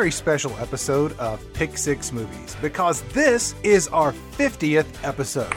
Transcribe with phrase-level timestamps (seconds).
[0.00, 5.52] very special episode of Pick Six Movies because this is our 50th episode.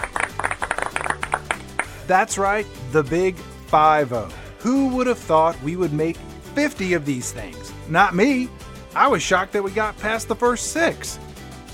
[2.08, 4.30] That's right, the big 5 0.
[4.59, 6.18] Who would have thought we would make
[6.55, 7.71] 50 of these things?
[7.88, 8.49] Not me.
[8.94, 11.18] I was shocked that we got past the first six.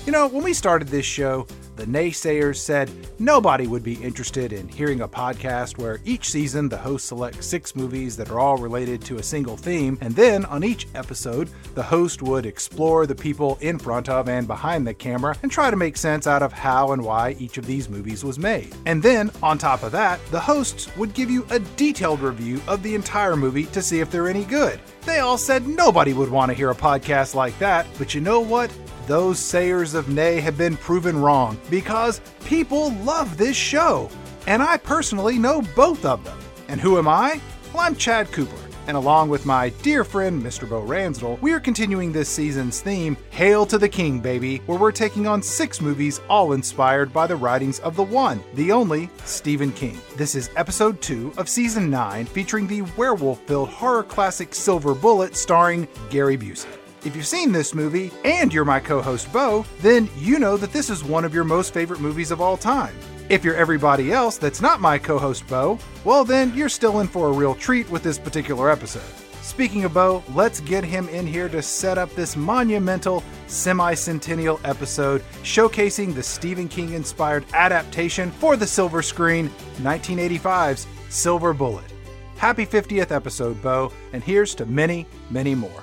[0.06, 4.68] You know, when we started this show, the naysayers said nobody would be interested in
[4.68, 9.00] hearing a podcast where each season the host selects six movies that are all related
[9.02, 13.58] to a single theme, and then on each episode, the host would explore the people
[13.60, 16.92] in front of and behind the camera and try to make sense out of how
[16.92, 18.74] and why each of these movies was made.
[18.86, 22.82] And then, on top of that, the hosts would give you a detailed review of
[22.82, 24.80] the entire movie to see if they're any good.
[25.06, 28.40] They all said nobody would want to hear a podcast like that, but you know
[28.40, 28.70] what?
[29.06, 34.10] Those sayers of nay have been proven wrong because people love this show.
[34.46, 36.38] And I personally know both of them.
[36.68, 37.40] And who am I?
[37.72, 38.56] Well, I'm Chad Cooper.
[38.86, 40.68] And along with my dear friend, Mr.
[40.68, 44.90] Bo Ransdell, we are continuing this season's theme, Hail to the King, baby, where we're
[44.90, 49.70] taking on six movies all inspired by the writings of the one, the only, Stephen
[49.72, 50.00] King.
[50.16, 55.36] This is episode two of season nine, featuring the werewolf filled horror classic Silver Bullet
[55.36, 56.79] starring Gary Busey.
[57.02, 60.72] If you've seen this movie and you're my co host Bo, then you know that
[60.72, 62.94] this is one of your most favorite movies of all time.
[63.30, 67.06] If you're everybody else that's not my co host Bo, well, then you're still in
[67.08, 69.02] for a real treat with this particular episode.
[69.40, 74.60] Speaking of Bo, let's get him in here to set up this monumental semi centennial
[74.64, 79.48] episode showcasing the Stephen King inspired adaptation for the silver screen,
[79.78, 81.90] 1985's Silver Bullet.
[82.36, 85.82] Happy 50th episode, Bo, and here's to many, many more.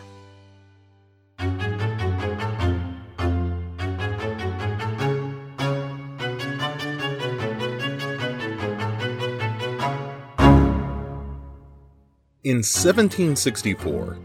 [12.48, 14.18] In 1764,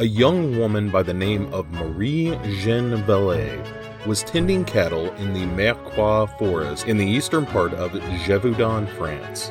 [0.00, 5.46] a young woman by the name of Marie Jeanne Vallée was tending cattle in the
[5.46, 9.50] Mercoire forest in the eastern part of Gévaudan, France.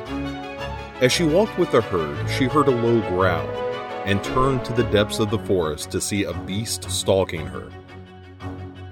[1.00, 3.48] As she walked with the herd, she heard a low growl
[4.06, 7.68] and turned to the depths of the forest to see a beast stalking her.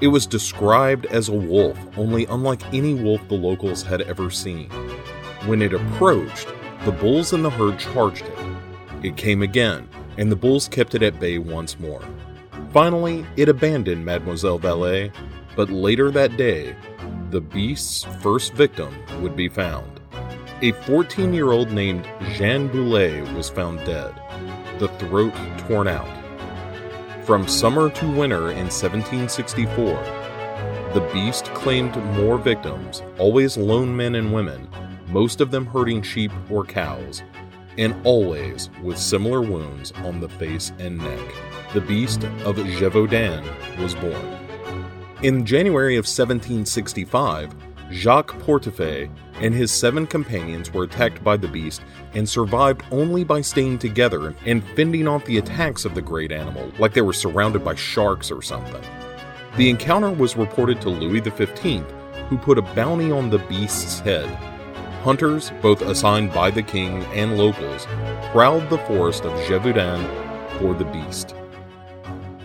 [0.01, 4.69] It was described as a wolf, only unlike any wolf the locals had ever seen.
[5.47, 6.49] When it approached,
[6.85, 8.48] the bulls in the herd charged it
[9.03, 12.03] it came again, and the bulls kept it at bay once more.
[12.73, 15.13] Finally, it abandoned Mademoiselle Vallée,
[15.57, 16.75] but later that day,
[17.31, 20.01] the beast's first victim would be found.
[20.61, 24.13] A 14 year old named Jeanne Boulet was found dead,
[24.79, 26.09] the throat torn out.
[27.25, 30.19] From summer to winter in 1764,
[30.95, 34.69] the beast claimed more victims, always lone men and women,
[35.09, 37.23] most of them herding sheep or cows,
[37.79, 41.35] and always with similar wounds on the face and neck.
[41.73, 43.47] The beast of Gévaudan
[43.79, 44.39] was born.
[45.23, 47.55] In January of 1765,
[47.91, 51.81] Jacques Portefeuille and his seven companions were attacked by the beast
[52.13, 56.71] and survived only by staying together and fending off the attacks of the great animal
[56.79, 58.83] like they were surrounded by sharks or something.
[59.57, 61.83] The encounter was reported to Louis XV,
[62.29, 64.29] who put a bounty on the beast's head
[65.09, 67.87] Hunters, both assigned by the king and locals,
[68.31, 70.07] prowled the forest of Gévaudan
[70.59, 71.35] for the beast.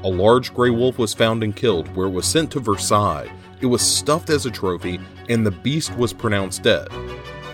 [0.05, 3.29] A large gray wolf was found and killed, where it was sent to Versailles.
[3.59, 6.87] It was stuffed as a trophy, and the beast was pronounced dead,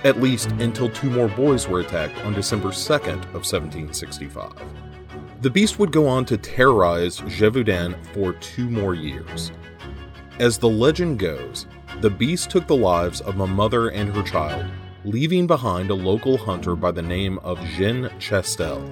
[0.03, 4.53] at least until two more boys were attacked on December 2nd of 1765.
[5.41, 9.51] The beast would go on to terrorize Gévaudan for two more years.
[10.37, 11.65] As the legend goes,
[12.01, 14.69] the beast took the lives of a mother and her child
[15.05, 18.83] leaving behind a local hunter by the name of Jean Chastel.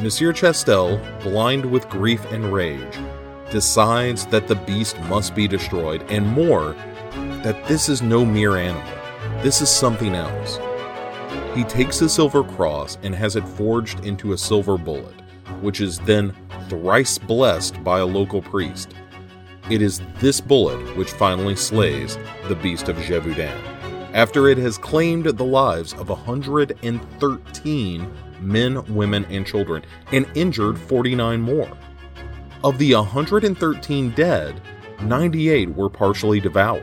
[0.00, 2.98] Monsieur Chastel, blind with grief and rage,
[3.50, 6.74] decides that the beast must be destroyed, and more,
[7.42, 8.82] that this is no mere animal,
[9.42, 10.58] this is something else.
[11.56, 15.14] He takes a silver cross and has it forged into a silver bullet,
[15.62, 16.34] which is then
[16.68, 18.92] thrice blessed by a local priest.
[19.70, 22.18] It is this bullet which finally slays
[22.48, 23.75] the beast of Gévaudan
[24.16, 31.40] after it has claimed the lives of 113 men, women, and children and injured 49
[31.40, 31.68] more.
[32.64, 34.62] Of the 113 dead,
[35.02, 36.82] 98 were partially devoured.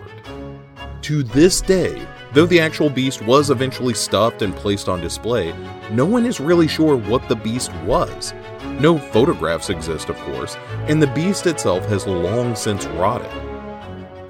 [1.01, 5.55] To this day, though the actual beast was eventually stuffed and placed on display,
[5.91, 8.31] no one is really sure what the beast was.
[8.79, 10.55] No photographs exist, of course,
[10.87, 13.52] and the beast itself has long since rotted.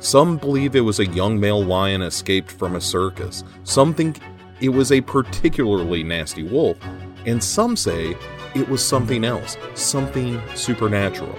[0.03, 3.45] Some believe it was a young male lion escaped from a circus.
[3.63, 4.19] Some think
[4.59, 6.77] it was a particularly nasty wolf,
[7.25, 8.17] and some say
[8.53, 11.33] it was something else, something supernatural.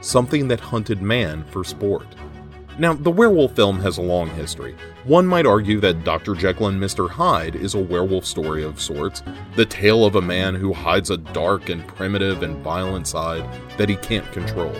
[0.00, 2.06] something that hunted man for sport.
[2.78, 4.74] Now, the werewolf film has a long history.
[5.04, 6.34] One might argue that Dr.
[6.34, 7.10] Jekyll and Mr.
[7.10, 9.22] Hyde is a werewolf story of sorts,
[9.56, 13.44] the tale of a man who hides a dark and primitive and violent side
[13.76, 14.74] that he can't control.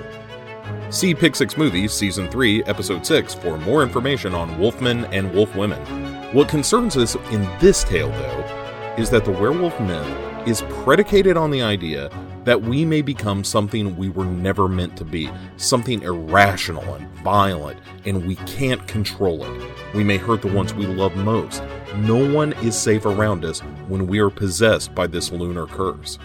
[0.91, 6.32] See Pick 6 Movies, Season 3, Episode 6 for more information on wolfmen and wolfwomen.
[6.32, 11.50] What concerns us in this tale, though, is that the werewolf myth is predicated on
[11.50, 12.11] the idea
[12.44, 17.79] that we may become something we were never meant to be, something irrational and violent,
[18.06, 19.94] and we can't control it.
[19.94, 21.62] We may hurt the ones we love most.
[21.97, 26.19] No one is safe around us when we are possessed by this lunar curse.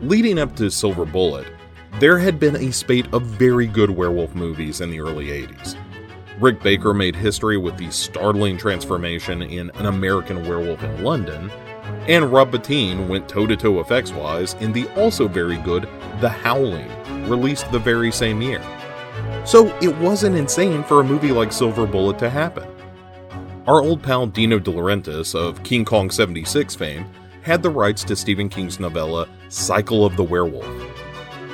[0.00, 1.46] Leading up to Silver Bullet,
[1.98, 5.76] there had been a spate of very good werewolf movies in the early 80s.
[6.38, 11.50] Rick Baker made history with the startling transformation in An American Werewolf in London,
[12.08, 15.88] and Rob Bottin went toe to toe effects wise in the also very good
[16.20, 16.88] The Howling,
[17.28, 18.62] released the very same year.
[19.44, 22.66] So it wasn't insane for a movie like Silver Bullet to happen.
[23.66, 27.06] Our old pal Dino De Laurentiis of King Kong 76 fame
[27.42, 30.89] had the rights to Stephen King's novella Cycle of the Werewolf.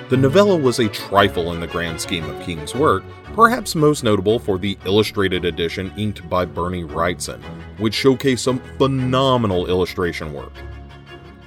[0.08, 3.03] The novella was a trifle in the grand scheme of King's work,
[3.35, 7.43] perhaps most notable for the illustrated edition inked by Bernie Wrightson,
[7.79, 10.53] which showcased some phenomenal illustration work.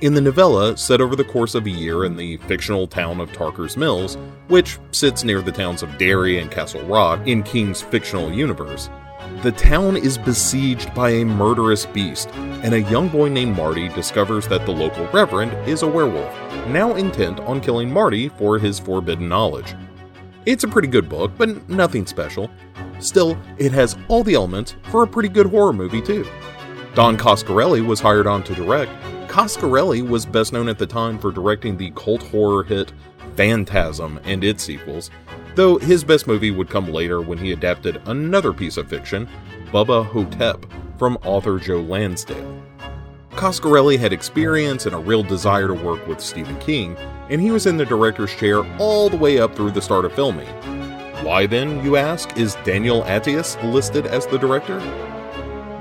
[0.01, 3.31] In the novella, set over the course of a year in the fictional town of
[3.31, 4.17] Tarker's Mills,
[4.49, 8.89] which sits near the towns of Derry and Castle Rock in King's fictional universe,
[9.41, 12.29] the town is besieged by a murderous beast,
[12.63, 16.33] and a young boy named Marty discovers that the local reverend is a werewolf,
[16.67, 19.75] now intent on killing Marty for his forbidden knowledge.
[20.45, 22.49] It's a pretty good book, but nothing special.
[22.99, 26.27] Still, it has all the elements for a pretty good horror movie, too.
[26.95, 28.91] Don Coscarelli was hired on to direct.
[29.29, 32.91] Coscarelli was best known at the time for directing the cult horror hit
[33.35, 35.11] Phantasm and its sequels,
[35.55, 39.27] though his best movie would come later when he adapted another piece of fiction,
[39.71, 40.65] Bubba Ho-Tep,
[40.97, 42.63] from author Joe Lansdale.
[43.31, 46.97] Coscarelli had experience and a real desire to work with Stephen King,
[47.29, 50.13] and he was in the director's chair all the way up through the start of
[50.13, 50.47] filming.
[51.23, 54.79] Why then, you ask, is Daniel Attias listed as the director?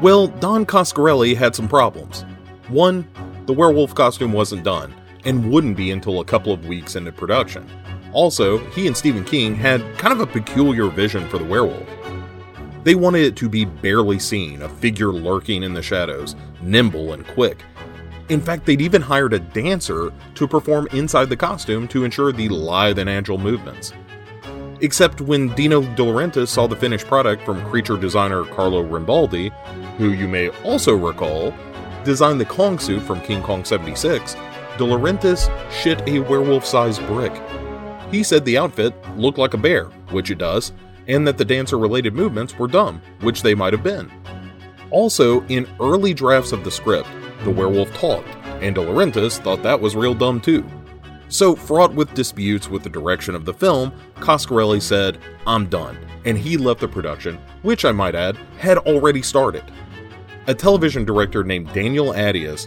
[0.00, 2.24] Well, Don Coscarelli had some problems.
[2.68, 3.08] One,
[3.46, 4.94] the werewolf costume wasn't done,
[5.24, 7.68] and wouldn't be until a couple of weeks into production.
[8.18, 11.88] Also, he and Stephen King had kind of a peculiar vision for the werewolf.
[12.82, 17.24] They wanted it to be barely seen, a figure lurking in the shadows, nimble and
[17.28, 17.62] quick.
[18.28, 22.48] In fact, they'd even hired a dancer to perform inside the costume to ensure the
[22.48, 23.92] lithe and agile movements.
[24.80, 29.52] Except when Dino De Laurentiis saw the finished product from creature designer Carlo Rambaldi,
[29.96, 31.54] who you may also recall
[32.02, 37.40] designed the Kong suit from King Kong 76, De Laurentiis shit a werewolf sized brick.
[38.10, 40.72] He said the outfit looked like a bear, which it does,
[41.06, 44.10] and that the dancer related movements were dumb, which they might have been.
[44.90, 47.08] Also, in early drafts of the script,
[47.44, 48.28] the werewolf talked,
[48.62, 50.66] and De Laurentiis thought that was real dumb too.
[51.28, 56.38] So, fraught with disputes with the direction of the film, Coscarelli said, I'm done, and
[56.38, 59.64] he left the production, which I might add, had already started.
[60.46, 62.66] A television director named Daniel Attias,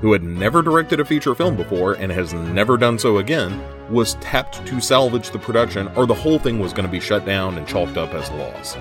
[0.00, 4.14] who had never directed a feature film before and has never done so again, was
[4.16, 7.56] tapped to salvage the production, or the whole thing was going to be shut down
[7.58, 8.76] and chalked up as a loss.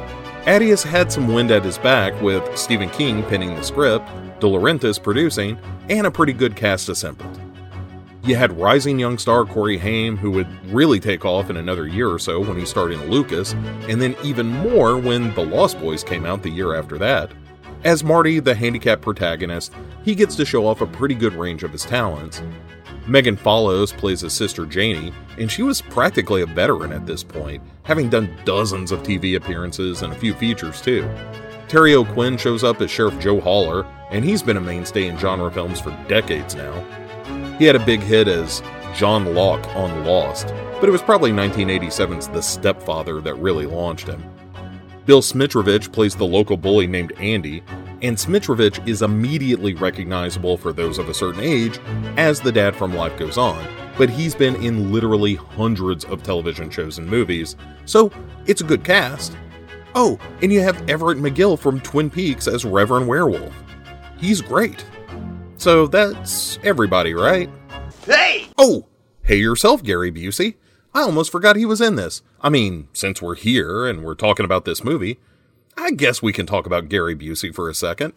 [0.46, 4.08] Attias had some wind at his back with Stephen King penning the script,
[4.40, 5.58] De Laurentiis producing,
[5.90, 7.40] and a pretty good cast assembled.
[8.24, 12.10] You had rising young star Corey Haim, who would really take off in another year
[12.10, 13.54] or so when he starred in Lucas,
[13.88, 17.32] and then even more when The Lost Boys came out the year after that.
[17.84, 19.72] As Marty, the handicapped protagonist,
[20.03, 22.41] he gets to show off a pretty good range of his talents.
[23.07, 27.63] Megan Follows plays his sister Janie, and she was practically a veteran at this point,
[27.84, 31.10] having done dozens of TV appearances and a few features too.
[31.67, 35.51] Terry O'Quinn shows up as Sheriff Joe Haller, and he's been a mainstay in genre
[35.51, 36.84] films for decades now.
[37.60, 38.62] He had a big hit as
[38.96, 40.48] John Locke on Lost,
[40.79, 44.24] but it was probably 1987's The Stepfather that really launched him.
[45.08, 47.64] Bill Smitrovich plays the local bully named Andy,
[48.02, 51.80] and Smitrovich is immediately recognizable for those of a certain age
[52.18, 53.66] as the dad from Life Goes On,
[53.98, 58.12] but he's been in literally hundreds of television shows and movies, so
[58.48, 59.38] it's a good cast.
[59.96, 63.56] Oh, and you have Everett McGill from Twin Peaks as Reverend Werewolf.
[64.20, 64.86] He's great.
[65.56, 67.50] So that's everybody, right?
[68.06, 68.50] Hey!
[68.58, 68.86] Oh,
[69.24, 70.56] hey yourself, Gary Busey.
[70.94, 72.22] I almost forgot he was in this.
[72.39, 75.20] I mean, since we're here and we're talking about this movie,
[75.75, 78.13] I guess we can talk about Gary Busey for a second.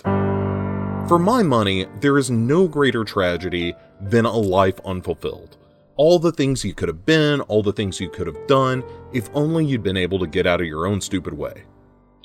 [1.08, 5.56] For my money, there is no greater tragedy than a life unfulfilled.
[5.96, 9.30] All the things you could have been, all the things you could have done, if
[9.34, 11.64] only you'd been able to get out of your own stupid way.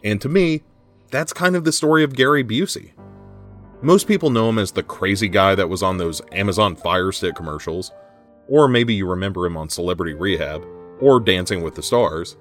[0.04, 0.64] And to me,
[1.12, 2.92] that's kind of the story of Gary Busey.
[3.82, 7.36] Most people know him as the crazy guy that was on those Amazon Fire Stick
[7.36, 7.92] commercials,
[8.48, 10.66] or maybe you remember him on Celebrity Rehab,
[11.00, 12.38] or Dancing with the Stars.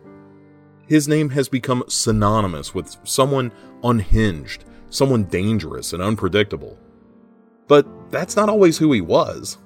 [0.87, 6.79] His name has become synonymous with someone unhinged, someone dangerous and unpredictable.
[7.67, 9.59] But that's not always who he was.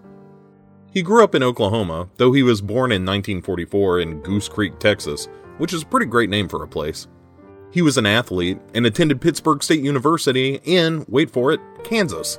[0.92, 5.28] He grew up in Oklahoma, though he was born in 1944 in Goose Creek, Texas,
[5.59, 7.09] which is a pretty great name for a place.
[7.71, 12.38] He was an athlete and attended Pittsburg State University in, wait for it, Kansas.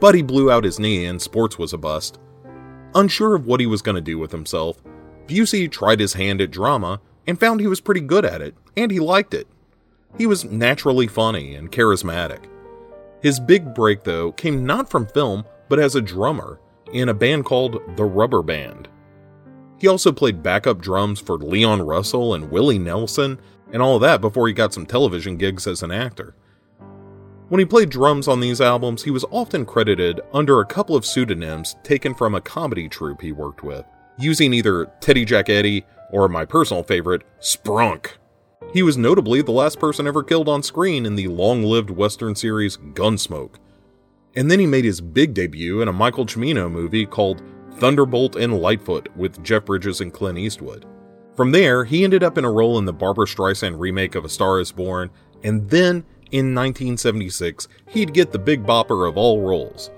[0.00, 2.18] But he blew out his knee and sports was a bust.
[2.94, 4.82] Unsure of what he was going to do with himself,
[5.26, 8.90] Busey tried his hand at drama and found he was pretty good at it, and
[8.90, 9.46] he liked it.
[10.18, 12.44] He was naturally funny and charismatic.
[13.22, 16.60] His big break, though, came not from film, but as a drummer
[16.92, 18.88] in a band called The Rubber Band.
[19.78, 23.40] He also played backup drums for Leon Russell and Willie Nelson
[23.72, 26.34] and all that before he got some television gigs as an actor.
[27.48, 31.04] When he played drums on these albums, he was often credited under a couple of
[31.04, 33.84] pseudonyms taken from a comedy troupe he worked with,
[34.18, 38.12] using either Teddy Jack Eddie or my personal favorite, Sprunk.
[38.72, 42.34] He was notably the last person ever killed on screen in the long lived Western
[42.34, 43.56] series Gunsmoke.
[44.36, 47.42] And then he made his big debut in a Michael Cimino movie called
[47.74, 50.86] Thunderbolt and Lightfoot with Jeff Bridges and Clint Eastwood.
[51.36, 54.28] From there, he ended up in a role in the Barbra Streisand remake of A
[54.28, 55.10] Star is Born,
[55.42, 59.90] and then in 1976, he'd get the big bopper of all roles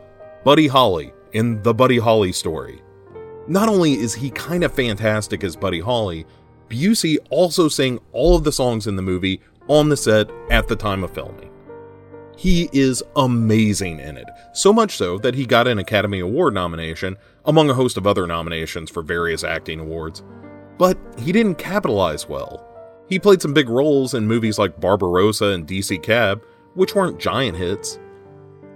[0.44, 2.80] Buddy Holly in The Buddy Holly Story.
[3.48, 6.26] Not only is he kind of fantastic as Buddy Holly,
[6.68, 10.74] Busey also sang all of the songs in the movie on the set at the
[10.74, 11.50] time of filming.
[12.36, 17.16] He is amazing in it, so much so that he got an Academy Award nomination,
[17.44, 20.22] among a host of other nominations for various acting awards.
[20.76, 22.62] But he didn't capitalize well.
[23.08, 26.42] He played some big roles in movies like Barbarosa and DC Cab,
[26.74, 27.98] which weren't giant hits.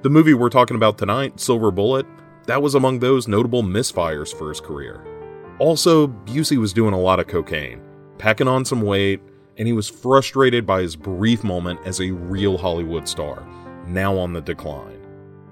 [0.02, 2.06] The movie we're talking about tonight, Silver Bullet,
[2.50, 5.04] that was among those notable misfires for his career.
[5.60, 7.80] Also, Busey was doing a lot of cocaine,
[8.18, 9.20] packing on some weight,
[9.56, 13.46] and he was frustrated by his brief moment as a real Hollywood star,
[13.86, 15.00] now on the decline.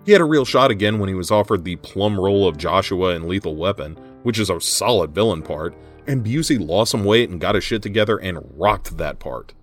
[0.05, 3.15] He had a real shot again when he was offered the plum role of Joshua
[3.15, 5.77] in Lethal Weapon, which is a solid villain part,
[6.09, 9.55] and Busey lost some weight and got his shit together and rocked that part.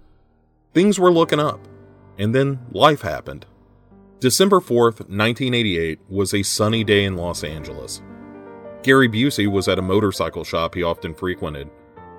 [0.74, 1.60] Things were looking up,
[2.18, 3.46] and then life happened.
[4.22, 8.02] December 4th, 1988 was a sunny day in Los Angeles.
[8.82, 11.70] Gary Busey was at a motorcycle shop he often frequented,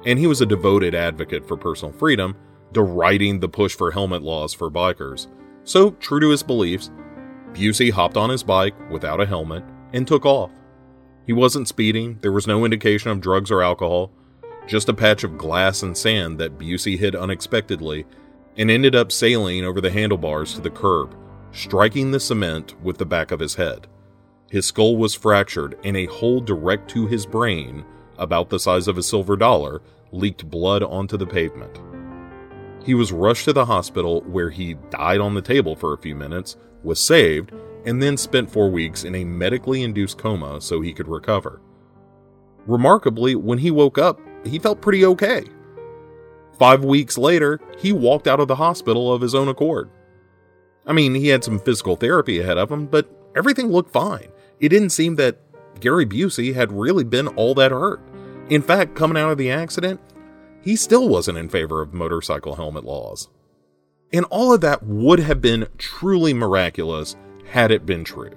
[0.05, 2.37] and he was a devoted advocate for personal freedom,
[2.73, 5.29] deriding the push for helmet laws for bikers.
[5.65, 6.91] So, true to his beliefs,
[7.53, 10.51] Busey hopped on his bike without a helmet and took off.
[11.25, 14.13] He wasn't speeding, there was no indication of drugs or alcohol,
[14.67, 18.05] just a patch of glass and sand that Busey hit unexpectedly
[18.59, 21.17] and ended up sailing over the handlebars to the curb,
[21.57, 23.87] striking the cement with the back of his head.
[24.51, 27.83] His skull was fractured and a hole direct to his brain,
[28.19, 29.81] about the size of a silver dollar,
[30.13, 31.81] leaked blood onto the pavement.
[32.85, 36.15] He was rushed to the hospital where he died on the table for a few
[36.15, 37.53] minutes, was saved,
[37.87, 41.63] and then spent four weeks in a medically induced coma so he could recover.
[42.67, 45.45] Remarkably, when he woke up, he felt pretty okay.
[46.59, 49.91] Five weeks later, he walked out of the hospital of his own accord.
[50.87, 54.29] I mean, he had some physical therapy ahead of him, but everything looked fine.
[54.61, 55.39] It didn't seem that
[55.81, 58.01] Gary Busey had really been all that hurt.
[58.49, 60.01] In fact, coming out of the accident,
[60.63, 63.29] he still wasn't in favor of motorcycle helmet laws.
[64.13, 67.17] And all of that would have been truly miraculous
[67.51, 68.37] had it been true.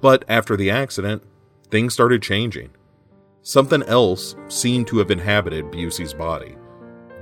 [0.00, 1.22] But after the accident,
[1.70, 2.70] things started changing.
[3.42, 6.56] Something else seemed to have inhabited Busey's body.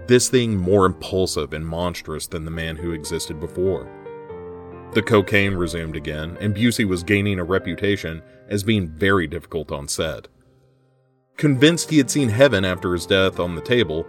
[0.07, 3.89] This thing more impulsive and monstrous than the man who existed before.
[4.93, 9.89] The cocaine resumed again, and Busey was gaining a reputation as being very difficult on
[9.89, 10.29] set.
[11.39, 14.07] Convinced he had seen heaven after his death on the table,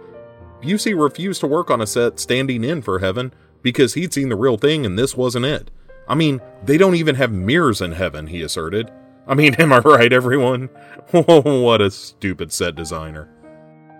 [0.60, 4.36] Busey refused to work on a set standing in for heaven because he'd seen the
[4.36, 5.70] real thing and this wasn't it.
[6.06, 8.90] I mean, they don't even have mirrors in heaven, he asserted.
[9.26, 10.68] I mean, am I right, everyone?
[11.10, 13.30] what a stupid set designer.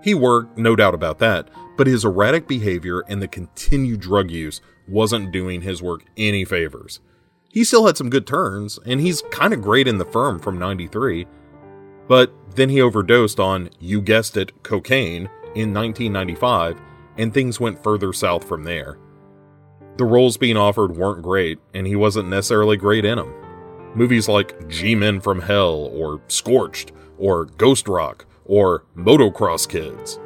[0.02, 1.48] He worked, no doubt about that,
[1.78, 7.00] but his erratic behavior and the continued drug use wasn't doing his work any favors.
[7.50, 10.58] He still had some good turns, and he's kind of great in the firm from
[10.58, 11.26] 93.
[12.08, 16.80] But then he overdosed on, you guessed it, cocaine in 1995,
[17.16, 18.98] and things went further south from there.
[19.96, 23.32] The roles being offered weren't great, and he wasn't necessarily great in them.
[23.94, 30.18] Movies like G Men from Hell, or Scorched, or Ghost Rock, or Motocross Kids.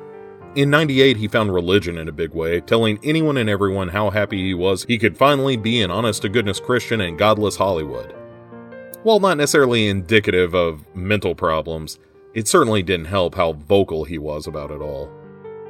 [0.59, 4.39] In 98, he found religion in a big way, telling anyone and everyone how happy
[4.39, 8.13] he was he could finally be an honest to goodness Christian in godless Hollywood.
[9.05, 12.01] While not necessarily indicative of mental problems,
[12.35, 15.09] it certainly didn't help how vocal he was about it all.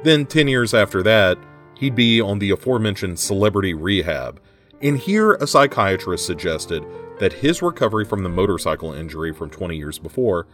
[0.01, 1.37] Then, 10 years after that,
[1.75, 4.41] he'd be on the aforementioned celebrity rehab,
[4.81, 6.83] and here a psychiatrist suggested
[7.19, 10.47] that his recovery from the motorcycle injury from 20 years before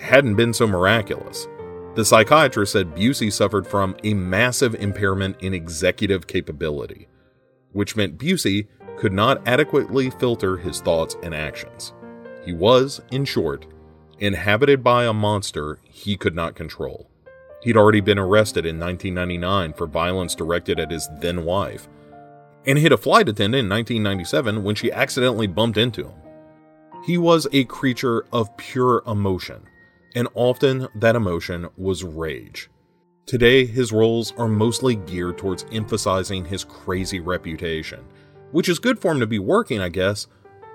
[0.00, 1.48] hadn't been so miraculous.
[1.94, 7.08] The psychiatrist said Busey suffered from a massive impairment in executive capability,
[7.72, 11.92] which meant Busey could not adequately filter his thoughts and actions.
[12.44, 13.66] He was, in short,
[14.20, 17.10] inhabited by a monster he could not control.
[17.62, 21.88] He'd already been arrested in 1999 for violence directed at his then wife,
[22.66, 26.14] and hit a flight attendant in 1997 when she accidentally bumped into him.
[27.04, 29.66] He was a creature of pure emotion,
[30.14, 32.70] and often that emotion was rage.
[33.26, 38.04] Today, his roles are mostly geared towards emphasizing his crazy reputation,
[38.50, 40.26] which is good for him to be working, I guess,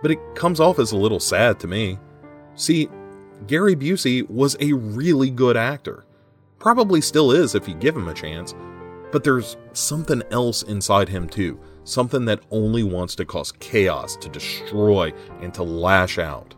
[0.01, 1.99] but it comes off as a little sad to me.
[2.55, 2.87] See,
[3.47, 6.05] Gary Busey was a really good actor.
[6.59, 8.55] Probably still is if you give him a chance,
[9.11, 14.29] but there's something else inside him too, something that only wants to cause chaos, to
[14.29, 16.55] destroy, and to lash out.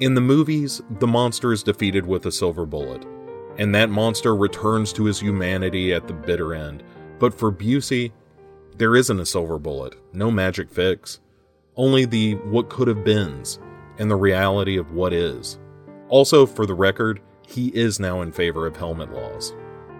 [0.00, 3.04] In the movies, the monster is defeated with a silver bullet,
[3.56, 6.84] and that monster returns to his humanity at the bitter end.
[7.18, 8.12] But for Busey,
[8.76, 11.18] there isn't a silver bullet, no magic fix,
[11.74, 13.58] only the what could have beens
[13.98, 15.58] and the reality of what is.
[16.08, 19.52] Also, for the record, he is now in favor of helmet laws.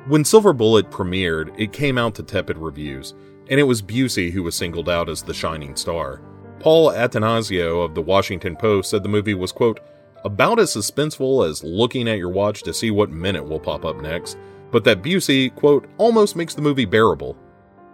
[0.07, 3.15] When Silver Bullet premiered, it came out to tepid reviews,
[3.51, 6.21] and it was Busey who was singled out as the shining star.
[6.61, 9.81] Paul Attanasio of the Washington Post said the movie was, quote,
[10.25, 14.01] about as suspenseful as looking at your watch to see what minute will pop up
[14.01, 14.37] next,
[14.71, 17.37] but that Busey, quote, almost makes the movie bearable.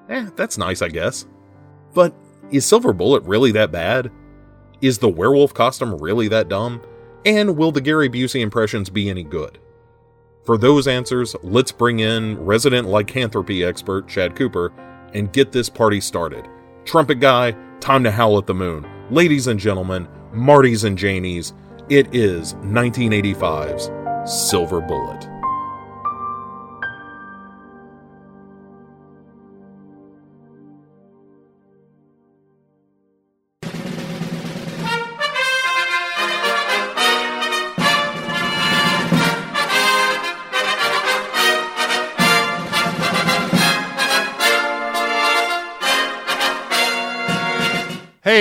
[0.08, 1.26] Eh, that's nice, I guess.
[1.92, 2.14] But
[2.50, 4.10] is Silver Bullet really that bad?
[4.80, 6.82] Is the werewolf costume really that dumb?
[7.26, 9.58] And will the Gary Busey impressions be any good?
[10.44, 14.72] For those answers, let's bring in resident lycanthropy expert Chad Cooper
[15.14, 16.46] and get this party started.
[16.84, 18.86] Trumpet guy, time to howl at the moon.
[19.10, 21.52] Ladies and gentlemen, Martys and Janies,
[21.90, 23.90] it is 1985's
[24.50, 25.28] Silver Bullet.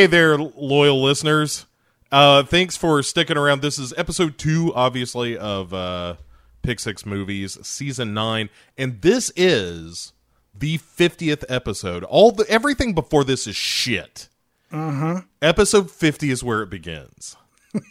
[0.03, 1.65] Hey there, loyal listeners.
[2.11, 3.61] Uh, thanks for sticking around.
[3.61, 6.15] This is episode two, obviously, of uh,
[6.61, 10.11] Pick Six Movies, season nine, and this is
[10.53, 12.03] the fiftieth episode.
[12.03, 14.27] All the everything before this is shit.
[14.73, 15.21] Uh-huh.
[15.41, 17.37] Episode fifty is where it begins.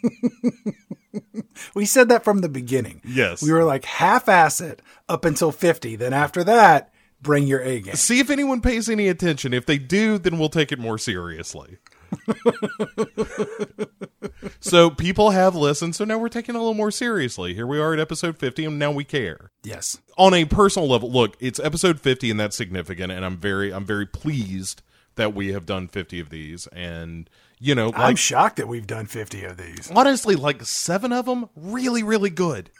[1.75, 3.01] We said that from the beginning.
[3.07, 3.43] Yes.
[3.43, 5.97] We were like half ass it up until 50.
[5.97, 7.95] Then after that, bring your A game.
[7.95, 9.53] See if anyone pays any attention.
[9.55, 11.79] If they do, then we'll take it more seriously.
[14.61, 17.55] so people have listened, so now we're taking it a little more seriously.
[17.55, 19.51] Here we are at episode 50, and now we care.
[19.63, 19.99] Yes.
[20.19, 23.85] On a personal level, look, it's episode 50, and that's significant, and I'm very, I'm
[23.85, 24.83] very pleased
[25.17, 29.07] that we have done 50 of these, and you know, I'm shocked that we've done
[29.07, 29.89] 50 of these.
[29.95, 32.71] honestly, like seven of them, really, really good.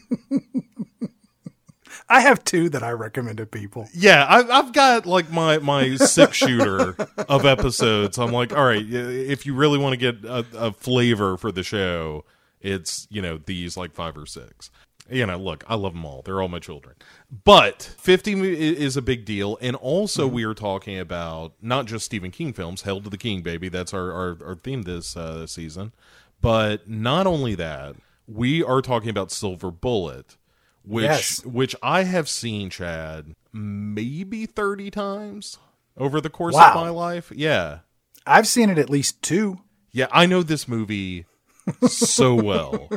[2.08, 3.88] I have two that I recommend to people.
[3.94, 6.94] Yeah, I've, I've got like my my six shooter
[7.28, 8.18] of episodes.
[8.18, 11.62] I'm like, all right, if you really want to get a, a flavor for the
[11.62, 12.24] show,
[12.60, 14.70] it's you know these like five or six.
[15.10, 16.22] You know, look, I love them all.
[16.22, 16.94] They're all my children.
[17.44, 19.58] But 50 is a big deal.
[19.60, 23.42] And also, we are talking about not just Stephen King films, Hell to the King,
[23.42, 23.68] baby.
[23.68, 25.92] That's our, our, our theme this uh, season.
[26.40, 30.36] But not only that, we are talking about Silver Bullet,
[30.84, 31.44] which Yes.
[31.44, 35.58] which I have seen, Chad, maybe 30 times
[35.96, 36.70] over the course Wow.
[36.70, 37.32] of my life.
[37.34, 37.80] Yeah.
[38.26, 39.60] I've seen it at least two.
[39.90, 41.26] Yeah, I know this movie
[41.86, 42.88] so well.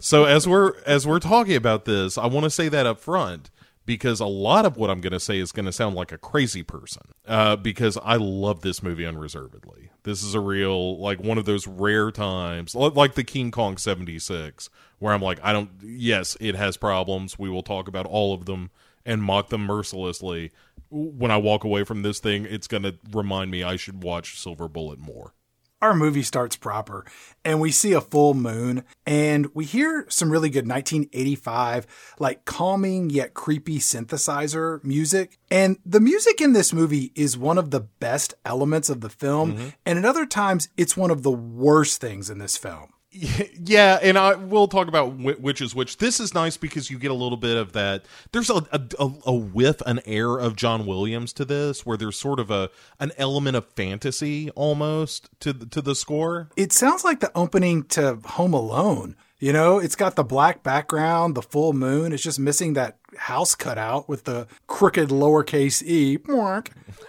[0.00, 3.50] So as we're as we're talking about this, I want to say that up front
[3.86, 6.18] because a lot of what I'm going to say is going to sound like a
[6.18, 7.02] crazy person.
[7.26, 9.90] Uh, because I love this movie unreservedly.
[10.08, 14.70] This is a real like one of those rare times, like the King Kong '76,
[14.98, 15.68] where I'm like, I don't.
[15.82, 17.38] Yes, it has problems.
[17.38, 18.70] We will talk about all of them
[19.04, 20.50] and mock them mercilessly.
[20.90, 24.40] When I walk away from this thing, it's going to remind me I should watch
[24.40, 25.34] Silver Bullet more.
[25.80, 27.04] Our movie starts proper
[27.44, 31.86] and we see a full moon and we hear some really good 1985
[32.18, 37.70] like calming yet creepy synthesizer music and the music in this movie is one of
[37.70, 39.68] the best elements of the film mm-hmm.
[39.86, 42.92] and at other times it's one of the worst things in this film
[43.64, 45.96] yeah, and I will talk about which is which.
[45.96, 48.04] This is nice because you get a little bit of that.
[48.32, 52.38] There's a, a, a whiff, an air of John Williams to this, where there's sort
[52.38, 56.50] of a an element of fantasy almost to to the score.
[56.56, 59.16] It sounds like the opening to Home Alone.
[59.40, 62.12] You know, it's got the black background, the full moon.
[62.12, 66.18] It's just missing that house cutout with the crooked lowercase e.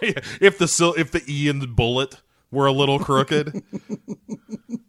[0.40, 2.20] if the if the e and the bullet
[2.50, 3.62] were a little crooked.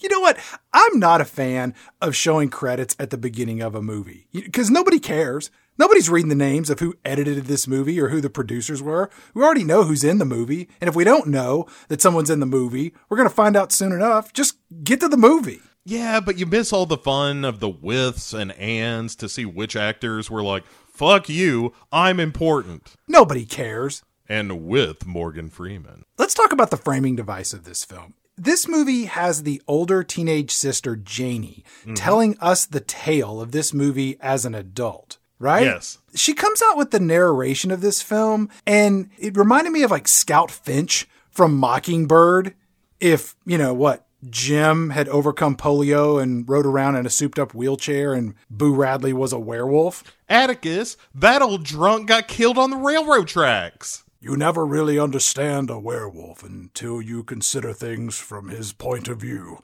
[0.00, 0.38] You know what?
[0.72, 4.98] I'm not a fan of showing credits at the beginning of a movie because nobody
[4.98, 5.50] cares.
[5.78, 9.10] Nobody's reading the names of who edited this movie or who the producers were.
[9.34, 10.70] We already know who's in the movie.
[10.80, 13.72] And if we don't know that someone's in the movie, we're going to find out
[13.72, 14.32] soon enough.
[14.32, 15.60] Just get to the movie.
[15.84, 19.76] Yeah, but you miss all the fun of the withs and ands to see which
[19.76, 22.94] actors were like, fuck you, I'm important.
[23.06, 24.02] Nobody cares.
[24.28, 26.04] And with Morgan Freeman.
[26.18, 30.50] Let's talk about the framing device of this film this movie has the older teenage
[30.50, 31.94] sister Janie mm-hmm.
[31.94, 35.64] telling us the tale of this movie as an adult, right?
[35.64, 35.98] Yes.
[36.14, 40.08] She comes out with the narration of this film, and it reminded me of like
[40.08, 42.54] Scout Finch from Mockingbird.
[43.00, 47.54] If, you know, what, Jim had overcome polio and rode around in a souped up
[47.54, 50.02] wheelchair, and Boo Radley was a werewolf.
[50.28, 54.04] Atticus, that old drunk got killed on the railroad tracks.
[54.26, 59.62] You never really understand a werewolf until you consider things from his point of view,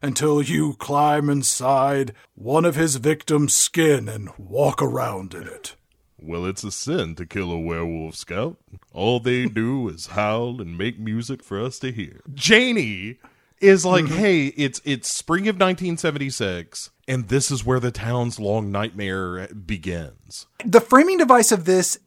[0.00, 5.74] until you climb inside one of his victims' skin and walk around in it.
[6.16, 8.56] Well, it's a sin to kill a werewolf, Scout.
[8.92, 12.20] All they do is howl and make music for us to hear.
[12.32, 13.18] Janie
[13.60, 14.16] is like, mm-hmm.
[14.16, 20.46] hey, it's it's spring of 1976, and this is where the town's long nightmare begins.
[20.64, 21.98] The framing device of this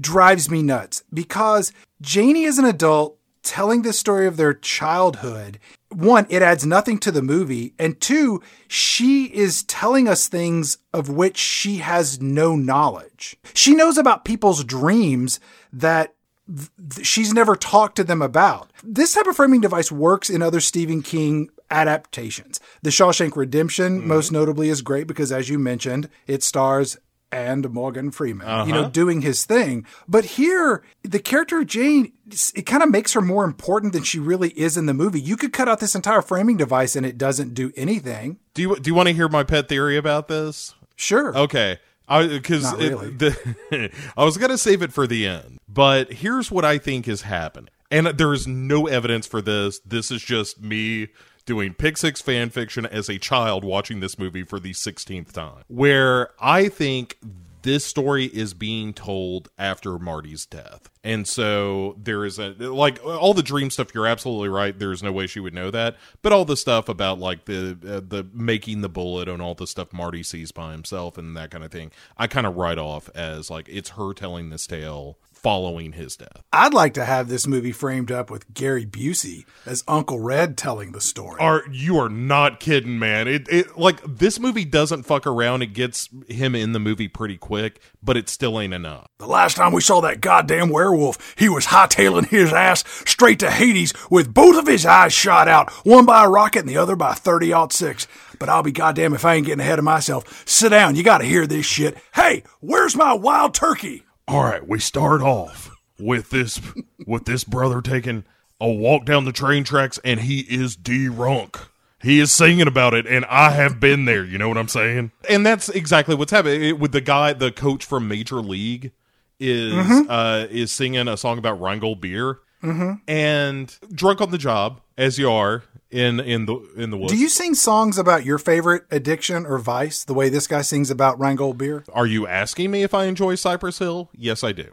[0.00, 5.58] drives me nuts because Janie is an adult telling the story of their childhood.
[5.90, 7.74] One, it adds nothing to the movie.
[7.78, 13.36] And two, she is telling us things of which she has no knowledge.
[13.52, 15.40] She knows about people's dreams
[15.72, 16.14] that
[16.48, 18.72] th- she's never talked to them about.
[18.82, 22.60] This type of framing device works in other Stephen King adaptations.
[22.82, 24.08] The Shawshank Redemption, mm-hmm.
[24.08, 26.96] most notably, is great because, as you mentioned, it stars
[27.32, 28.64] and Morgan Freeman, uh-huh.
[28.66, 28.90] you know, uh-huh.
[28.90, 29.86] doing his thing.
[30.06, 32.12] But here, the character of Jane,
[32.54, 35.20] it kind of makes her more important than she really is in the movie.
[35.20, 38.38] You could cut out this entire framing device and it doesn't do anything.
[38.54, 40.74] Do you do you want to hear my pet theory about this?
[40.94, 41.36] Sure.
[41.36, 41.78] Okay.
[42.06, 43.34] Because really.
[44.16, 47.70] I was gonna save it for the end, but here's what I think is happening,
[47.90, 49.78] and there is no evidence for this.
[49.78, 51.08] This is just me
[51.46, 55.64] doing Pick Six fan fiction as a child watching this movie for the 16th time,
[55.68, 57.18] where I think
[57.62, 60.90] this story is being told after Marty's death.
[61.04, 65.10] And so there is a like all the dream stuff you're absolutely right there's no
[65.10, 68.82] way she would know that but all the stuff about like the uh, the making
[68.82, 71.90] the bullet and all the stuff Marty sees by himself and that kind of thing
[72.16, 76.42] I kind of write off as like it's her telling this tale following his death.
[76.52, 80.92] I'd like to have this movie framed up with Gary Busey as Uncle Red telling
[80.92, 81.40] the story.
[81.40, 83.26] Are you are not kidding, man?
[83.28, 85.62] It it like this movie doesn't fuck around.
[85.62, 89.06] It gets him in the movie pretty quick, but it still ain't enough.
[89.18, 93.50] The last time we saw that goddamn werewolf, he was hightailing his ass straight to
[93.50, 96.96] Hades with both of his eyes shot out, one by a rocket and the other
[96.96, 98.06] by 30 six.
[98.38, 100.48] But I'll be goddamn if I ain't getting ahead of myself.
[100.48, 101.96] Sit down, you gotta hear this shit.
[102.14, 104.04] Hey, where's my wild turkey?
[104.28, 106.60] All right, we start off with this
[107.06, 108.24] with this brother taking
[108.60, 111.58] a walk down the train tracks, and he is drunk.
[112.00, 114.24] He is singing about it, and I have been there.
[114.24, 115.12] You know what I'm saying?
[115.28, 118.92] And that's exactly what's happening it, with the guy, the coach from Major League,
[119.38, 120.10] is mm-hmm.
[120.10, 122.92] uh, is singing a song about Rheingold beer, mm-hmm.
[123.08, 127.12] and drunk on the job as you are in in the in the woods.
[127.12, 130.90] Do you sing songs about your favorite addiction or vice the way this guy sings
[130.90, 131.84] about Rheingold beer?
[131.92, 134.10] Are you asking me if I enjoy Cypress Hill?
[134.14, 134.72] Yes, I do.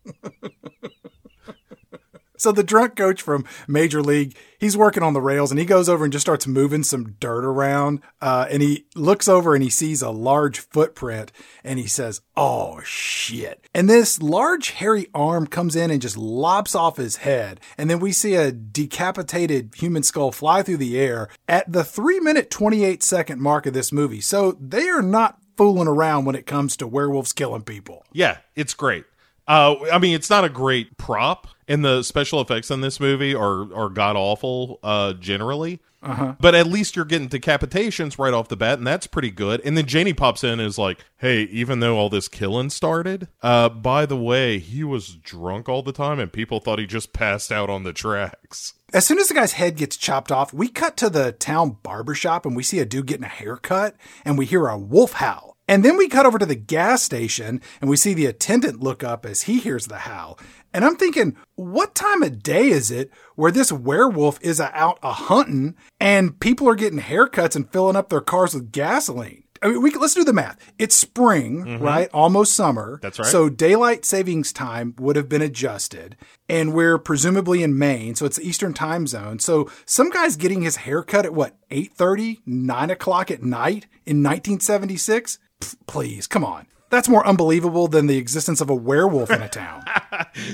[2.38, 5.90] So the drunk coach from Major League, he's working on the rails and he goes
[5.90, 8.02] over and just starts moving some dirt around.
[8.22, 11.32] Uh, and he looks over and he sees a large footprint
[11.64, 13.67] and he says, Oh shit.
[13.78, 17.60] And this large hairy arm comes in and just lops off his head.
[17.78, 22.20] And then we see a decapitated human skull fly through the air at the three
[22.20, 24.20] minute, 28 second mark of this movie.
[24.20, 28.04] So they are not fooling around when it comes to werewolves killing people.
[28.12, 29.06] Yeah, it's great.
[29.48, 33.34] Uh, I mean, it's not a great prop, and the special effects in this movie
[33.34, 35.80] are are god awful uh, generally.
[36.04, 36.36] Uh-huh.
[36.40, 39.62] But at least you're getting decapitations right off the bat, and that's pretty good.
[39.66, 43.28] And then Janie pops in and is like, "Hey, even though all this killing started,
[43.42, 47.14] uh, by the way, he was drunk all the time, and people thought he just
[47.14, 50.70] passed out on the tracks." As soon as the guy's head gets chopped off, we
[50.70, 54.46] cut to the town barbershop and we see a dude getting a haircut, and we
[54.46, 55.57] hear a wolf howl.
[55.68, 59.04] And then we cut over to the gas station and we see the attendant look
[59.04, 60.40] up as he hears the howl.
[60.74, 65.12] And I'm thinking, what time of day is it where this werewolf is out a
[65.12, 69.44] hunting and people are getting haircuts and filling up their cars with gasoline?
[69.62, 70.58] I mean, we let's do the math.
[70.78, 71.84] It's spring, mm-hmm.
[71.84, 72.10] right?
[72.14, 73.00] Almost summer.
[73.02, 73.28] That's right.
[73.28, 76.16] So daylight savings time would have been adjusted,
[76.48, 79.40] and we're presumably in Maine, so it's the Eastern time zone.
[79.40, 85.40] So some guy's getting his haircut at what 8:30, 9 o'clock at night in 1976.
[85.88, 86.68] Please, come on.
[86.90, 89.84] That's more unbelievable than the existence of a werewolf in a town.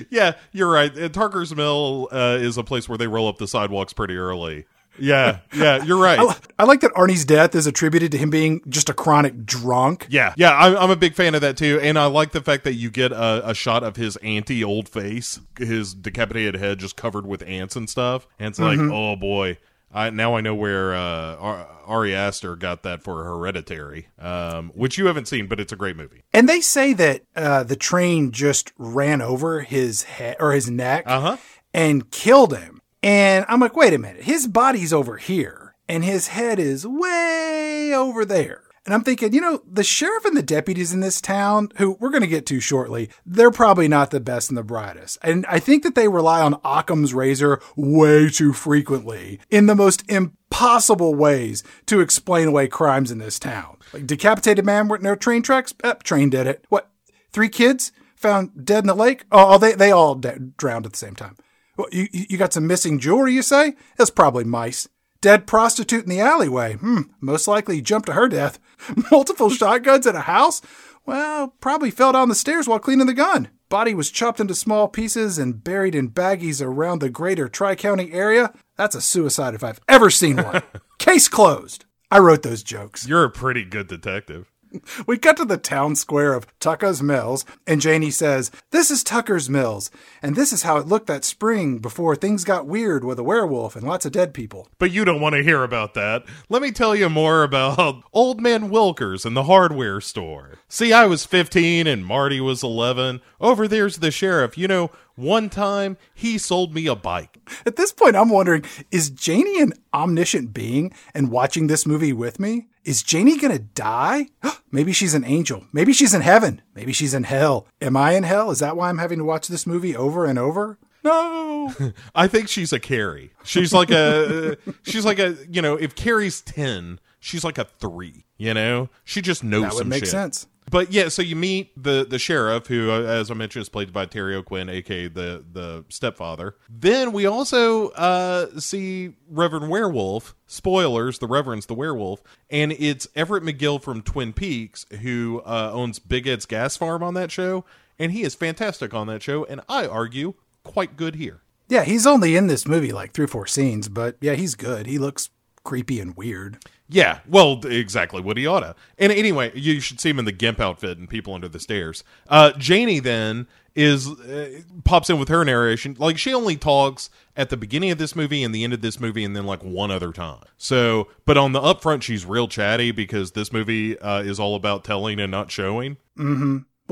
[0.09, 0.93] Yeah, you're right.
[0.93, 4.65] Tarker's Mill uh, is a place where they roll up the sidewalks pretty early.
[4.97, 6.19] Yeah, yeah, you're right.
[6.19, 10.07] I, I like that Arnie's death is attributed to him being just a chronic drunk.
[10.09, 12.63] Yeah, yeah, I'm, I'm a big fan of that too, and I like the fact
[12.63, 17.25] that you get a, a shot of his anti-old face, his decapitated head just covered
[17.25, 19.57] with ants and stuff, and it's like, oh boy,
[19.93, 25.05] I now I know where uh, Ari Aster got that for Hereditary, um, which you
[25.07, 26.23] haven't seen, but it's a great movie.
[26.33, 31.03] And they say that uh, the train just ran over his head or his neck
[31.05, 31.37] Uh-huh.
[31.73, 32.81] and killed him.
[33.03, 37.91] And I'm like, wait a minute, his body's over here and his head is way
[37.93, 38.62] over there.
[38.85, 42.09] And I'm thinking, you know, the sheriff and the deputies in this town, who we're
[42.09, 45.17] going to get to shortly, they're probably not the best and the brightest.
[45.21, 50.03] And I think that they rely on Occam's razor way too frequently in the most
[50.09, 53.77] impossible ways to explain away crimes in this town.
[53.93, 55.73] Like decapitated man with no train tracks?
[55.83, 56.65] Eh, train did it.
[56.67, 56.89] What?
[57.31, 59.23] Three kids found dead in the lake?
[59.31, 61.37] Oh, they, they all de- drowned at the same time.
[61.77, 63.75] Well, you, you got some missing jewelry, you say?
[63.97, 64.87] That's probably mice.
[65.23, 66.73] Dead prostitute in the alleyway.
[66.73, 68.59] Hmm, most likely jumped to her death.
[69.09, 70.61] Multiple shotguns at a house?
[71.05, 73.47] Well, probably fell down the stairs while cleaning the gun.
[73.69, 78.11] Body was chopped into small pieces and buried in baggies around the greater Tri County
[78.11, 78.51] area.
[78.75, 80.61] That's a suicide if I've ever seen one.
[80.99, 81.85] Case closed.
[82.11, 83.07] I wrote those jokes.
[83.07, 84.51] You're a pretty good detective.
[85.07, 89.49] We cut to the town square of Tucker's Mills, and Janie says, This is Tucker's
[89.49, 93.23] Mills, and this is how it looked that spring before things got weird with a
[93.23, 94.67] werewolf and lots of dead people.
[94.79, 96.23] But you don't want to hear about that.
[96.49, 100.59] Let me tell you more about Old Man Wilkers and the hardware store.
[100.67, 103.21] See, I was 15 and Marty was 11.
[103.39, 104.57] Over there's the sheriff.
[104.57, 107.39] You know, one time he sold me a bike.
[107.65, 112.39] At this point, I'm wondering is Janie an omniscient being and watching this movie with
[112.39, 112.67] me?
[112.83, 114.27] Is Janie gonna die?
[114.71, 115.65] Maybe she's an angel.
[115.71, 116.61] Maybe she's in heaven.
[116.75, 117.67] Maybe she's in hell.
[117.81, 118.51] Am I in hell?
[118.51, 120.77] Is that why I'm having to watch this movie over and over?
[121.03, 121.73] No.
[122.15, 123.33] I think she's a Carrie.
[123.43, 128.25] She's like a, she's like a, you know, if Carrie's 10, she's like a 3,
[128.37, 128.89] you know?
[129.03, 130.09] She just knows That would make shit.
[130.09, 130.47] sense.
[130.69, 133.93] But yeah, so you meet the the sheriff, who, uh, as I mentioned, is played
[133.93, 136.55] by Terry O'Quinn, aka the the stepfather.
[136.69, 140.35] Then we also uh, see Reverend Werewolf.
[140.47, 145.99] Spoilers: the Reverend's the werewolf, and it's Everett McGill from Twin Peaks who uh, owns
[145.99, 147.65] Big Ed's Gas Farm on that show,
[147.99, 151.41] and he is fantastic on that show, and I argue quite good here.
[151.69, 154.85] Yeah, he's only in this movie like three or four scenes, but yeah, he's good.
[154.85, 155.29] He looks
[155.63, 156.63] creepy and weird.
[156.93, 158.75] Yeah, well, exactly what he oughta.
[158.99, 162.03] And anyway, you should see him in the gimp outfit and people under the stairs.
[162.29, 165.95] Uh, Janie then is uh, pops in with her narration.
[165.97, 168.99] Like she only talks at the beginning of this movie and the end of this
[168.99, 170.43] movie, and then like one other time.
[170.59, 174.83] So, but on the upfront, she's real chatty because this movie uh, is all about
[174.83, 175.97] telling and not showing.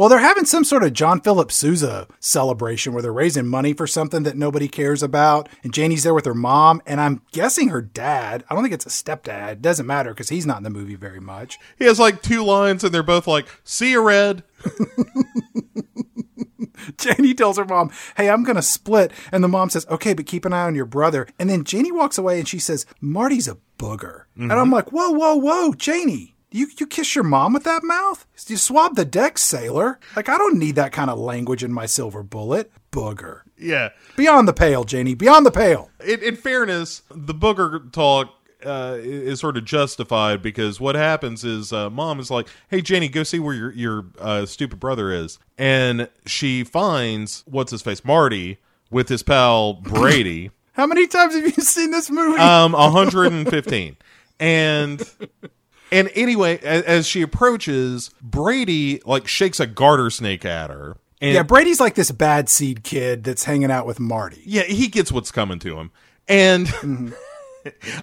[0.01, 3.85] Well, they're having some sort of John Philip Sousa celebration where they're raising money for
[3.85, 5.47] something that nobody cares about.
[5.61, 8.43] And Janie's there with her mom, and I'm guessing her dad.
[8.49, 9.51] I don't think it's a stepdad.
[9.51, 11.59] It doesn't matter because he's not in the movie very much.
[11.77, 14.43] He has like two lines, and they're both like, "See you, Red."
[16.97, 19.11] Janie tells her mom, Hey, I'm going to split.
[19.31, 21.27] And the mom says, Okay, but keep an eye on your brother.
[21.37, 24.23] And then Janie walks away and she says, Marty's a booger.
[24.35, 24.73] And I'm mm-hmm.
[24.73, 26.35] like, Whoa, whoa, whoa, Janie.
[26.51, 28.25] You, you kiss your mom with that mouth?
[28.47, 29.99] You swab the deck, sailor.
[30.17, 32.71] Like, I don't need that kind of language in my silver bullet.
[32.91, 33.41] Booger.
[33.57, 33.89] Yeah.
[34.17, 35.15] Beyond the pale, Janie.
[35.15, 35.89] Beyond the pale.
[36.05, 38.33] in, in fairness, the booger talk
[38.65, 43.07] uh, is sort of justified because what happens is uh, mom is like, "Hey, Janie,
[43.07, 48.03] go see where your your uh, stupid brother is," and she finds what's his face
[48.03, 48.57] Marty
[48.89, 50.51] with his pal Brady.
[50.73, 52.39] How many times have you seen this movie?
[52.39, 53.97] um, 115,
[54.39, 55.01] and.
[55.91, 61.33] And anyway, as, as she approaches, Brady like shakes a garter snake at her, And
[61.33, 64.41] Yeah, Brady's like this bad seed kid that's hanging out with Marty.
[64.45, 65.91] yeah, he gets what's coming to him.
[66.27, 67.09] And Mm-hmm.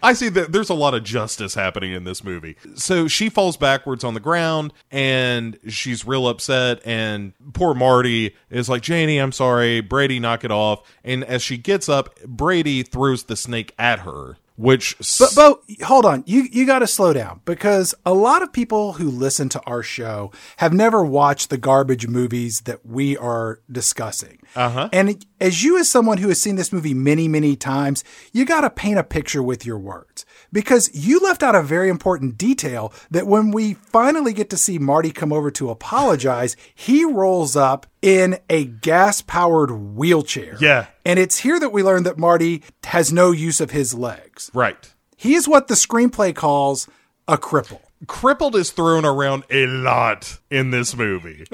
[0.05, 2.55] I see that there's a lot of justice happening in this movie.
[2.77, 6.81] So she falls backwards on the ground and she's real upset.
[6.85, 9.81] And poor Marty is like, Janie, I'm sorry.
[9.81, 10.89] Brady, knock it off.
[11.03, 14.97] And as she gets up, Brady throws the snake at her, which.
[15.19, 16.25] But Bo, hold on.
[16.27, 19.83] You you got to slow down because a lot of people who listen to our
[19.83, 24.41] show have never watched the garbage movies that we are discussing.
[24.57, 24.89] Uh-huh.
[24.93, 28.63] And as you as someone who has seen this movie many many times, you got
[28.63, 32.93] to paint a picture with your words because you left out a very important detail
[33.11, 37.87] that when we finally get to see Marty come over to apologize, he rolls up
[38.03, 40.57] in a gas powered wheelchair.
[40.61, 40.87] Yeah.
[41.05, 44.51] And it's here that we learn that Marty has no use of his legs.
[44.55, 44.93] right.
[45.17, 46.87] He is what the screenplay calls
[47.27, 47.81] a cripple.
[48.07, 51.45] crippled is thrown around a lot in this movie.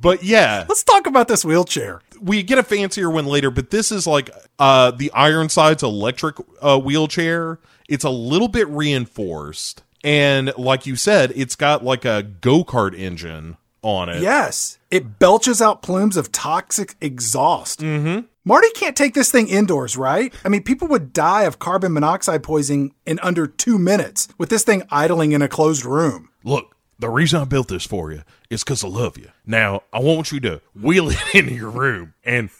[0.00, 2.00] but yeah, Let's talk about this wheelchair.
[2.20, 6.78] we get a fancier one later, but this is like uh the Ironsides electric uh
[6.78, 7.58] wheelchair.
[7.88, 9.82] It's a little bit reinforced.
[10.02, 14.22] And like you said, it's got like a go-kart engine on it.
[14.22, 17.80] Yes, it belches out plumes of toxic exhaust.
[17.80, 18.26] Mm-hmm.
[18.44, 20.32] Marty can't take this thing indoors, right?
[20.44, 24.64] I mean, people would die of carbon monoxide poisoning in under two minutes with this
[24.64, 26.30] thing idling in a closed room.
[26.42, 29.30] Look, the reason I built this for you is because I love you.
[29.46, 32.50] Now, I want you to wheel it into your room and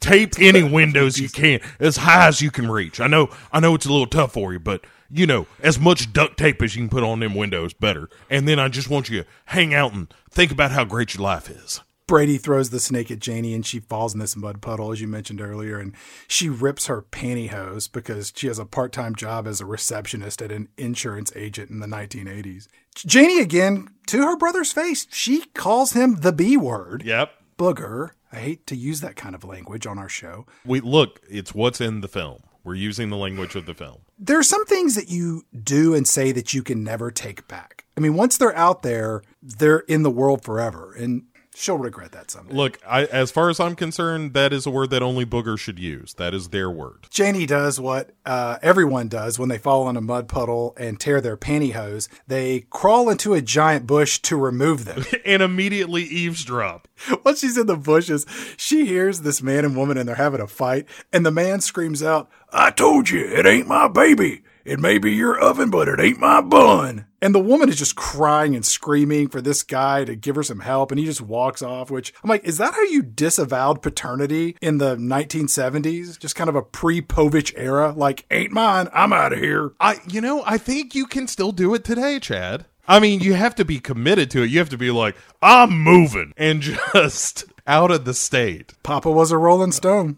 [0.00, 3.00] tape any windows you can as high as you can reach.
[3.00, 6.12] I know, I know it's a little tough for you, but you know, as much
[6.12, 8.08] duct tape as you can put on them windows, better.
[8.30, 11.22] And then I just want you to hang out and think about how great your
[11.22, 11.80] life is.
[12.06, 15.08] Brady throws the snake at Janie and she falls in this mud puddle, as you
[15.08, 15.94] mentioned earlier, and
[16.28, 20.52] she rips her pantyhose because she has a part time job as a receptionist at
[20.52, 22.68] an insurance agent in the 1980s.
[22.94, 27.02] Janie, again, to her brother's face, she calls him the B word.
[27.04, 27.32] Yep.
[27.56, 28.10] Booger.
[28.30, 30.44] I hate to use that kind of language on our show.
[30.66, 32.42] We look, it's what's in the film.
[32.64, 33.98] We're using the language of the film.
[34.18, 37.84] There are some things that you do and say that you can never take back.
[37.96, 40.94] I mean, once they're out there, they're in the world forever.
[40.94, 41.24] And
[41.54, 42.54] she'll regret that someday.
[42.54, 45.78] Look, I, as far as I'm concerned, that is a word that only Booger should
[45.78, 46.14] use.
[46.14, 47.06] That is their word.
[47.10, 51.20] Janie does what uh, everyone does when they fall in a mud puddle and tear
[51.20, 52.08] their pantyhose.
[52.26, 55.04] They crawl into a giant bush to remove them.
[55.24, 56.88] and immediately eavesdrop.
[57.24, 60.46] Once she's in the bushes, she hears this man and woman and they're having a
[60.46, 60.86] fight.
[61.12, 64.42] And the man screams out, I told you, it ain't my baby.
[64.64, 67.06] It may be your oven, but it ain't my bun.
[67.20, 70.60] And the woman is just crying and screaming for this guy to give her some
[70.60, 70.92] help.
[70.92, 74.78] And he just walks off, which I'm like, is that how you disavowed paternity in
[74.78, 76.18] the 1970s?
[76.18, 77.92] Just kind of a pre Povich era?
[77.92, 78.88] Like, ain't mine.
[78.92, 79.72] I'm out of here.
[79.80, 82.66] I, you know, I think you can still do it today, Chad.
[82.86, 84.50] I mean, you have to be committed to it.
[84.50, 86.62] You have to be like, I'm moving and
[86.94, 88.74] just out of the state.
[88.82, 90.16] Papa was a Rolling Stone.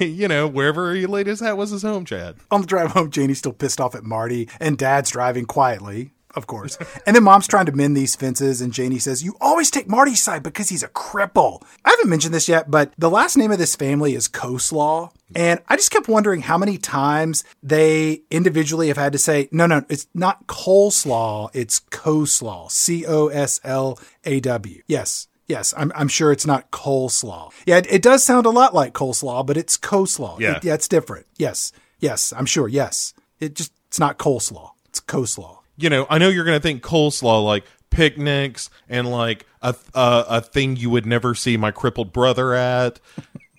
[0.00, 2.36] you know, wherever he laid his hat was his home, Chad.
[2.50, 6.46] On the drive home, Janie's still pissed off at Marty, and Dad's driving quietly, of
[6.46, 6.76] course.
[7.06, 10.22] and then Mom's trying to mend these fences, and Janie says, You always take Marty's
[10.22, 11.62] side because he's a cripple.
[11.84, 15.10] I haven't mentioned this yet, but the last name of this family is Coslaw.
[15.34, 19.66] And I just kept wondering how many times they individually have had to say, No,
[19.66, 22.70] no, it's not coleslaw, it's Coslaw.
[22.70, 24.82] C O S L A W.
[24.86, 25.28] Yes.
[25.48, 27.52] Yes, I'm, I'm sure it's not coleslaw.
[27.66, 30.38] Yeah, it, it does sound a lot like coleslaw, but it's Coslaw.
[30.38, 30.56] Yeah.
[30.56, 31.26] It- yeah, it's different.
[31.38, 31.72] Yes.
[32.00, 32.68] Yes, I'm sure.
[32.68, 33.14] Yes.
[33.40, 34.72] It just, it's not coleslaw.
[34.90, 35.58] It's Coslaw.
[35.76, 40.24] You know, I know you're going to think coleslaw like picnics and like a, a
[40.28, 43.00] a thing you would never see my crippled brother at.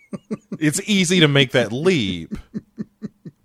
[0.59, 2.33] it's easy to make that leap.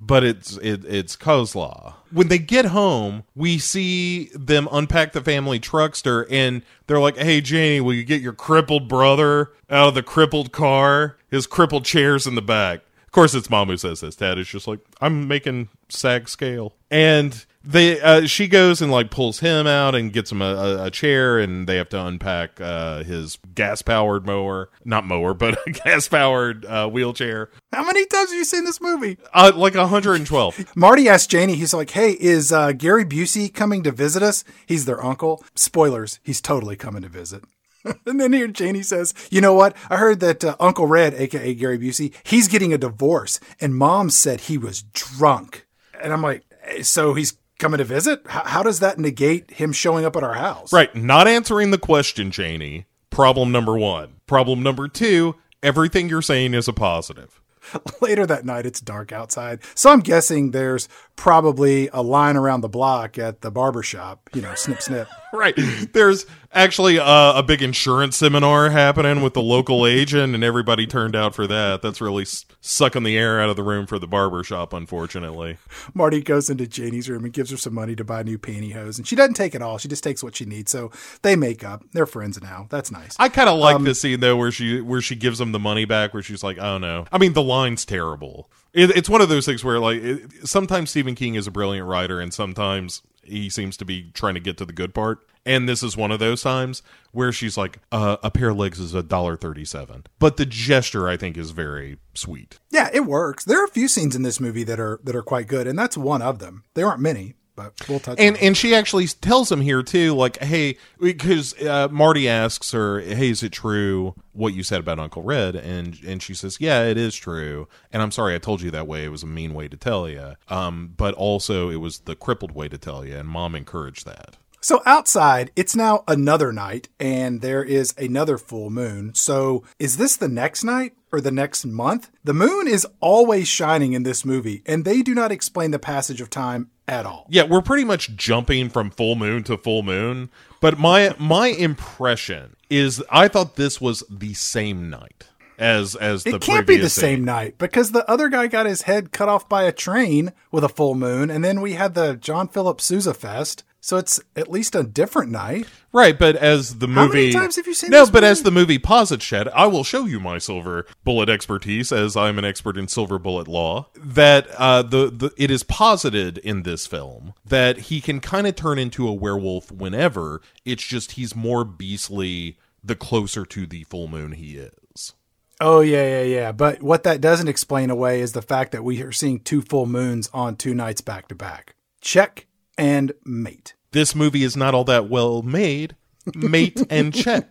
[0.07, 1.95] But it's it, it's Coslaw.
[2.11, 7.41] When they get home, we see them unpack the family truckster, and they're like, "Hey,
[7.41, 11.17] Janie, will you get your crippled brother out of the crippled car?
[11.31, 14.17] His crippled chair's in the back." Of course, it's mom who says this.
[14.17, 19.11] Dad is just like, "I'm making sag scale," and they uh, she goes and like
[19.11, 22.61] pulls him out and gets him a, a, a chair, and they have to unpack
[22.61, 28.05] uh, his gas powered mower, not mower, but a gas powered uh, wheelchair, How many
[28.07, 29.17] times have you seen this movie?
[29.33, 30.73] uh, like 112.
[30.77, 34.45] Marty asked Janie, he's like, Hey, is uh, Gary Busey coming to visit us?
[34.67, 35.43] He's their uncle.
[35.55, 37.45] Spoilers, he's totally coming to visit.
[38.07, 39.77] and then here Janie says, You know what?
[39.91, 44.11] I heard that uh, Uncle Red, aka Gary Busey, he's getting a divorce, and mom
[44.11, 45.67] said he was drunk.
[46.03, 48.21] And I'm like, "Eh, So he's coming to visit?
[48.27, 50.71] H- how does that negate him showing up at our house?
[50.71, 52.85] Right, not answering the question, Janie.
[53.09, 54.17] Problem number one.
[54.27, 55.37] Problem number two.
[55.63, 57.41] Everything you're saying is a positive.
[58.03, 59.61] Later that night, it's dark outside.
[59.75, 64.29] So I'm guessing there's probably a line around the block at the barber shop.
[64.35, 65.09] You know, snip snip.
[65.33, 65.55] right.
[65.93, 71.17] There's actually a, a big insurance seminar happening with the local agent, and everybody turned
[71.17, 71.83] out for that.
[71.83, 75.59] That's really s- sucking the air out of the room for the barber shop, unfortunately.
[75.95, 79.07] Marty goes into Janie's room and gives her some money to buy new pantyhose, and
[79.07, 79.79] she doesn't take it all.
[79.79, 80.71] She just takes what she needs.
[80.71, 80.91] So
[81.23, 81.85] they make up.
[81.93, 82.67] They're friends now.
[82.71, 83.17] That's nice.
[83.19, 85.59] I kind of like um, the scene though, where she where she gives him the
[85.59, 88.51] money back, where she's like, "Oh no." I mean, the line's terrible.
[88.75, 91.87] It, it's one of those things where like it, sometimes Stephen King is a brilliant
[91.87, 95.27] writer, and sometimes he seems to be trying to get to the good part.
[95.47, 98.81] And this is one of those times where she's like, uh, "A pair of legs
[98.81, 100.05] is a dollar thirty-seven.
[100.19, 102.59] but the gesture I think is very sweet.
[102.71, 103.45] Yeah, it works.
[103.45, 105.79] There are a few scenes in this movie that are that are quite good, and
[105.79, 106.65] that's one of them.
[106.75, 108.19] There aren't many, but we'll touch.
[108.19, 113.01] And and she actually tells him here too, like, hey, because uh, Marty asks her,
[113.01, 115.57] hey, is it true what you said about Uncle Red?
[115.57, 117.69] And and she says, yeah, it is true.
[117.93, 119.05] And I'm sorry I told you that way.
[119.05, 120.35] It was a mean way to tell you.
[120.49, 124.37] Um, but also it was the crippled way to tell you, and Mom encouraged that.
[124.61, 129.15] So outside, it's now another night, and there is another full moon.
[129.15, 132.11] So is this the next night or the next month?
[132.25, 136.23] The moon is always shining in this movie, and they do not explain the passage
[136.23, 137.27] of time at all.
[137.29, 140.31] Yeah, we're pretty much jumping from full moon to full moon.
[140.61, 145.29] But my my impression is, I thought this was the same night
[145.59, 148.67] as as the It can't be the previous same night because the other guy got
[148.67, 151.95] his head cut off by a train with a full moon, and then we had
[151.95, 153.65] the John Philip Sousa Fest.
[153.85, 155.67] So it's at least a different night.
[155.93, 158.27] Right, but as the movie, How many times have you seen No, but movie?
[158.29, 162.39] as the movie posits, Chad, I will show you my silver bullet expertise, as I'm
[162.39, 163.91] an expert in silver bullet law.
[163.95, 168.57] That uh, the the it is posited in this film that he can kind of
[168.57, 170.41] turn into a werewolf whenever.
[170.65, 175.13] It's just he's more beastly the closer to the full moon he is.
[175.61, 176.53] Oh yeah, yeah, yeah.
[176.53, 179.85] But what that doesn't explain away is the fact that we are seeing two full
[179.85, 181.75] moons on two nights back to back.
[182.01, 183.75] Check and mate.
[183.93, 185.97] This movie is not all that well made.
[186.35, 187.49] Mate and check.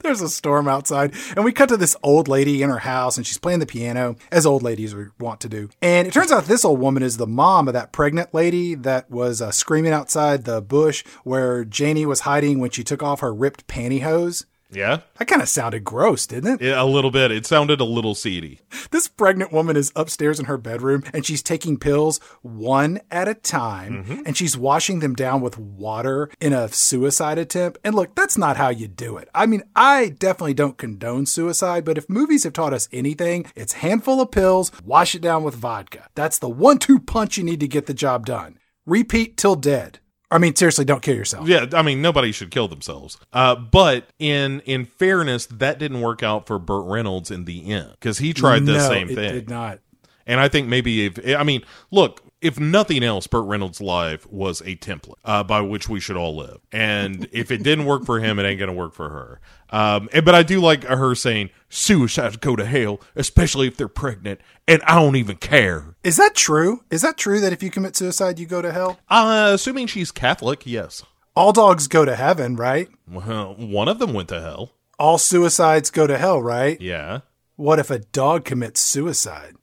[0.00, 3.26] There's a storm outside, and we cut to this old lady in her house, and
[3.26, 5.70] she's playing the piano, as old ladies want to do.
[5.80, 9.10] And it turns out this old woman is the mom of that pregnant lady that
[9.10, 13.34] was uh, screaming outside the bush where Janie was hiding when she took off her
[13.34, 14.44] ripped pantyhose.
[14.70, 16.66] Yeah, That kind of sounded gross, didn't it?
[16.66, 17.30] Yeah, a little bit.
[17.30, 18.60] It sounded a little seedy.
[18.90, 23.34] This pregnant woman is upstairs in her bedroom and she's taking pills one at a
[23.34, 24.22] time mm-hmm.
[24.26, 27.78] and she's washing them down with water in a suicide attempt.
[27.82, 29.30] And look, that's not how you do it.
[29.34, 33.74] I mean, I definitely don't condone suicide, but if movies have taught us anything, it's
[33.74, 36.08] handful of pills, wash it down with vodka.
[36.14, 38.58] That's the one two punch you need to get the job done.
[38.84, 40.00] Repeat till dead.
[40.30, 41.48] I mean, seriously, don't kill yourself.
[41.48, 43.18] Yeah, I mean nobody should kill themselves.
[43.32, 47.92] Uh, but in in fairness, that didn't work out for Burt Reynolds in the end
[47.92, 49.32] because he tried the no, same it thing.
[49.32, 49.80] did not.
[50.26, 54.60] And I think maybe if I mean, look, if nothing else, Burt Reynolds' life was
[54.60, 56.58] a template uh, by which we should all live.
[56.72, 59.40] And if it didn't work for him, it ain't gonna work for her.
[59.70, 63.88] Um, and- but I do like her saying suicides go to hell, especially if they're
[63.88, 65.96] pregnant, and I don't even care.
[66.04, 66.84] Is that true?
[66.90, 68.98] Is that true that if you commit suicide, you go to hell?
[69.08, 71.02] Uh, assuming she's Catholic, yes.
[71.34, 72.88] All dogs go to heaven, right?
[73.10, 74.72] Well, one of them went to hell.
[74.98, 76.80] All suicides go to hell, right?
[76.80, 77.20] Yeah.
[77.56, 79.54] What if a dog commits suicide?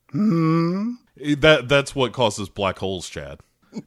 [1.18, 3.39] That that's what causes black holes, Chad.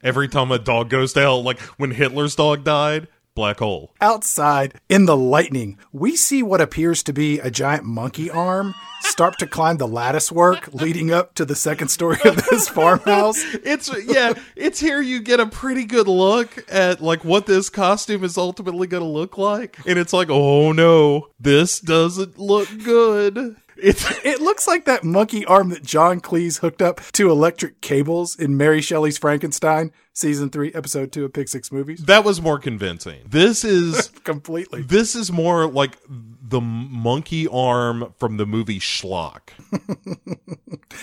[0.02, 3.08] Every time a dog goes to hell, like when Hitler's dog died,
[3.38, 3.94] black hole.
[4.00, 9.38] Outside, in the lightning, we see what appears to be a giant monkey arm start
[9.38, 13.40] to climb the lattice work leading up to the second story of this farmhouse.
[13.64, 18.24] It's yeah, it's here you get a pretty good look at like what this costume
[18.24, 19.78] is ultimately going to look like.
[19.86, 25.44] And it's like, "Oh no, this doesn't look good." It's It looks like that monkey
[25.46, 30.72] arm that John Cleese hooked up to electric cables in Mary Shelley's Frankenstein, season three,
[30.74, 32.00] episode two of Pick Six Movies.
[32.06, 33.20] that was more convincing.
[33.28, 34.82] This is Completely.
[34.82, 39.50] this is more like the monkey arm from the movie Schlock.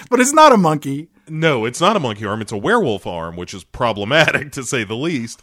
[0.10, 1.10] But it's not a monkey.
[1.30, 2.42] No, it's not a monkey arm.
[2.42, 5.42] It's a werewolf arm, which is problematic to say the least.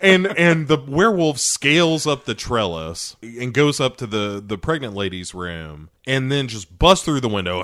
[0.00, 4.94] And and the werewolf scales up the trellis and goes up to the the pregnant
[4.94, 7.62] lady's room and then just busts through the window.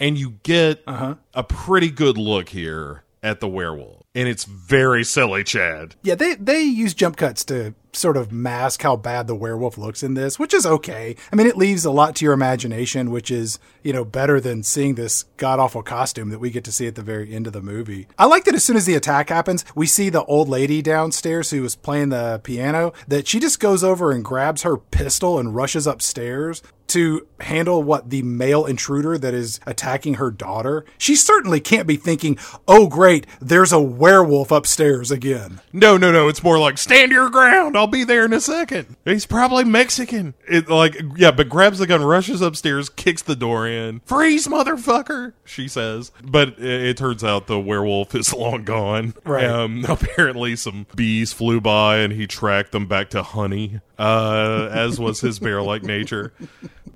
[0.00, 1.16] And you get uh-huh.
[1.34, 4.01] a pretty good look here at the werewolf.
[4.14, 5.96] And it's very silly, Chad.
[6.02, 10.02] Yeah, they they use jump cuts to sort of mask how bad the werewolf looks
[10.02, 11.14] in this, which is okay.
[11.30, 14.62] I mean, it leaves a lot to your imagination, which is, you know, better than
[14.62, 17.52] seeing this god awful costume that we get to see at the very end of
[17.52, 18.06] the movie.
[18.18, 21.50] I like that as soon as the attack happens, we see the old lady downstairs
[21.50, 25.54] who was playing the piano, that she just goes over and grabs her pistol and
[25.54, 26.62] rushes upstairs
[26.92, 30.84] to handle what the male intruder that is attacking her daughter.
[30.98, 32.38] She certainly can't be thinking,
[32.68, 36.28] "Oh great, there's a werewolf upstairs again." No, no, no.
[36.28, 37.76] It's more like stand your ground.
[37.76, 38.96] I'll be there in a second.
[39.04, 40.34] He's probably Mexican.
[40.48, 44.00] It like yeah, but grabs the gun, rushes upstairs, kicks the door in.
[44.00, 45.32] Freeze, motherfucker!
[45.44, 46.12] She says.
[46.22, 49.14] But it, it turns out the werewolf is long gone.
[49.24, 49.44] Right.
[49.44, 54.98] Um, apparently, some bees flew by and he tracked them back to honey, uh, as
[55.00, 56.32] was his bear-like nature.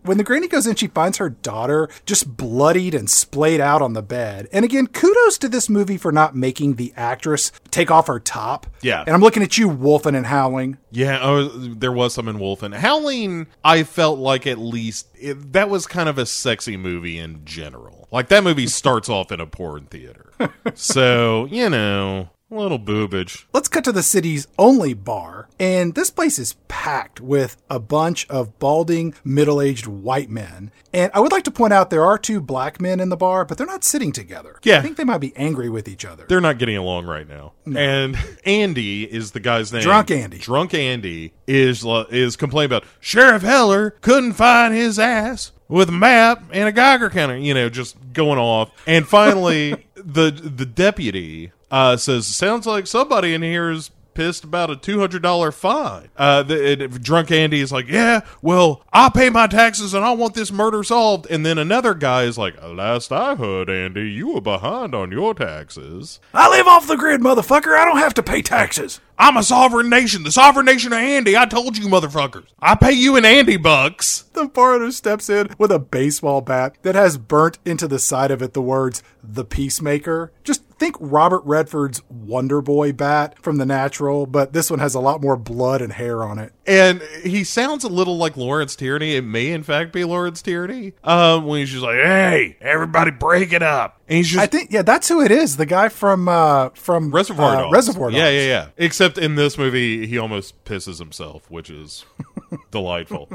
[0.03, 3.93] When the granny goes in, she finds her daughter just bloodied and splayed out on
[3.93, 4.49] the bed.
[4.53, 8.67] And again, kudos to this movie for not making the actress take off her top.
[8.83, 9.03] Yeah.
[9.07, 10.79] And I'm looking at you, Wolfen and howling.
[10.91, 12.75] Yeah, oh, there was some in Wolfen.
[12.75, 17.45] Howling, I felt like at least it, that was kind of a sexy movie in
[17.45, 18.09] general.
[18.11, 20.33] Like that movie starts off in a porn theater,
[20.75, 23.45] so you know, a little boobage.
[23.53, 25.49] Let's cut to the city's only bar.
[25.59, 30.71] And this place is packed with a bunch of balding, middle aged white men.
[30.93, 33.45] And I would like to point out there are two black men in the bar,
[33.45, 34.59] but they're not sitting together.
[34.63, 34.79] Yeah.
[34.79, 36.25] I think they might be angry with each other.
[36.29, 37.53] They're not getting along right now.
[37.75, 39.83] And Andy is the guy's name.
[39.83, 40.39] Drunk Andy.
[40.39, 45.93] Drunk Andy is uh, is complaining about Sheriff Haller couldn't find his ass with a
[45.93, 47.37] map and a Geiger counter.
[47.37, 48.71] You know, just going off.
[48.87, 54.71] And finally, the the deputy uh, says, "Sounds like somebody in here is." Pissed about
[54.71, 56.09] a two hundred dollar fine.
[56.17, 60.13] Uh, the, it, drunk Andy is like, "Yeah, well, I pay my taxes and I
[60.13, 64.33] want this murder solved." And then another guy is like, "Last I heard, Andy, you
[64.33, 67.77] were behind on your taxes." I live off the grid, motherfucker.
[67.77, 69.03] I don't have to pay taxes.
[69.19, 71.37] I'm a sovereign nation, the sovereign nation of Andy.
[71.37, 72.47] I told you, motherfuckers.
[72.59, 74.25] I pay you in Andy bucks.
[74.33, 78.41] The foreigner steps in with a baseball bat that has burnt into the side of
[78.41, 84.27] it the words "The Peacemaker." Just think Robert Redford's Wonder Boy bat from The Natural,
[84.27, 86.53] but this one has a lot more blood and hair on it.
[86.67, 89.15] And he sounds a little like Lawrence Tierney.
[89.15, 90.95] It may, in fact, be Lawrence Tierney.
[91.05, 94.71] Um, when he's just like, "Hey, everybody, break it up," and he's just I think,
[94.71, 95.57] yeah, that's who it is.
[95.57, 97.73] The guy from uh, from Reservoir uh, Dogs.
[97.73, 98.17] Reservoir Dogs.
[98.17, 98.69] Yeah, yeah, yeah.
[98.77, 102.05] Except in this movie, he almost pisses himself, which is
[102.71, 103.29] delightful.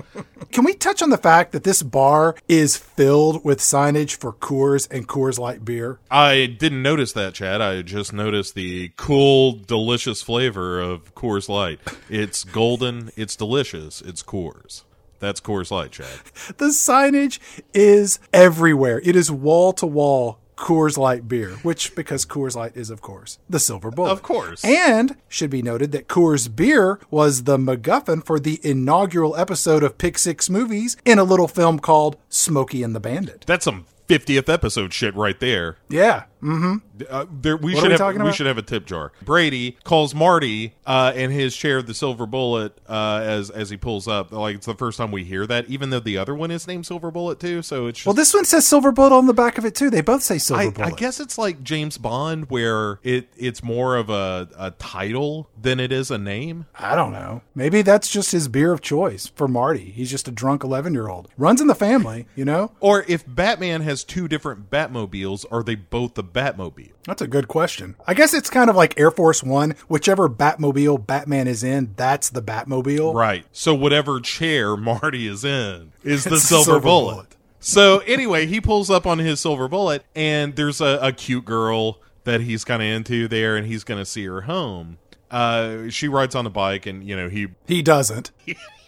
[0.51, 4.87] Can we touch on the fact that this bar is filled with signage for Coors
[4.89, 5.99] and Coors Light beer?
[6.09, 7.61] I didn't notice that, Chad.
[7.61, 11.79] I just noticed the cool, delicious flavor of Coors Light.
[12.09, 13.11] It's golden.
[13.17, 14.01] It's delicious.
[14.01, 14.83] It's Coors.
[15.19, 16.07] That's Coors Light, Chad.
[16.57, 17.39] The signage
[17.73, 18.99] is everywhere.
[19.03, 23.39] It is wall to wall Coors Light beer, which because Coors Light is of course
[23.49, 24.11] the silver bullet.
[24.11, 24.63] Of course.
[24.63, 29.97] And should be noted that Coors beer was the MacGuffin for the inaugural episode of
[29.97, 33.43] Pick Six Movies in a little film called Smokey and the Bandit.
[33.47, 35.77] That's some 50th episode shit right there.
[35.89, 36.23] Yeah.
[36.43, 39.11] Uh, there, we What should we have we should have a tip jar.
[39.23, 43.77] Brady calls Marty uh, in his chair of the silver bullet uh, as as he
[43.77, 44.31] pulls up.
[44.31, 46.85] Like it's the first time we hear that, even though the other one is named
[46.85, 47.61] Silver Bullet too.
[47.61, 49.89] So it's just, Well, this one says silver bullet on the back of it too.
[49.89, 50.93] They both say silver I, bullet.
[50.93, 55.79] I guess it's like James Bond, where it it's more of a, a title than
[55.79, 56.65] it is a name.
[56.77, 57.41] I don't know.
[57.55, 59.91] Maybe that's just his beer of choice for Marty.
[59.91, 61.29] He's just a drunk 11 year old.
[61.37, 62.71] Runs in the family, you know?
[62.79, 66.91] Or if Batman has two different Batmobiles, are they both the Batmobile?
[67.05, 67.95] That's a good question.
[68.07, 69.71] I guess it's kind of like Air Force One.
[69.87, 73.13] Whichever Batmobile Batman is in, that's the Batmobile.
[73.13, 73.45] Right.
[73.51, 77.13] So whatever chair Marty is in is the silver, silver bullet.
[77.13, 77.35] bullet.
[77.59, 81.99] So anyway, he pulls up on his silver bullet, and there's a, a cute girl
[82.23, 84.97] that he's kind of into there, and he's going to see her home.
[85.29, 88.31] Uh, she rides on the bike, and you know he He doesn't.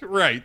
[0.02, 0.44] right.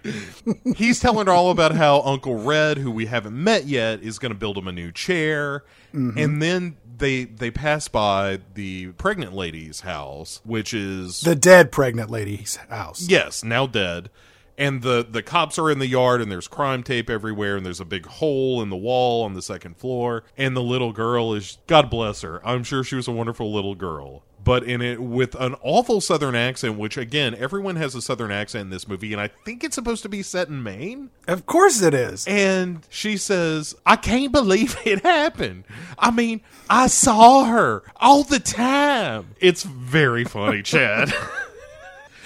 [0.77, 4.33] He's telling her all about how Uncle Red, who we haven't met yet, is going
[4.33, 9.81] to build him a new chair, and then they they pass by the pregnant lady's
[9.81, 13.07] house, which is The dead pregnant lady's house.
[13.09, 14.11] Yes, now dead.
[14.57, 17.81] And the the cops are in the yard and there's crime tape everywhere and there's
[17.81, 21.59] a big hole in the wall on the second floor and the little girl is
[21.69, 22.45] God bless her.
[22.47, 24.25] I'm sure she was a wonderful little girl.
[24.49, 28.63] But in it with an awful southern accent, which again, everyone has a southern accent
[28.63, 31.11] in this movie, and I think it's supposed to be set in Maine.
[31.27, 32.27] Of course it is.
[32.27, 35.65] And she says, I can't believe it happened.
[35.99, 36.41] I mean,
[36.71, 39.35] I saw her all the time.
[39.39, 41.13] It's very funny, Chad.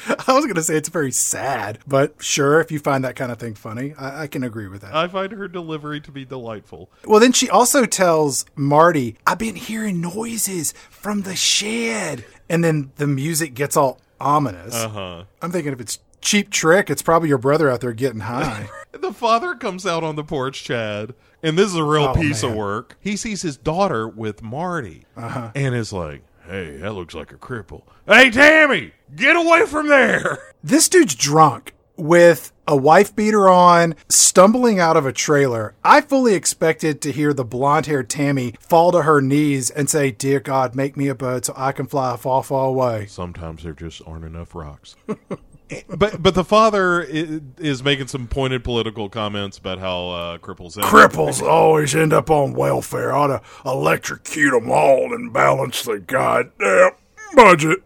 [0.26, 3.30] I was going to say it's very sad, but sure, if you find that kind
[3.32, 4.94] of thing funny, I, I can agree with that.
[4.94, 6.90] I find her delivery to be delightful.
[7.04, 12.24] well, then she also tells Marty, I've been hearing noises from the shed.
[12.48, 14.74] And then the music gets all ominous.
[14.74, 15.24] Uh-huh.
[15.40, 18.68] I'm thinking if it's cheap trick, it's probably your brother out there getting high.
[18.92, 22.42] The father comes out on the porch, Chad, and this is a real Oh, piece
[22.44, 22.96] of work.
[23.00, 27.82] He sees his daughter with Marty and is like, hey, that looks like a cripple.
[28.06, 30.38] Hey, Tammy, get away from there.
[30.64, 35.74] this dude's drunk with a wife beater on, stumbling out of a trailer.
[35.84, 40.10] I fully expected to hear the blonde haired Tammy fall to her knees and say,
[40.10, 43.06] Dear God, make me a bird so I can fly far, far away.
[43.06, 44.96] Sometimes there just aren't enough rocks.
[45.88, 50.76] but but the father is, is making some pointed political comments about how uh, cripples
[50.76, 50.86] end.
[50.86, 53.12] Cripples always end up on welfare.
[53.12, 56.92] Ought to electrocute them all and balance the goddamn
[57.34, 57.78] budget.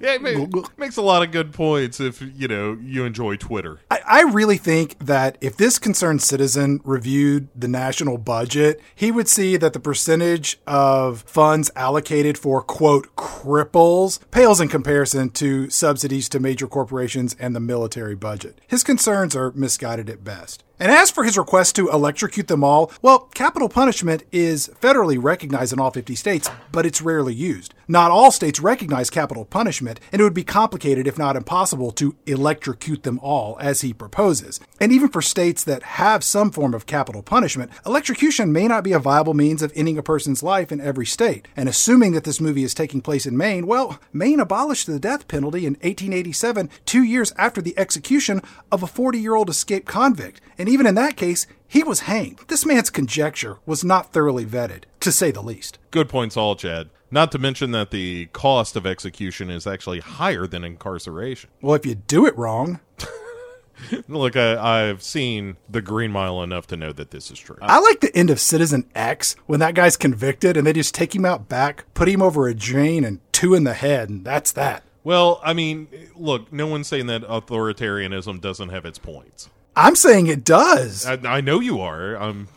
[0.00, 3.80] Yeah, it ma- makes a lot of good points if you know you enjoy Twitter.
[3.90, 9.28] I, I really think that if this concerned citizen reviewed the national budget, he would
[9.28, 16.28] see that the percentage of funds allocated for quote cripples pales in comparison to subsidies
[16.28, 18.60] to major corporations and the military budget.
[18.66, 20.62] His concerns are misguided at best.
[20.78, 25.72] And as for his request to electrocute them all, well, capital punishment is federally recognized
[25.72, 27.72] in all 50 states, but it's rarely used.
[27.88, 32.16] Not all states recognize capital punishment, and it would be complicated, if not impossible, to
[32.26, 34.60] electrocute them all, as he proposes.
[34.80, 38.92] And even for states that have some form of capital punishment, electrocution may not be
[38.92, 41.46] a viable means of ending a person's life in every state.
[41.56, 45.28] And assuming that this movie is taking place in Maine, well, Maine abolished the death
[45.28, 50.40] penalty in 1887, two years after the execution of a 40 year old escaped convict.
[50.58, 52.40] And even in that case, he was hanged.
[52.48, 55.78] This man's conjecture was not thoroughly vetted, to say the least.
[55.90, 56.90] Good points, all Chad.
[57.10, 61.50] Not to mention that the cost of execution is actually higher than incarceration.
[61.60, 62.80] Well, if you do it wrong,
[64.08, 67.58] Look, I, I've seen the Green Mile enough to know that this is true.
[67.60, 71.14] I like the end of Citizen X when that guy's convicted and they just take
[71.14, 74.50] him out back, put him over a drain, and two in the head, and that's
[74.52, 74.82] that.
[75.04, 79.50] well, I mean, look, no one's saying that authoritarianism doesn't have its points.
[79.76, 81.04] I'm saying it does.
[81.04, 82.16] I, I know you are.
[82.16, 82.48] I'm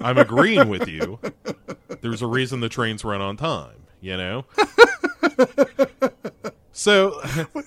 [0.00, 1.20] I'm agreeing with you.
[2.00, 4.44] There's a reason the trains run on time, you know?
[6.72, 7.22] so,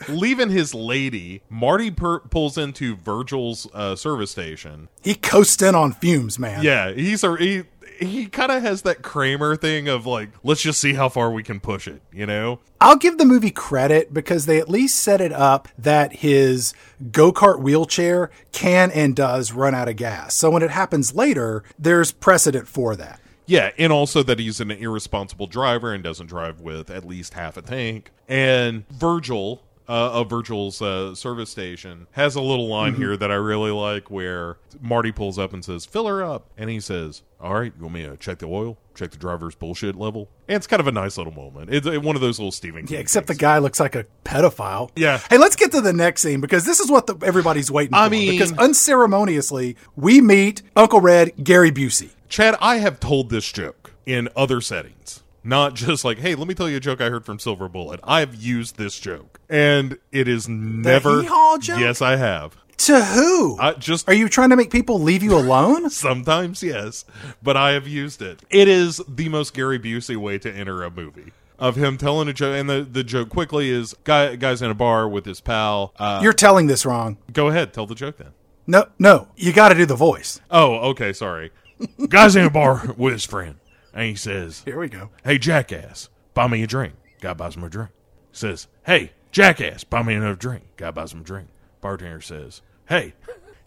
[0.09, 4.89] leaving his lady, Marty per- pulls into Virgil's uh, service station.
[5.01, 6.63] He coasts in on fumes, man.
[6.63, 7.63] Yeah, he's a he
[8.01, 11.43] he kind of has that Kramer thing of like, let's just see how far we
[11.43, 12.59] can push it, you know?
[12.79, 16.73] I'll give the movie credit because they at least set it up that his
[17.11, 20.35] go kart wheelchair can and does run out of gas.
[20.35, 23.19] So when it happens later, there's precedent for that.
[23.45, 27.57] Yeah, and also that he's an irresponsible driver and doesn't drive with at least half
[27.57, 28.09] a tank.
[28.27, 33.35] And Virgil, uh, of Virgil's uh, service station, has a little line here that I
[33.35, 36.49] really like where Marty pulls up and says, fill her up.
[36.57, 38.77] And he says, all right, you want me to check the oil?
[38.95, 40.29] Check the driver's bullshit level?
[40.47, 41.73] And it's kind of a nice little moment.
[41.73, 44.05] It's uh, one of those little Stephen King Yeah, except the guy looks like a
[44.23, 44.91] pedophile.
[44.95, 45.19] Yeah.
[45.29, 47.97] Hey, let's get to the next scene because this is what the, everybody's waiting for.
[47.97, 48.11] I for.
[48.11, 52.11] mean- because unceremoniously, we meet Uncle Red, Gary Busey.
[52.29, 55.23] Chad, I have told this joke in other settings.
[55.43, 57.99] Not just like, hey, let me tell you a joke I heard from Silver Bullet.
[58.03, 59.39] I've used this joke.
[59.49, 61.21] And it is never.
[61.21, 61.79] hee-haw joke?
[61.79, 62.55] Yes, I have.
[62.77, 63.59] To who?
[63.59, 65.89] I just Are you trying to make people leave you alone?
[65.91, 67.05] sometimes, yes,
[67.43, 68.43] but I have used it.
[68.49, 71.31] It is the most Gary Busey way to enter a movie.
[71.59, 74.73] Of him telling a joke, and the, the joke quickly is guy guy's in a
[74.73, 75.93] bar with his pal.
[75.99, 77.17] Uh, You're telling this wrong.
[77.31, 78.29] go ahead, tell the joke then.
[78.65, 80.41] No, no, you got to do the voice.
[80.49, 81.51] Oh, okay, sorry.
[82.09, 83.57] Guy's in a bar with his friend,
[83.93, 85.09] and he says, Here we go.
[85.23, 86.93] Hey, jackass, buy me a drink.
[87.21, 87.91] Guy buys him a drink.
[88.31, 90.63] Says, Hey, jackass, buy me another drink.
[90.77, 91.49] Guy buys him a drink.
[91.81, 93.13] Bartender says, Hey,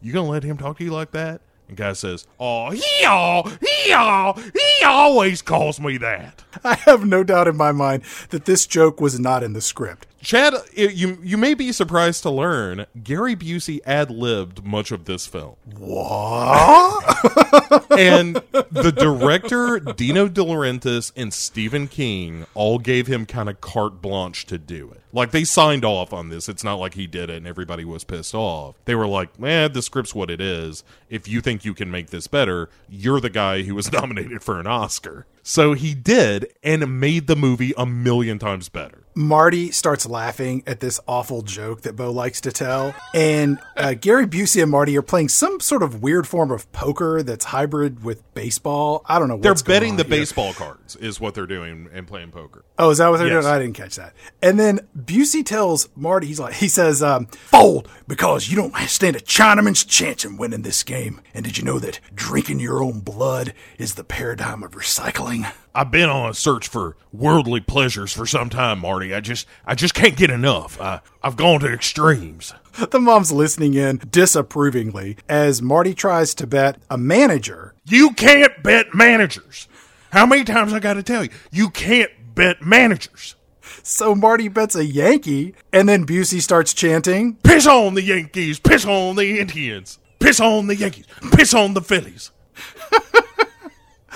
[0.01, 1.41] you gonna let him talk to you like that?
[1.69, 6.45] And guy says, Oh, he all, he all, he always calls me that.
[6.65, 10.07] I have no doubt in my mind that this joke was not in the script.
[10.25, 15.27] Chad, you you may be surprised to learn Gary Busey ad libbed much of this
[15.27, 15.57] film.
[15.77, 17.05] What?
[17.99, 24.01] and the director Dino De Laurentiis and Stephen King all gave him kind of carte
[24.01, 25.03] blanche to do it.
[25.13, 26.49] Like they signed off on this.
[26.49, 28.77] It's not like he did it and everybody was pissed off.
[28.87, 30.85] They were like, "Man, the script's what it is.
[31.11, 34.59] If you think you can make this better, you're the guy who was nominated for
[34.59, 39.04] an Oscar." So he did and made the movie a million times better.
[39.15, 42.95] Marty starts laughing at this awful joke that Bo likes to tell.
[43.15, 47.23] And uh, Gary Busey and Marty are playing some sort of weird form of poker
[47.23, 49.05] that's hybrid with baseball.
[49.07, 50.11] I don't know what They're going betting on the here.
[50.21, 52.65] baseball cards, is what they're doing and playing poker.
[52.79, 53.45] Oh, is that what they're Yes.
[53.45, 53.55] doing?
[53.55, 54.15] I didn't catch that.
[54.43, 59.15] And then Busey tells Marty, he's like, he says, um, fold because you don't stand
[59.17, 61.21] a Chinaman's chance in winning this game.
[61.33, 65.53] And did you know that drinking your own blood is the paradigm of recycling?
[65.75, 69.13] I've been on a search for worldly pleasures for some time, Marty.
[69.13, 70.81] I just, I just can't get enough.
[70.81, 72.55] I, I've gone to extremes.
[72.91, 77.73] The mom's listening in disapprovingly as Marty tries to bet a manager.
[77.85, 79.69] You can't bet managers.
[80.11, 81.31] How many times I got to tell you?
[81.53, 83.37] You can't bet managers.
[83.85, 88.59] So Marty bets a Yankee, and then Busey starts chanting, Piss on the Yankees.
[88.59, 90.01] Piss on the Indians.
[90.19, 91.07] Piss on the Yankees.
[91.33, 92.33] Piss on the Phillies.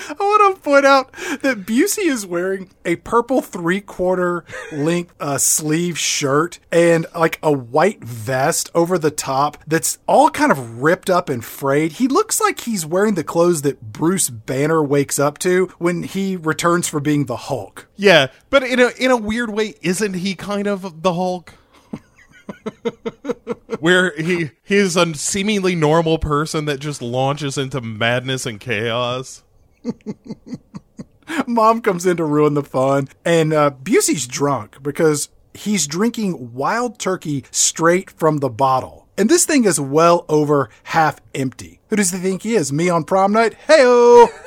[0.09, 5.37] I want to point out that Busey is wearing a purple three quarter length uh,
[5.37, 11.09] sleeve shirt and like a white vest over the top that's all kind of ripped
[11.09, 11.93] up and frayed.
[11.93, 16.35] He looks like he's wearing the clothes that Bruce Banner wakes up to when he
[16.35, 17.87] returns from being the Hulk.
[17.95, 21.53] Yeah, but in a in a weird way, isn't he kind of the Hulk?
[23.79, 29.43] Where he he's a seemingly normal person that just launches into madness and chaos.
[31.47, 36.99] Mom comes in to ruin the fun, and uh, Busey's drunk because he's drinking wild
[36.99, 39.07] turkey straight from the bottle.
[39.17, 41.81] And this thing is well over half empty.
[41.89, 42.71] Who does he think he is?
[42.71, 43.55] Me on prom night?
[43.67, 44.27] Heyo!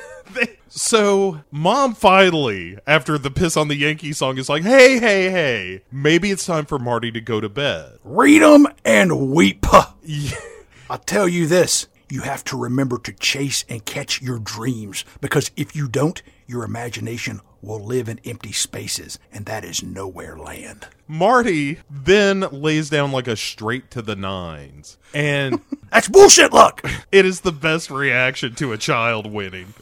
[0.75, 5.83] So, mom finally, after the piss on the Yankee song, is like, "Hey, hey, hey,
[5.91, 9.67] maybe it's time for Marty to go to bed." Read 'em and weep.
[10.89, 15.49] I'll tell you this you have to remember to chase and catch your dreams because
[15.57, 20.87] if you don't, your imagination will live in empty spaces, and that is nowhere land.
[21.07, 25.59] Marty then lays down like a straight to the nines, and
[25.91, 26.85] That's bullshit luck!
[27.11, 29.73] it is the best reaction to a child winning.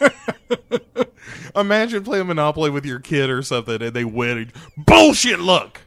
[1.54, 4.50] Imagine playing Monopoly with your kid or something and they win.
[4.76, 5.82] Bullshit luck!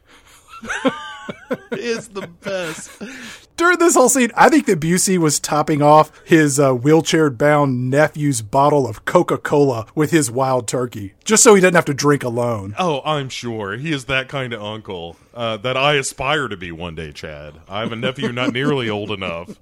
[1.72, 3.47] it's the best.
[3.58, 7.90] During this whole scene, I think that Busey was topping off his uh, wheelchair bound
[7.90, 11.92] nephew's bottle of Coca Cola with his wild turkey, just so he doesn't have to
[11.92, 12.76] drink alone.
[12.78, 13.76] Oh, I'm sure.
[13.76, 17.54] He is that kind of uncle uh, that I aspire to be one day, Chad.
[17.68, 19.58] I have a nephew not nearly old enough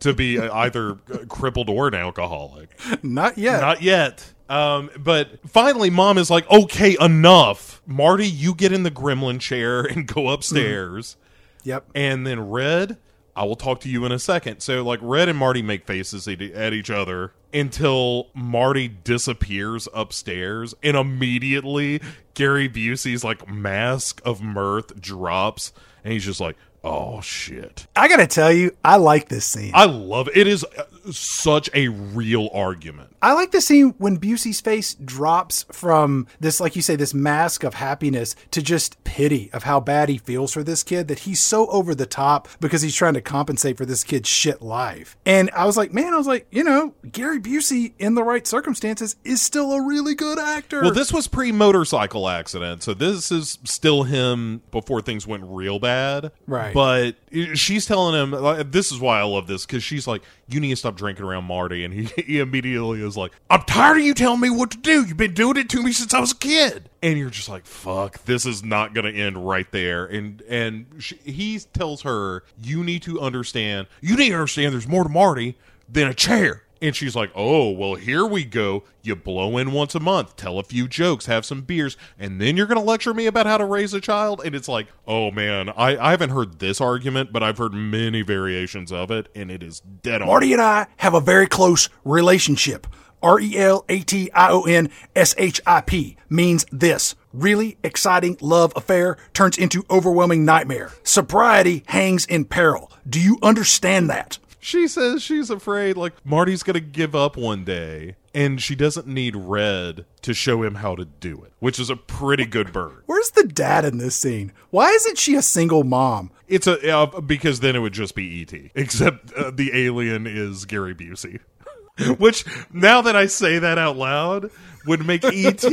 [0.00, 2.68] to be uh, either uh, crippled or an alcoholic.
[3.04, 3.60] Not yet.
[3.60, 4.32] Not yet.
[4.48, 7.80] Um, but finally, mom is like, okay, enough.
[7.86, 11.16] Marty, you get in the gremlin chair and go upstairs.
[11.62, 11.84] yep.
[11.94, 12.96] And then Red,
[13.36, 14.60] I will talk to you in a second.
[14.60, 20.74] So, like, Red and Marty make faces at each other until Marty disappears upstairs.
[20.82, 22.00] And immediately,
[22.34, 25.72] Gary Busey's, like, mask of mirth drops.
[26.02, 27.86] And he's just like, oh, shit.
[27.94, 29.72] I gotta tell you, I like this scene.
[29.74, 30.36] I love it.
[30.36, 30.64] It is
[31.12, 33.16] such a real argument.
[33.22, 37.64] I like the scene when Busey's face drops from this, like you say, this mask
[37.64, 41.40] of happiness to just pity of how bad he feels for this kid that he's
[41.40, 45.16] so over the top because he's trying to compensate for this kid's shit life.
[45.24, 48.46] And I was like, man, I was like, you know, Gary Busey in the right
[48.46, 50.82] circumstances is still a really good actor.
[50.82, 55.78] Well, this was pre motorcycle accident, so this is still him before things went real
[55.78, 56.32] bad.
[56.46, 56.74] Right.
[56.74, 57.16] But
[57.54, 60.70] she's telling him, like, this is why I love this, because she's like, you need
[60.70, 61.84] to stop drinking around Marty.
[61.84, 65.04] And he, he immediately is like, I'm tired of you telling me what to do.
[65.06, 66.90] You've been doing it to me since I was a kid.
[67.02, 70.06] And you're just like, fuck, this is not going to end right there.
[70.06, 74.88] And, and she, he tells her, you need to understand, you need to understand there's
[74.88, 75.56] more to Marty
[75.88, 76.62] than a chair.
[76.82, 78.84] And she's like, "Oh, well, here we go.
[79.02, 82.56] You blow in once a month, tell a few jokes, have some beers, and then
[82.56, 85.30] you're going to lecture me about how to raise a child." And it's like, "Oh
[85.30, 89.50] man, I, I haven't heard this argument, but I've heard many variations of it, and
[89.50, 92.86] it is dead on." Marty and I have a very close relationship.
[93.22, 97.14] R E L A T I O N S H I P means this.
[97.32, 100.92] Really exciting love affair turns into overwhelming nightmare.
[101.02, 102.92] Sobriety hangs in peril.
[103.08, 104.38] Do you understand that?
[104.66, 109.06] She says she's afraid like Marty's going to give up one day, and she doesn't
[109.06, 113.04] need Red to show him how to do it, which is a pretty good bird.
[113.06, 114.50] Where's the dad in this scene?
[114.70, 116.32] Why isn't she a single mom?
[116.48, 120.64] It's a uh, because then it would just be ET, except uh, the alien is
[120.64, 121.38] Gary Busey.
[122.18, 124.50] Which now that I say that out loud
[124.84, 125.64] would make ET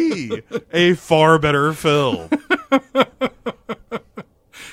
[0.71, 2.29] a far better film.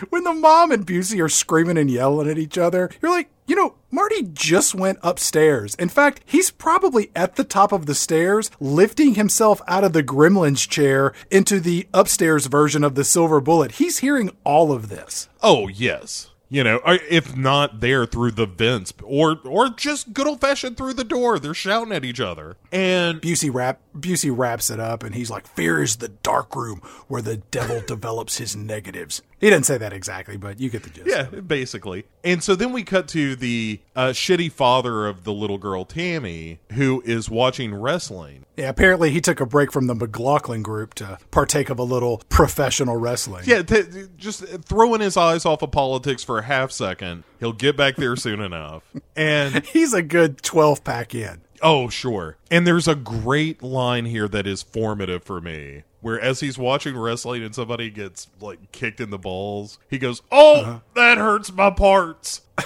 [0.09, 3.57] When the mom and Busey are screaming and yelling at each other, you're like, you
[3.57, 5.75] know, Marty just went upstairs.
[5.75, 10.03] In fact, he's probably at the top of the stairs, lifting himself out of the
[10.03, 13.73] gremlin's chair into the upstairs version of the silver bullet.
[13.73, 15.29] He's hearing all of this.
[15.43, 16.31] Oh, yes.
[16.53, 20.95] You know, if not there through the vents, or or just good old fashioned through
[20.95, 22.57] the door, they're shouting at each other.
[22.73, 26.81] And Busey wrap Busey wraps it up and he's like, Fear is the dark room
[27.07, 29.23] where the devil develops his negatives.
[29.41, 31.09] He didn't say that exactly, but you get the gist.
[31.09, 32.05] yeah, basically.
[32.23, 36.61] And so then we cut to the uh, shitty father of the little girl Tammy,
[36.73, 38.45] who is watching wrestling.
[38.59, 42.23] Yeah, apparently he took a break from the McLaughlin group to partake of a little
[42.29, 43.45] professional wrestling.
[43.47, 47.25] Yeah, t- just throwing his eyes off of politics for a half second.
[47.39, 48.83] He'll get back there soon enough.
[49.17, 51.41] And He's a good 12 pack in.
[51.63, 52.37] Oh, sure.
[52.51, 55.85] And there's a great line here that is formative for me.
[56.01, 60.23] Where as he's watching wrestling and somebody gets like kicked in the balls, he goes,
[60.33, 62.43] "Oh, that hurts my parts."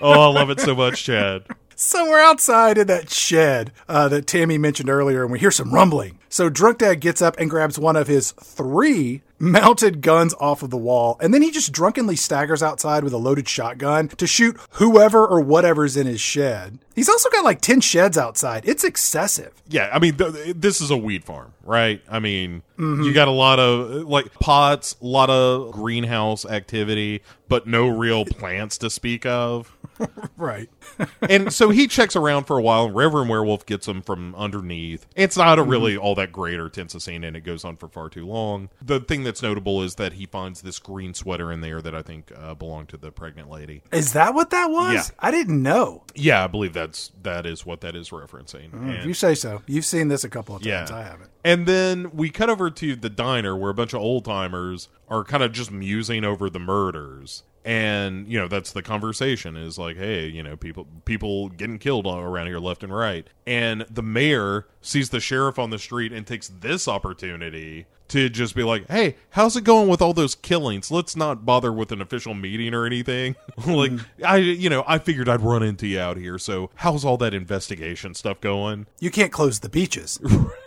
[0.00, 1.44] oh, I love it so much, Chad.
[1.74, 6.18] Somewhere outside in that shed uh, that Tammy mentioned earlier, and we hear some rumbling.
[6.28, 10.70] So Drunk Dad gets up and grabs one of his three mounted guns off of
[10.70, 14.56] the wall, and then he just drunkenly staggers outside with a loaded shotgun to shoot
[14.72, 16.78] whoever or whatever's in his shed.
[16.94, 18.62] He's also got like 10 sheds outside.
[18.66, 19.52] It's excessive.
[19.68, 22.00] Yeah, I mean, th- this is a weed farm, right?
[22.08, 27.66] I mean, you got a lot of like pots, a lot of greenhouse activity, but
[27.66, 29.76] no real plants to speak of.
[30.36, 30.68] Right.
[31.30, 35.06] and so he checks around for a while, and Reverend Werewolf gets him from underneath.
[35.14, 37.76] It's not a really all that great or tense a scene, and it goes on
[37.76, 38.68] for far too long.
[38.80, 42.02] The thing that's notable is that he finds this green sweater in there that I
[42.02, 43.82] think uh, belonged to the pregnant lady.
[43.92, 44.94] Is that what that was?
[44.94, 45.02] Yeah.
[45.20, 46.02] I didn't know.
[46.16, 48.66] Yeah, I believe that's that is what that is referencing.
[48.68, 49.62] If And- you say so.
[49.68, 50.90] You've seen this a couple of times.
[50.90, 50.96] Yeah.
[50.96, 51.30] I haven't.
[51.44, 55.22] And then we cut over to the diner where a bunch of old timers are
[55.22, 57.44] kind of just musing over the murders.
[57.64, 62.06] And you know that's the conversation is like, hey, you know, people people getting killed
[62.06, 63.26] all around here left and right.
[63.46, 68.54] And the mayor sees the sheriff on the street and takes this opportunity to just
[68.54, 70.90] be like, hey, how's it going with all those killings?
[70.90, 73.36] Let's not bother with an official meeting or anything.
[73.58, 74.24] like, mm-hmm.
[74.24, 76.38] I you know, I figured I'd run into you out here.
[76.38, 78.86] So how's all that investigation stuff going?
[79.00, 80.20] You can't close the beaches.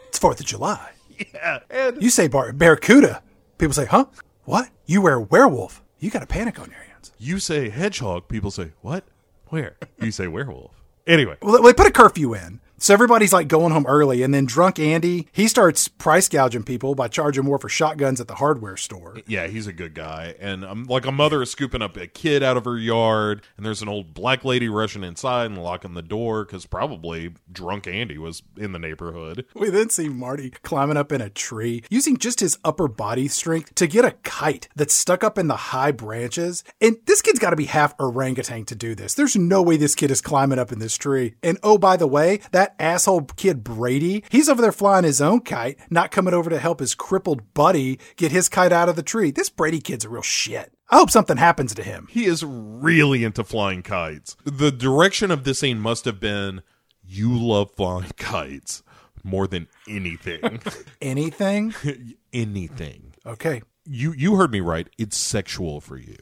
[0.08, 0.92] it's 4th of July.
[1.34, 3.24] Yeah, and You say bar- barracuda.
[3.58, 4.08] People say, huh?
[4.44, 4.70] What?
[4.86, 5.82] You wear werewolf.
[6.06, 7.12] You got a panic on your hands.
[7.18, 9.06] You say hedgehog, people say, what?
[9.48, 9.76] Where?
[10.00, 10.80] You say werewolf.
[11.08, 12.60] Anyway, Well, they put a curfew in.
[12.78, 16.94] So everybody's like going home early, and then drunk Andy, he starts price gouging people
[16.94, 19.18] by charging more for shotguns at the hardware store.
[19.28, 20.36] yeah, he's a good guy.
[20.40, 23.66] And um, like a mother is scooping up a kid out of her yard, and
[23.66, 28.18] there's an old black lady rushing inside and locking the door because probably drunk Andy
[28.18, 29.46] was in the neighborhood.
[29.56, 33.74] We then see Marty climbing up in a tree, using just his upper body strength
[33.76, 36.64] to get a kite that's stuck up in the high branches.
[36.82, 39.14] And this kid's got to be half orangutan to do this.
[39.14, 41.36] There's no way this kid is climbing up in this tree.
[41.42, 45.42] And oh, by the way, that asshole kid Brady, he's over there flying his own
[45.42, 49.04] kite, not coming over to help his crippled buddy get his kite out of the
[49.04, 49.32] tree.
[49.32, 50.72] This Brady kid's a real shit.
[50.90, 52.08] I hope something happens to him.
[52.10, 54.38] He is really into flying kites.
[54.44, 56.62] The direction of this scene must have been
[57.04, 58.84] you love flying kites
[59.24, 60.62] more than anything.
[61.02, 61.74] Anything?
[62.34, 63.14] anything.
[63.26, 63.64] Okay.
[63.84, 64.88] You you heard me right.
[64.98, 66.18] It's sexual for you.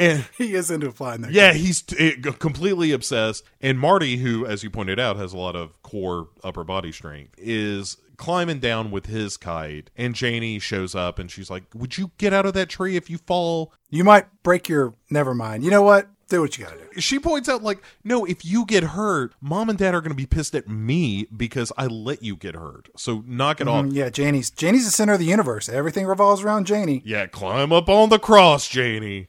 [0.00, 3.44] And He is into flying that Yeah, he's t- completely obsessed.
[3.60, 7.34] And Marty, who, as you pointed out, has a lot of core upper body strength,
[7.38, 9.90] is climbing down with his kite.
[9.96, 13.08] And Janie shows up and she's like, Would you get out of that tree if
[13.10, 13.72] you fall?
[13.90, 14.94] You might break your.
[15.10, 15.64] Never mind.
[15.64, 16.08] You know what?
[16.28, 17.00] Do what you gotta do.
[17.00, 20.16] She points out, like, No, if you get hurt, mom and dad are going to
[20.16, 22.88] be pissed at me because I let you get hurt.
[22.96, 23.86] So knock it off.
[23.86, 25.68] Mm, Yeah, Janie's Janie's the center of the universe.
[25.68, 27.02] Everything revolves around Janie.
[27.04, 29.26] Yeah, climb up on the cross, Janie.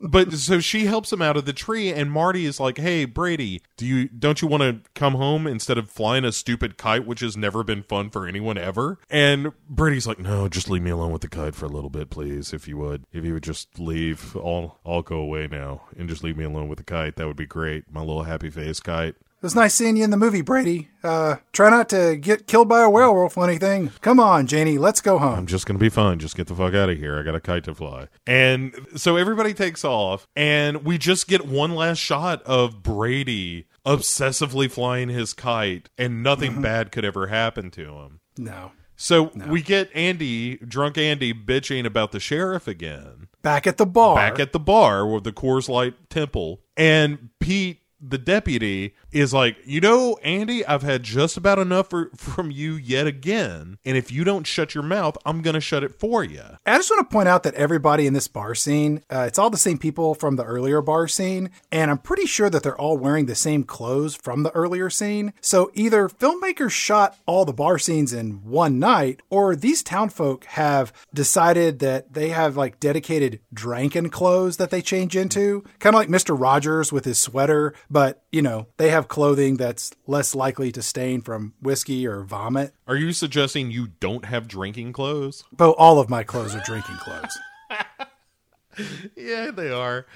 [0.00, 3.62] But so she helps him out of the tree, and Marty is like, "Hey, Brady,
[3.76, 7.20] do you don't you want to come home instead of flying a stupid kite, which
[7.20, 11.12] has never been fun for anyone ever?" And Brady's like, "No, just leave me alone
[11.12, 13.04] with the kite for a little bit, please, if you would.
[13.12, 16.68] If you would just leave, I'll I'll go away now and just leave me alone
[16.68, 17.16] with the kite.
[17.16, 17.84] That would be great.
[17.92, 20.88] My little happy face kite." It was nice seeing you in the movie, Brady.
[21.02, 23.90] Uh, try not to get killed by a werewolf or anything.
[24.00, 25.36] Come on, Janie, let's go home.
[25.36, 26.20] I'm just gonna be fine.
[26.20, 27.18] Just get the fuck out of here.
[27.18, 28.06] I got a kite to fly.
[28.24, 34.70] And so everybody takes off, and we just get one last shot of Brady obsessively
[34.70, 38.20] flying his kite, and nothing bad could ever happen to him.
[38.38, 38.70] No.
[38.94, 44.14] So we get Andy, drunk Andy, bitching about the sheriff again Back at the bar.
[44.14, 49.56] back at the bar with the Coors Light Temple, and Pete the deputy is like,
[49.64, 53.78] you know, Andy, I've had just about enough for, from you yet again.
[53.84, 56.42] And if you don't shut your mouth, I'm going to shut it for you.
[56.66, 59.50] I just want to point out that everybody in this bar scene, uh, it's all
[59.50, 61.50] the same people from the earlier bar scene.
[61.70, 65.32] And I'm pretty sure that they're all wearing the same clothes from the earlier scene.
[65.40, 70.92] So either filmmakers shot all the bar scenes in one night, or these townfolk have
[71.12, 75.64] decided that they have like dedicated drinking clothes that they change into.
[75.78, 76.38] Kind of like Mr.
[76.38, 81.22] Rogers with his sweater, but you know, they have clothing that's less likely to stain
[81.22, 82.74] from whiskey or vomit.
[82.86, 85.44] Are you suggesting you don't have drinking clothes?
[85.52, 87.38] But all of my clothes are drinking clothes.
[89.16, 90.06] yeah, they are.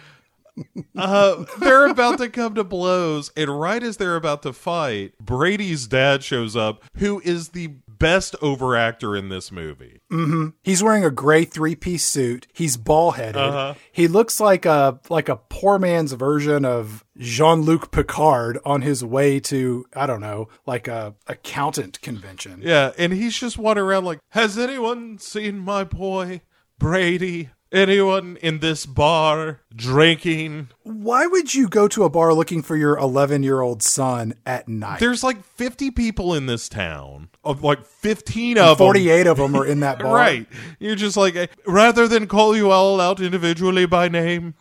[0.96, 5.86] uh, they're about to come to blows, and right as they're about to fight, Brady's
[5.86, 10.00] dad shows up, who is the best overactor in this movie.
[10.10, 10.48] Mm-hmm.
[10.62, 12.46] He's wearing a gray three-piece suit.
[12.52, 13.36] He's ball-headed.
[13.36, 13.74] Uh-huh.
[13.92, 19.40] He looks like a like a poor man's version of Jean-Luc Picard on his way
[19.40, 22.60] to I don't know, like a accountant convention.
[22.62, 26.42] Yeah, and he's just wandering around like, "Has anyone seen my boy
[26.78, 30.68] Brady?" anyone in this bar drinking.
[30.82, 34.68] Why would you go to a bar looking for your 11 year old son at
[34.68, 35.00] night?
[35.00, 37.28] There's like 50 people in this town.
[37.46, 39.30] Of like 15 of 48 them.
[39.30, 40.14] of them are in that bar.
[40.14, 40.46] right.
[40.78, 44.54] You're just like, rather than call you all out individually by name,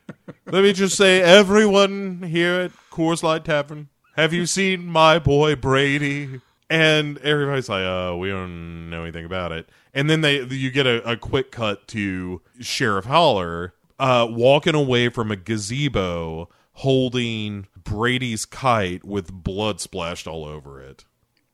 [0.46, 5.56] let me just say, everyone here at Coors Light Tavern, have you seen my boy
[5.56, 6.40] Brady?
[6.68, 10.86] And everybody's like, uh, we don't know anything about it and then they you get
[10.86, 18.44] a, a quick cut to Sheriff Haller uh, walking away from a gazebo holding Brady's
[18.44, 21.04] kite with blood splashed all over it.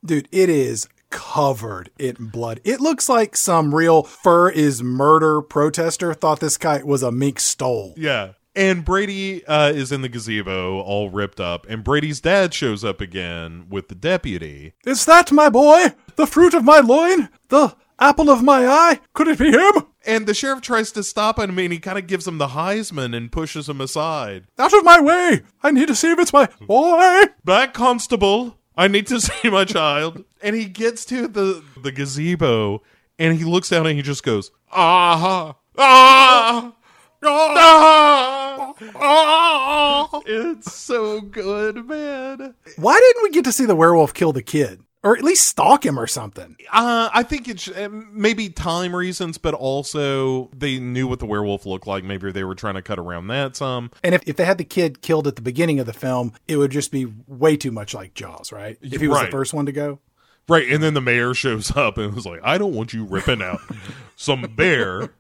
[0.05, 2.61] Dude, it is covered in blood.
[2.65, 7.41] It looks like some real fur is murder protester thought this kite was a mink
[7.41, 7.95] stole.
[7.97, 8.33] Yeah.
[8.55, 13.01] And Brady uh, is in the gazebo, all ripped up, and Brady's dad shows up
[13.01, 14.75] again with the deputy.
[14.85, 15.93] Is that my boy?
[16.17, 17.29] The fruit of my loin?
[17.51, 19.01] The Apple of my eye?
[19.13, 19.87] Could it be him?
[20.07, 23.15] And the sheriff tries to stop him and he kind of gives him the Heisman
[23.15, 24.47] and pushes him aside.
[24.59, 25.43] Out of my way!
[25.63, 27.25] I need to see if it's my boy!
[27.45, 28.58] Back, constable!
[28.79, 30.25] I need to see my child.
[30.41, 32.83] And he gets to the, the gazebo
[33.19, 36.73] and he looks down and he just goes, ah, ah,
[37.25, 40.21] ah, ah.
[40.25, 42.55] It's so good, man.
[42.77, 44.81] Why didn't we get to see the werewolf kill the kid?
[45.03, 46.57] Or at least stalk him or something.
[46.73, 51.67] Uh, I think it's uh, maybe time reasons, but also they knew what the werewolf
[51.67, 52.05] looked like.
[52.05, 53.91] Maybe they were trying to cut around that some.
[54.03, 56.57] And if, if they had the kid killed at the beginning of the film, it
[56.57, 58.77] would just be way too much like Jaws, right?
[58.83, 59.27] If he was right.
[59.27, 60.01] the first one to go.
[60.49, 63.43] Right, and then the mayor shows up and was like, "I don't want you ripping
[63.43, 63.61] out
[64.17, 65.11] some bear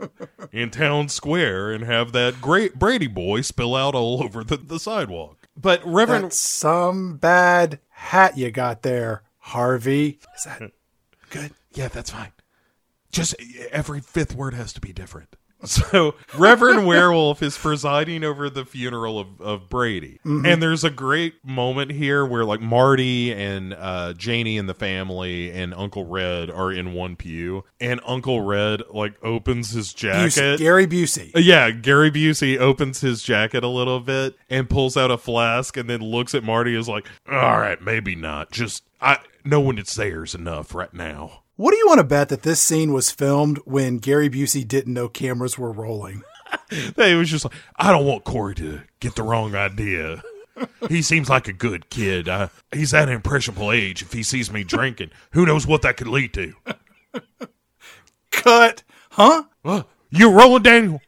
[0.52, 4.78] in town square and have that great Brady boy spill out all over the, the
[4.78, 9.22] sidewalk." But Reverend, That's some bad hat you got there.
[9.48, 10.18] Harvey.
[10.36, 10.60] Is that
[11.30, 11.52] good?
[11.72, 12.32] Yeah, that's fine.
[13.10, 13.34] Just
[13.70, 15.36] every fifth word has to be different.
[15.64, 20.20] So Reverend Werewolf is presiding over the funeral of, of Brady.
[20.24, 20.46] Mm-hmm.
[20.46, 25.50] And there's a great moment here where like Marty and uh, Janie and the family
[25.50, 27.64] and Uncle Red are in one pew.
[27.80, 30.32] And Uncle Red like opens his jacket.
[30.32, 31.34] Busey, Gary Busey.
[31.34, 35.76] Uh, yeah, Gary Busey opens his jacket a little bit and pulls out a flask
[35.76, 38.50] and then looks at Marty is like, all right, maybe not.
[38.52, 41.42] Just I knowing it's theirs enough right now.
[41.58, 44.94] What do you want to bet that this scene was filmed when Gary Busey didn't
[44.94, 46.22] know cameras were rolling?
[46.70, 50.22] he was just like, I don't want Corey to get the wrong idea.
[50.88, 52.28] he seems like a good kid.
[52.28, 54.02] Uh, he's at an impressionable age.
[54.02, 56.54] If he sees me drinking, who knows what that could lead to?
[58.30, 58.84] Cut.
[59.10, 59.42] Huh?
[59.64, 61.02] Uh, you're rolling, Daniel.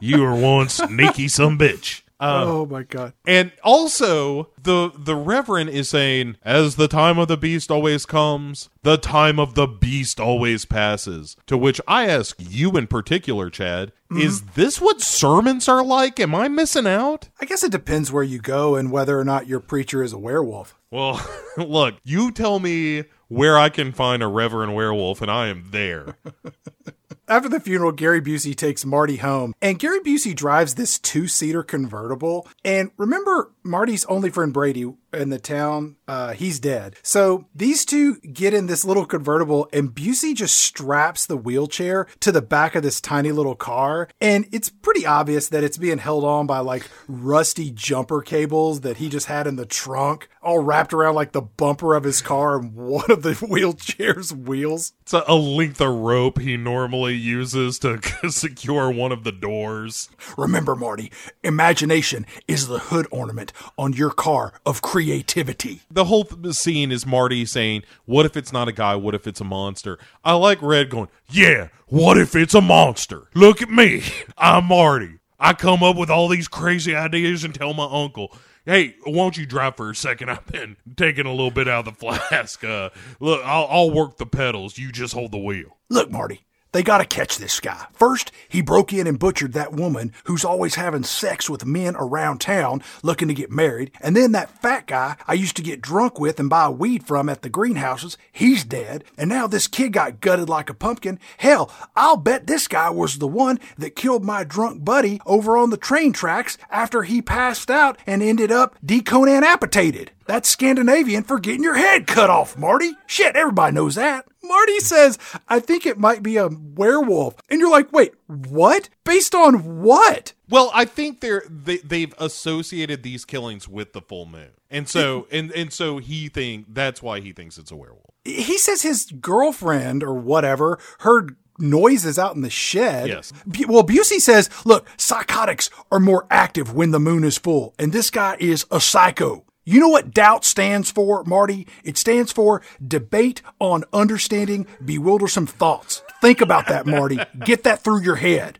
[0.00, 2.00] you are one sneaky some bitch.
[2.20, 3.12] Uh, oh my god!
[3.26, 8.68] And also, the the Reverend is saying, "As the time of the beast always comes,
[8.82, 13.92] the time of the beast always passes." To which I ask you in particular, Chad,
[14.10, 14.20] mm-hmm.
[14.20, 16.18] is this what sermons are like?
[16.18, 17.28] Am I missing out?
[17.40, 20.18] I guess it depends where you go and whether or not your preacher is a
[20.18, 20.76] werewolf.
[20.90, 21.24] Well,
[21.56, 26.16] look, you tell me where I can find a Reverend werewolf, and I am there.
[27.28, 31.62] After the funeral, Gary Busey takes Marty home, and Gary Busey drives this two seater
[31.62, 32.48] convertible.
[32.64, 36.96] And remember, Marty's only friend Brady in the town, uh, he's dead.
[37.02, 42.32] So these two get in this little convertible, and Busey just straps the wheelchair to
[42.32, 44.08] the back of this tiny little car.
[44.20, 48.98] And it's pretty obvious that it's being held on by like rusty jumper cables that
[48.98, 52.58] he just had in the trunk, all wrapped around like the bumper of his car
[52.58, 54.92] and one of the wheelchair's wheels.
[55.02, 58.00] It's a, a length of rope he normally uses to
[58.30, 60.08] secure one of the doors.
[60.36, 61.10] Remember, Marty,
[61.42, 65.82] imagination is the hood ornament on your car of creativity.
[65.90, 68.96] The whole scene is Marty saying, What if it's not a guy?
[68.96, 69.98] What if it's a monster?
[70.24, 73.28] I like Red going, Yeah, what if it's a monster?
[73.34, 74.02] Look at me.
[74.38, 75.18] I'm Marty.
[75.40, 78.34] I come up with all these crazy ideas and tell my uncle,
[78.68, 80.30] Hey, won't you drive for a second?
[80.30, 82.62] I've been taking a little bit out of the flask.
[82.62, 84.76] Uh, look, I'll, I'll work the pedals.
[84.76, 85.78] You just hold the wheel.
[85.88, 87.86] Look, Marty, they gotta catch this guy.
[87.92, 92.40] First, he broke in and butchered that woman who's always having sex with men around
[92.40, 93.90] town looking to get married.
[94.00, 97.28] And then that fat guy I used to get drunk with and buy weed from
[97.28, 99.04] at the greenhouses, he's dead.
[99.16, 101.18] And now this kid got gutted like a pumpkin.
[101.38, 105.70] Hell, I'll bet this guy was the one that killed my drunk buddy over on
[105.70, 110.10] the train tracks after he passed out and ended up deconan appetated.
[110.28, 112.92] That's Scandinavian for getting your head cut off, Marty.
[113.06, 114.26] Shit, everybody knows that.
[114.42, 115.18] Marty says,
[115.48, 117.36] I think it might be a werewolf.
[117.48, 118.90] And you're like, wait, what?
[119.04, 120.34] Based on what?
[120.50, 125.26] Well, I think they're they, they've associated these killings with the full moon, and so
[125.30, 128.14] and and so he think that's why he thinks it's a werewolf.
[128.24, 133.08] He says his girlfriend or whatever heard noises out in the shed.
[133.08, 133.32] Yes.
[133.66, 138.10] Well, Busey says, look, psychotics are more active when the moon is full, and this
[138.10, 139.44] guy is a psycho.
[139.68, 141.66] You know what doubt stands for, Marty?
[141.84, 146.00] It stands for debate on understanding bewildersome thoughts.
[146.20, 147.18] Think about that, Marty.
[147.44, 148.58] Get that through your head.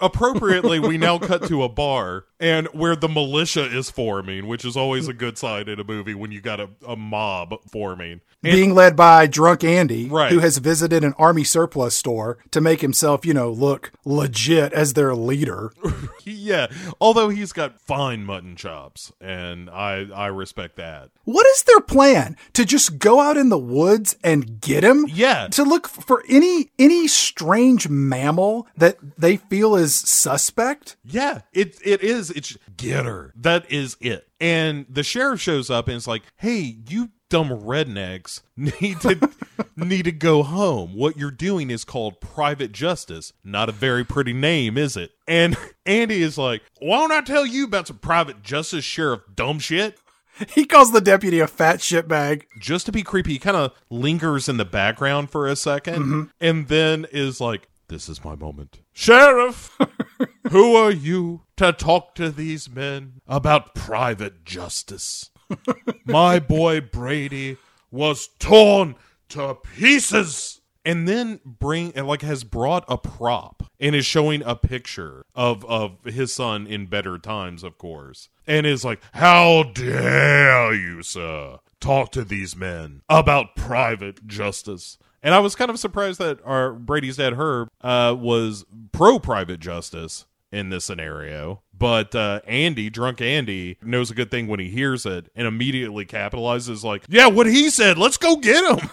[0.00, 4.76] Appropriately, we now cut to a bar and where the militia is forming, which is
[4.76, 8.20] always a good sign in a movie when you got a, a mob forming.
[8.44, 10.30] And Being led by drunk Andy, Right.
[10.30, 14.92] who has visited an army surplus store to make himself, you know, look legit as
[14.92, 15.72] their leader.
[16.24, 16.66] yeah,
[17.00, 21.10] although he's got fine mutton chops, and I I respect that.
[21.24, 22.36] What is their plan?
[22.52, 25.06] To just go out in the woods and get him?
[25.08, 25.48] Yeah.
[25.48, 30.96] To look for any any strange mammal that they feel is suspect?
[31.04, 32.30] Yeah, it it is.
[32.30, 33.32] It's get her.
[33.36, 34.28] That is it.
[34.40, 39.30] And the sheriff shows up and is like, "Hey, you dumb rednecks need to
[39.76, 40.94] need to go home.
[40.94, 43.32] What you're doing is called private justice.
[43.42, 47.46] Not a very pretty name, is it?" And Andy is like, "Why don't I tell
[47.46, 49.22] you about some private justice, sheriff?
[49.34, 49.98] Dumb shit."
[50.54, 52.44] He calls the deputy a fat shitbag.
[52.60, 56.22] Just to be creepy, he kind of lingers in the background for a 2nd mm-hmm.
[56.40, 58.80] and then is like, This is my moment.
[58.92, 59.76] Sheriff,
[60.50, 65.30] who are you to talk to these men about private justice?
[66.04, 67.56] My boy Brady
[67.90, 68.96] was torn
[69.30, 70.55] to pieces.
[70.86, 75.64] And then bring and like has brought a prop and is showing a picture of
[75.66, 81.58] of his son in better times, of course, and is like, "How dare you, sir,
[81.80, 86.72] talk to these men about private justice?" And I was kind of surprised that our
[86.72, 91.62] Brady's dad Herb uh, was pro private justice in this scenario.
[91.78, 96.06] But uh, Andy, drunk Andy, knows a good thing when he hears it and immediately
[96.06, 98.90] capitalizes, like, yeah, what he said, let's go get him.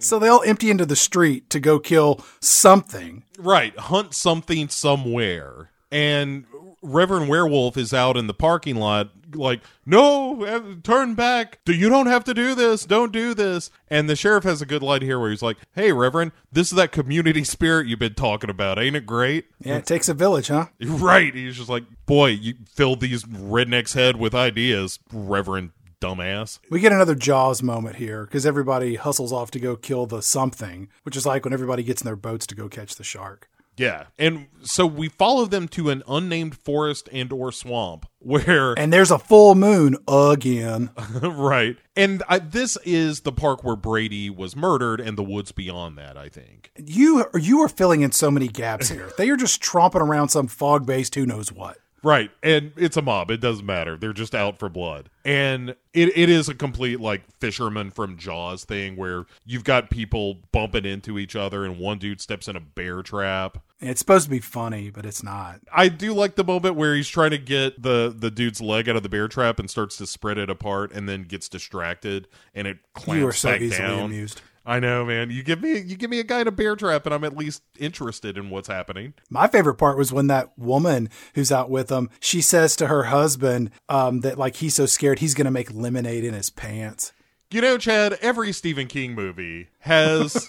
[0.00, 3.24] So they all empty into the street to go kill something.
[3.38, 5.70] right, hunt something somewhere.
[5.90, 6.44] And
[6.82, 11.58] Reverend Werewolf is out in the parking lot, like, no, eh, turn back.
[11.64, 12.84] Do- You don't have to do this.
[12.84, 13.70] Don't do this.
[13.88, 16.76] And the sheriff has a good line here where he's like, hey, Reverend, this is
[16.76, 18.78] that community spirit you've been talking about.
[18.78, 19.46] Ain't it great?
[19.60, 20.66] Yeah, it takes a village, huh?
[20.80, 21.34] Right.
[21.34, 25.70] He's just like, boy, you filled these rednecks' head with ideas, Reverend
[26.00, 26.58] dumbass.
[26.70, 30.88] We get another Jaws moment here because everybody hustles off to go kill the something,
[31.02, 33.48] which is like when everybody gets in their boats to go catch the shark.
[33.76, 34.04] Yeah.
[34.18, 39.10] And so we follow them to an unnamed forest and or swamp where And there's
[39.10, 40.90] a full moon again.
[41.22, 41.76] right.
[41.94, 46.16] And I, this is the park where Brady was murdered and the woods beyond that,
[46.16, 46.70] I think.
[46.76, 49.10] You you are filling in so many gaps here.
[49.16, 51.78] They are just tromping around some fog based who knows what.
[52.02, 52.30] Right.
[52.42, 53.30] And it's a mob.
[53.30, 53.96] It doesn't matter.
[53.96, 55.10] They're just out for blood.
[55.24, 60.38] And it, it is a complete like fisherman from Jaws thing where you've got people
[60.52, 63.58] bumping into each other and one dude steps in a bear trap.
[63.80, 65.60] It's supposed to be funny, but it's not.
[65.74, 68.96] I do like the moment where he's trying to get the the dude's leg out
[68.96, 72.66] of the bear trap and starts to spread it apart and then gets distracted and
[72.66, 74.04] it clamps You are so back easily down.
[74.04, 74.40] amused.
[74.66, 75.30] I know, man.
[75.30, 77.36] You give me you give me a guy in a bear trap, and I'm at
[77.36, 79.14] least interested in what's happening.
[79.30, 83.04] My favorite part was when that woman who's out with him, she says to her
[83.04, 87.12] husband um, that like he's so scared he's gonna make lemonade in his pants.
[87.52, 90.32] You know, Chad, every Stephen King movie has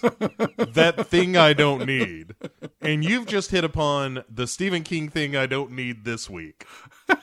[0.56, 2.34] that thing I don't need.
[2.80, 6.66] And you've just hit upon the Stephen King thing I don't need this week.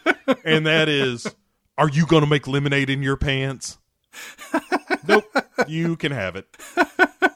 [0.43, 1.27] And that is
[1.77, 3.77] are you going to make lemonade in your pants?
[5.07, 5.25] nope.
[5.67, 6.47] You can have it.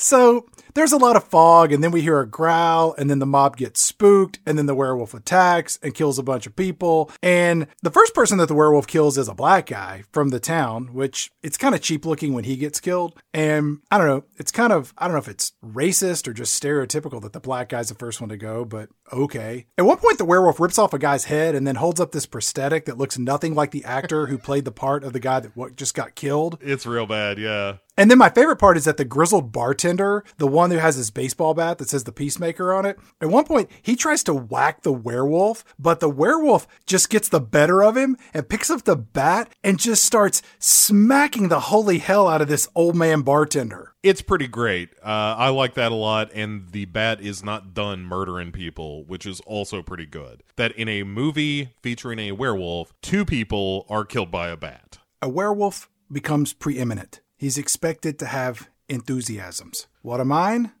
[0.00, 0.46] So
[0.78, 3.56] there's a lot of fog, and then we hear a growl, and then the mob
[3.56, 7.10] gets spooked, and then the werewolf attacks and kills a bunch of people.
[7.20, 10.94] And the first person that the werewolf kills is a black guy from the town,
[10.94, 13.20] which it's kind of cheap looking when he gets killed.
[13.34, 16.62] And I don't know, it's kind of, I don't know if it's racist or just
[16.62, 19.66] stereotypical that the black guy's the first one to go, but okay.
[19.76, 22.26] At one point, the werewolf rips off a guy's head and then holds up this
[22.26, 25.76] prosthetic that looks nothing like the actor who played the part of the guy that
[25.76, 26.56] just got killed.
[26.60, 27.78] It's real bad, yeah.
[27.98, 31.10] And then my favorite part is that the grizzled bartender, the one who has his
[31.10, 34.82] baseball bat that says the peacemaker on it, at one point he tries to whack
[34.82, 38.96] the werewolf, but the werewolf just gets the better of him and picks up the
[38.96, 43.94] bat and just starts smacking the holy hell out of this old man bartender.
[44.02, 44.90] It's pretty great.
[45.02, 49.26] Uh, I like that a lot, and the bat is not done murdering people, which
[49.26, 50.44] is also pretty good.
[50.56, 54.98] That in a movie featuring a werewolf, two people are killed by a bat.
[55.20, 57.20] A werewolf becomes preeminent.
[57.36, 59.86] He's expected to have enthusiasms.
[60.02, 60.72] What are mine?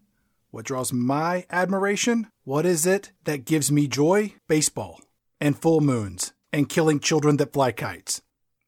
[0.50, 2.28] What draws my admiration?
[2.44, 4.34] What is it that gives me joy?
[4.48, 5.00] Baseball
[5.40, 8.22] and full moons and killing children that fly kites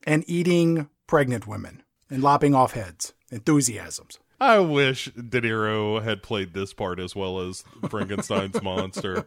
[0.05, 3.15] and eating pregnant women and lopping off heads.
[3.31, 4.19] Enthusiasms.
[4.41, 9.27] I wish De Niro had played this part as well as Frankenstein's monster.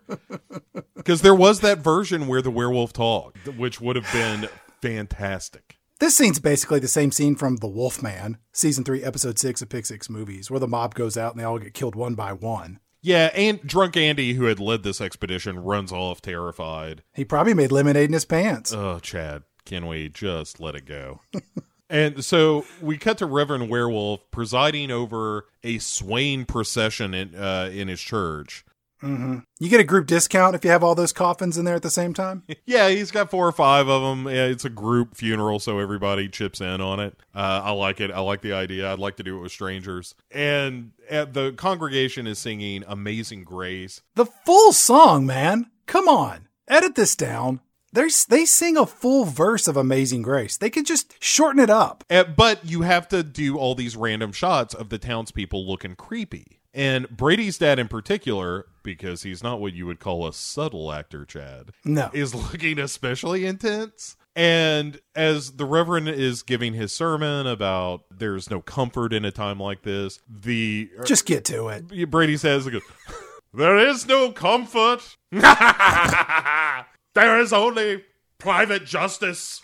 [0.96, 4.50] Because there was that version where the werewolf talked, which would have been
[4.82, 5.73] fantastic.
[6.04, 9.86] This scene's basically the same scene from The Wolfman, season three, episode six of Pick
[9.86, 12.82] Six Movies, where the mob goes out and they all get killed one by one.
[13.02, 17.04] Yeah, and drunk Andy, who had led this expedition, runs off terrified.
[17.14, 18.74] He probably made lemonade in his pants.
[18.74, 21.22] Oh, Chad, can we just let it go?
[21.90, 27.88] and so we cut to Reverend Werewolf presiding over a swaying procession in uh, in
[27.88, 28.66] his church.
[29.04, 29.40] Mm-hmm.
[29.60, 31.90] You get a group discount if you have all those coffins in there at the
[31.90, 32.44] same time.
[32.66, 34.26] Yeah, he's got four or five of them.
[34.34, 37.20] Yeah, it's a group funeral, so everybody chips in on it.
[37.36, 38.10] Uh, I like it.
[38.10, 38.92] I like the idea.
[38.92, 40.16] I'd like to do it with strangers.
[40.32, 45.70] And uh, the congregation is singing "Amazing Grace." The full song, man.
[45.88, 47.60] Come on, edit this down.
[47.92, 50.58] There's, they sing a full verse of Amazing Grace.
[50.58, 52.04] They could just shorten it up.
[52.10, 56.60] Uh, but you have to do all these random shots of the townspeople looking creepy.
[56.74, 61.26] And Brady's dad, in particular, because he's not what you would call a subtle actor,
[61.26, 62.10] Chad, No.
[62.14, 64.18] is looking especially intense.
[64.36, 69.60] And as the Reverend is giving his sermon about there's no comfort in a time
[69.60, 72.10] like this, the er, Just get to it.
[72.10, 72.68] Brady says,
[73.54, 75.18] "There is no comfort.
[75.32, 78.04] there is only
[78.40, 79.62] private justice."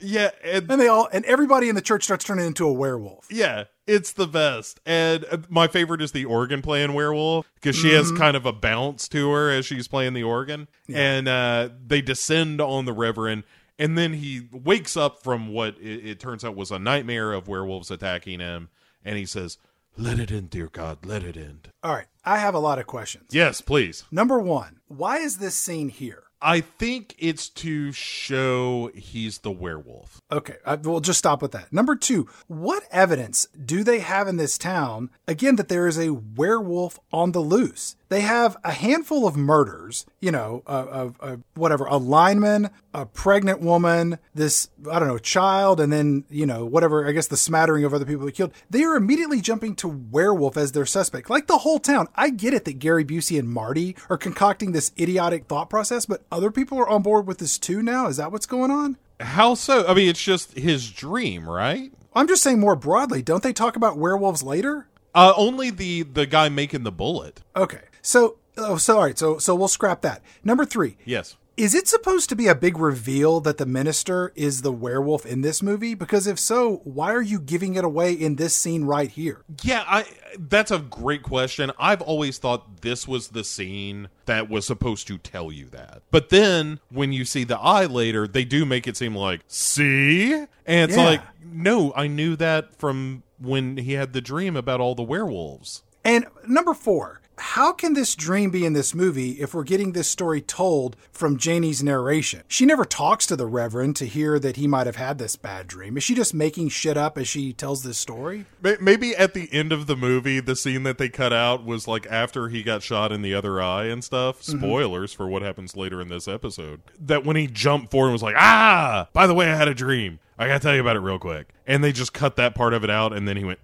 [0.00, 3.26] Yeah, and And they all, and everybody in the church starts turning into a werewolf.
[3.30, 4.80] yeah, it's the best.
[4.86, 8.52] And uh, my favorite is the organ playing werewolf because she has kind of a
[8.52, 10.68] bounce to her as she's playing the organ.
[10.92, 13.44] And uh, they descend on the Reverend.
[13.78, 17.48] And then he wakes up from what it, it turns out was a nightmare of
[17.48, 18.68] werewolves attacking him.
[19.04, 19.56] And he says,
[19.96, 21.60] Let it in, dear God, let it in.
[21.82, 22.06] All right.
[22.24, 23.30] I have a lot of questions.
[23.32, 24.04] Yes, please.
[24.10, 26.24] Number one, why is this scene here?
[26.42, 30.22] I think it's to show he's the werewolf.
[30.32, 31.72] Okay, I, we'll just stop with that.
[31.72, 36.10] Number two, what evidence do they have in this town, again, that there is a
[36.10, 37.94] werewolf on the loose?
[38.10, 43.60] They have a handful of murders, you know, of, of whatever, a lineman, a pregnant
[43.60, 47.84] woman, this, I don't know, child, and then, you know, whatever, I guess the smattering
[47.84, 48.52] of other people they killed.
[48.68, 51.30] They are immediately jumping to werewolf as their suspect.
[51.30, 52.08] Like the whole town.
[52.16, 56.24] I get it that Gary Busey and Marty are concocting this idiotic thought process, but
[56.32, 58.08] other people are on board with this too now?
[58.08, 58.96] Is that what's going on?
[59.20, 59.86] How so?
[59.86, 61.92] I mean, it's just his dream, right?
[62.12, 63.22] I'm just saying more broadly.
[63.22, 64.88] Don't they talk about werewolves later?
[65.14, 67.42] Uh, only the the guy making the bullet.
[67.54, 67.82] Okay.
[68.02, 69.18] So, oh, so all right.
[69.18, 70.22] So, so we'll scrap that.
[70.44, 70.96] Number three.
[71.04, 71.36] Yes.
[71.56, 75.42] Is it supposed to be a big reveal that the minister is the werewolf in
[75.42, 75.94] this movie?
[75.94, 79.42] Because if so, why are you giving it away in this scene right here?
[79.62, 80.06] Yeah, I
[80.38, 81.70] that's a great question.
[81.78, 86.00] I've always thought this was the scene that was supposed to tell you that.
[86.10, 90.32] But then when you see the eye later, they do make it seem like, "See?"
[90.32, 91.04] And it's Yeah.
[91.04, 95.82] like, "No, I knew that from when he had the dream about all the werewolves."
[96.06, 100.08] And number four, how can this dream be in this movie if we're getting this
[100.08, 102.42] story told from Janie's narration?
[102.48, 105.66] She never talks to the Reverend to hear that he might have had this bad
[105.66, 105.96] dream.
[105.96, 108.44] Is she just making shit up as she tells this story?
[108.80, 112.06] Maybe at the end of the movie, the scene that they cut out was like
[112.08, 114.42] after he got shot in the other eye and stuff.
[114.42, 116.82] Spoilers for what happens later in this episode.
[116.98, 119.74] That when he jumped forward and was like, ah, by the way, I had a
[119.74, 120.18] dream.
[120.40, 121.48] I gotta tell you about it real quick.
[121.66, 123.58] And they just cut that part of it out, and then he went,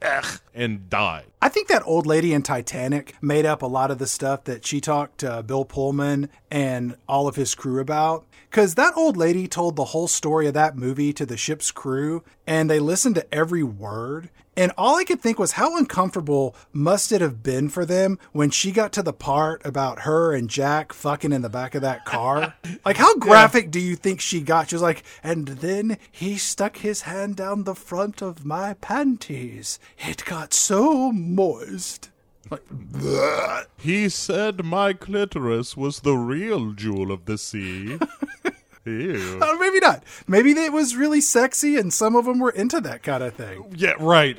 [0.54, 1.24] and died.
[1.40, 4.66] I think that old lady in Titanic made up a lot of the stuff that
[4.66, 8.25] she talked to Bill Pullman and all of his crew about.
[8.50, 12.22] Because that old lady told the whole story of that movie to the ship's crew,
[12.46, 14.30] and they listened to every word.
[14.58, 18.48] And all I could think was how uncomfortable must it have been for them when
[18.48, 22.06] she got to the part about her and Jack fucking in the back of that
[22.06, 22.54] car?
[22.84, 24.70] like, how graphic do you think she got?
[24.70, 29.78] She was like, and then he stuck his hand down the front of my panties.
[29.98, 32.10] It got so moist.
[32.50, 37.98] Like, "Bleh." He said my clitoris was the real jewel of the sea.
[38.84, 39.38] Ew.
[39.42, 40.04] Uh, maybe not.
[40.28, 43.74] Maybe it was really sexy and some of them were into that kind of thing.
[43.76, 44.38] Yeah, right.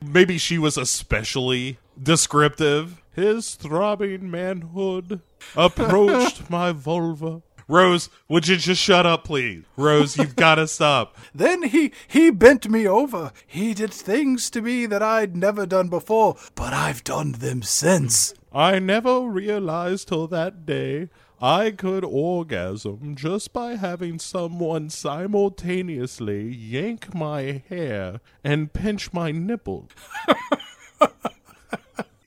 [0.00, 3.02] Maybe she was especially descriptive.
[3.12, 5.20] His throbbing manhood
[5.56, 7.42] approached my vulva.
[7.68, 9.64] Rose, would you just shut up, please?
[9.76, 11.16] Rose, you've got to stop.
[11.34, 13.30] Then he he bent me over.
[13.46, 18.32] He did things to me that I'd never done before, but I've done them since.
[18.52, 27.14] I never realized till that day I could orgasm just by having someone simultaneously yank
[27.14, 29.90] my hair and pinch my nipple.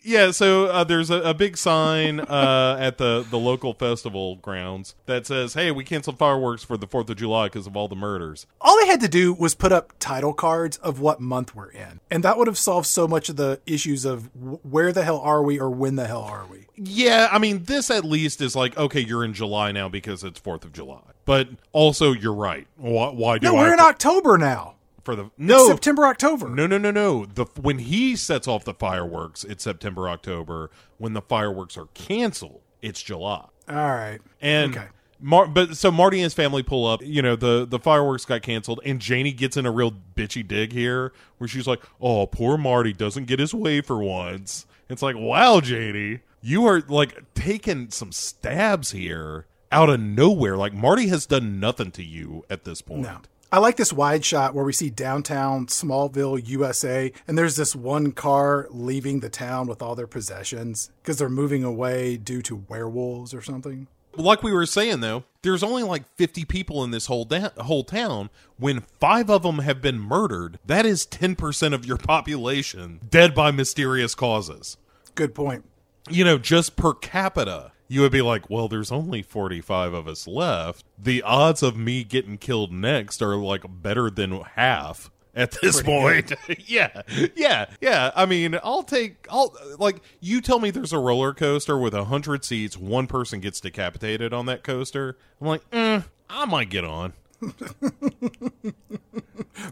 [0.03, 4.95] Yeah, so uh, there's a, a big sign uh, at the, the local festival grounds
[5.05, 7.95] that says, "Hey, we canceled fireworks for the Fourth of July because of all the
[7.95, 11.69] murders." All they had to do was put up title cards of what month we're
[11.69, 15.03] in, and that would have solved so much of the issues of w- where the
[15.03, 16.65] hell are we or when the hell are we.
[16.75, 20.39] Yeah, I mean, this at least is like, okay, you're in July now because it's
[20.39, 22.65] Fourth of July, but also you're right.
[22.77, 24.75] Why, why do No, I we're in October now.
[25.03, 26.49] For the It's no September, October.
[26.49, 27.25] No, no, no, no.
[27.25, 30.69] The when he sets off the fireworks, it's September, October.
[30.97, 33.45] When the fireworks are canceled, it's July.
[33.69, 34.19] All right.
[34.41, 34.87] And Okay.
[35.23, 37.01] Mar- but so Marty and his family pull up.
[37.03, 40.73] You know the the fireworks got canceled, and Janie gets in a real bitchy dig
[40.73, 45.15] here, where she's like, "Oh, poor Marty doesn't get his way for once." It's like,
[45.15, 50.57] wow, Janie, you are like taking some stabs here out of nowhere.
[50.57, 53.03] Like Marty has done nothing to you at this point.
[53.03, 53.19] No.
[53.53, 58.13] I like this wide shot where we see downtown Smallville, USA, and there's this one
[58.13, 63.33] car leaving the town with all their possessions because they're moving away due to werewolves
[63.33, 63.87] or something.
[64.15, 67.83] like we were saying though, there's only like 50 people in this whole da- whole
[67.83, 68.29] town.
[68.57, 73.51] When five of them have been murdered, that is 10% of your population dead by
[73.51, 74.77] mysterious causes.
[75.13, 75.65] Good point.
[76.09, 80.25] You know, just per capita, you would be like, well, there's only 45 of us
[80.25, 80.85] left.
[80.97, 85.11] The odds of me getting killed next are like better than half.
[85.35, 86.31] At this point,
[86.65, 87.01] yeah,
[87.35, 88.11] yeah, yeah.
[88.15, 92.05] I mean, I'll take, I'll like you tell me there's a roller coaster with a
[92.05, 95.17] hundred seats, one person gets decapitated on that coaster.
[95.39, 97.13] I'm like, eh, I might get on.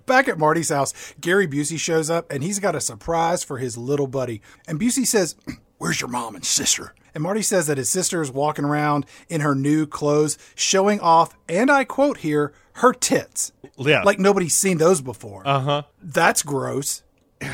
[0.06, 3.78] Back at Marty's house, Gary Busey shows up and he's got a surprise for his
[3.78, 4.42] little buddy.
[4.68, 5.36] And Busey says,
[5.78, 6.94] Where's your mom and sister?
[7.14, 11.36] And Marty says that his sister is walking around in her new clothes, showing off,
[11.48, 13.52] and I quote here, her tits.
[13.78, 15.42] Yeah, Like nobody's seen those before.
[15.46, 15.82] uh huh.
[16.02, 17.04] That's gross.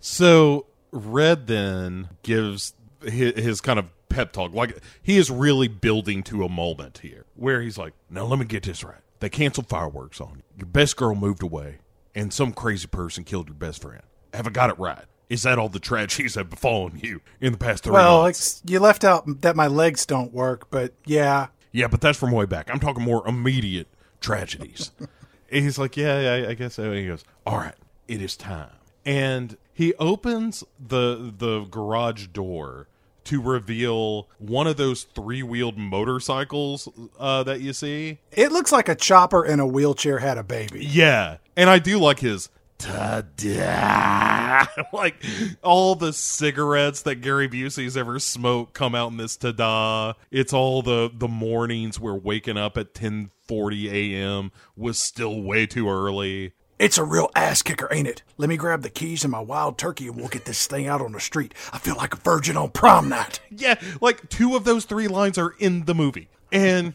[0.00, 4.52] So Red then gives his, his kind of pep talk.
[4.54, 8.44] Like he is really building to a moment here where he's like, "Now let me
[8.44, 9.00] get this right.
[9.20, 10.42] They canceled fireworks on you.
[10.58, 11.78] Your best girl moved away,
[12.14, 14.02] and some crazy person killed your best friend.
[14.32, 15.04] Have I got it right?
[15.28, 18.60] Is that all the tragedies have befallen you in the past three Well, months?
[18.62, 21.48] it's, you left out that my legs don't work, but yeah.
[21.72, 22.70] Yeah, but that's from way back.
[22.70, 23.88] I'm talking more immediate
[24.20, 24.92] tragedies.
[25.50, 26.84] he's like, yeah, yeah, I guess so.
[26.84, 27.74] And he goes, all right,
[28.06, 28.70] it is time.
[29.04, 32.88] And he opens the the garage door
[33.24, 36.88] to reveal one of those three wheeled motorcycles
[37.18, 38.18] uh, that you see.
[38.32, 40.84] It looks like a chopper in a wheelchair had a baby.
[40.84, 42.48] Yeah, and I do like his
[42.78, 44.66] ta-da.
[44.92, 45.22] like
[45.62, 50.14] all the cigarettes that Gary Busey's ever smoked come out in this ta-da.
[50.30, 54.52] It's all the the mornings we're waking up at 10:40 a.m.
[54.76, 56.52] was still way too early.
[56.78, 58.22] It's a real ass kicker, ain't it?
[58.36, 61.00] Let me grab the keys and my wild turkey and we'll get this thing out
[61.00, 61.54] on the street.
[61.72, 63.40] I feel like a virgin on prom night.
[63.50, 66.28] Yeah, like two of those three lines are in the movie.
[66.52, 66.92] And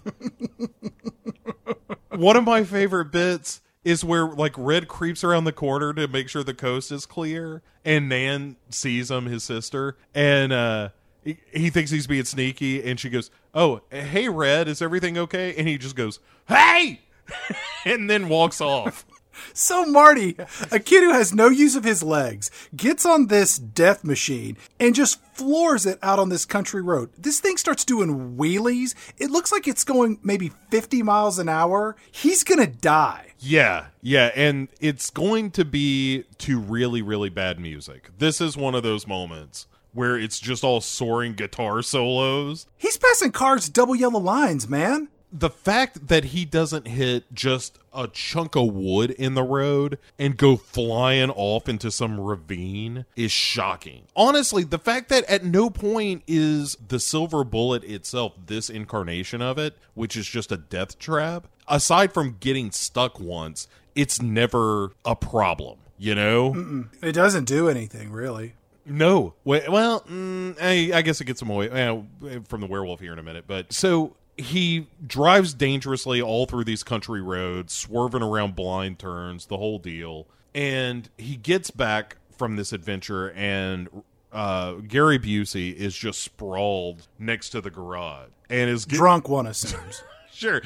[2.09, 6.29] one of my favorite bits is where like Red creeps around the corner to make
[6.29, 10.89] sure the coast is clear and Nan sees him, his sister, and uh
[11.23, 15.53] he, he thinks he's being sneaky, and she goes, "Oh, hey, Red, is everything okay?"
[15.55, 17.01] And he just goes, "Hey,"
[17.85, 19.05] and then walks off.
[19.53, 20.35] So Marty,
[20.71, 24.95] a kid who has no use of his legs, gets on this death machine and
[24.95, 27.09] just floors it out on this country road.
[27.17, 28.95] This thing starts doing wheelies.
[29.17, 31.95] It looks like it's going maybe 50 miles an hour.
[32.11, 33.27] He's going to die.
[33.39, 38.11] Yeah, yeah, and it's going to be to really, really bad music.
[38.19, 42.67] This is one of those moments where it's just all soaring guitar solos.
[42.77, 45.09] He's passing cars double yellow lines, man.
[45.31, 50.35] The fact that he doesn't hit just a chunk of wood in the road and
[50.35, 54.03] go flying off into some ravine is shocking.
[54.15, 59.57] Honestly, the fact that at no point is the silver bullet itself this incarnation of
[59.57, 65.15] it, which is just a death trap, aside from getting stuck once, it's never a
[65.15, 66.85] problem, you know?
[67.01, 68.55] It doesn't do anything, really.
[68.85, 69.35] No.
[69.43, 72.01] Well, mm, I, I guess it gets him away uh,
[72.47, 73.45] from the werewolf here in a minute.
[73.47, 79.57] But so he drives dangerously all through these country roads, swerving around blind turns, the
[79.57, 80.27] whole deal.
[80.53, 83.87] And he gets back from this adventure, and
[84.31, 89.47] uh, Gary Busey is just sprawled next to the garage and is get- Drunk one
[89.47, 90.03] assumes.
[90.31, 90.61] sure.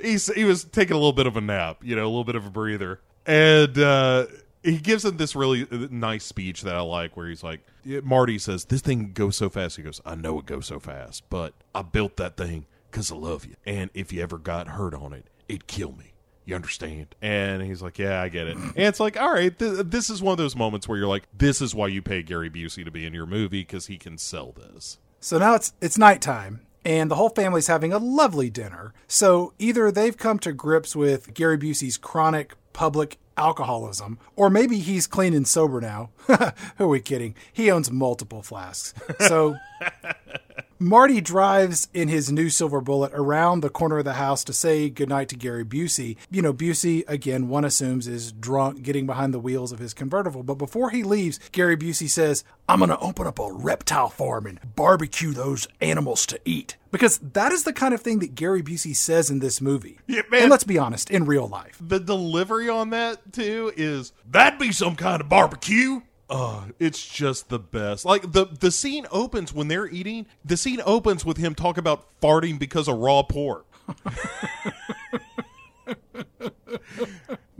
[0.00, 2.36] He's he was taking a little bit of a nap, you know, a little bit
[2.36, 4.26] of a breather, and uh,
[4.62, 8.38] he gives him this really uh, nice speech that I like, where he's like, Marty
[8.38, 11.52] says, "This thing goes so fast." He goes, "I know it goes so fast, but
[11.74, 15.12] I built that thing because I love you, and if you ever got hurt on
[15.12, 16.12] it, it'd kill me."
[16.44, 17.14] You understand?
[17.20, 20.22] And he's like, "Yeah, I get it." And it's like, "All right, th- this is
[20.22, 22.90] one of those moments where you're like, this is why you pay Gary Busey to
[22.90, 27.10] be in your movie because he can sell this." So now it's it's nighttime and
[27.10, 28.94] the whole family's having a lovely dinner.
[29.06, 35.06] So either they've come to grips with Gary Busey's chronic public alcoholism, or maybe he's
[35.06, 36.10] clean and sober now.
[36.76, 37.34] Who are we kidding?
[37.52, 38.94] He owns multiple flasks.
[39.20, 39.56] So
[40.80, 44.88] Marty drives in his new silver bullet around the corner of the house to say
[44.88, 46.16] goodnight to Gary Busey.
[46.30, 50.44] You know, Busey, again, one assumes is drunk, getting behind the wheels of his convertible.
[50.44, 54.46] But before he leaves, Gary Busey says, I'm going to open up a reptile farm
[54.46, 56.76] and barbecue those animals to eat.
[56.92, 59.98] Because that is the kind of thing that Gary Busey says in this movie.
[60.06, 60.42] Yeah, man.
[60.42, 61.76] And let's be honest, in real life.
[61.80, 66.02] the delivery on that too is that'd be some kind of barbecue.
[66.30, 68.04] Oh, it's just the best.
[68.04, 70.26] Like the the scene opens when they're eating.
[70.44, 73.66] The scene opens with him talking about farting because of raw pork.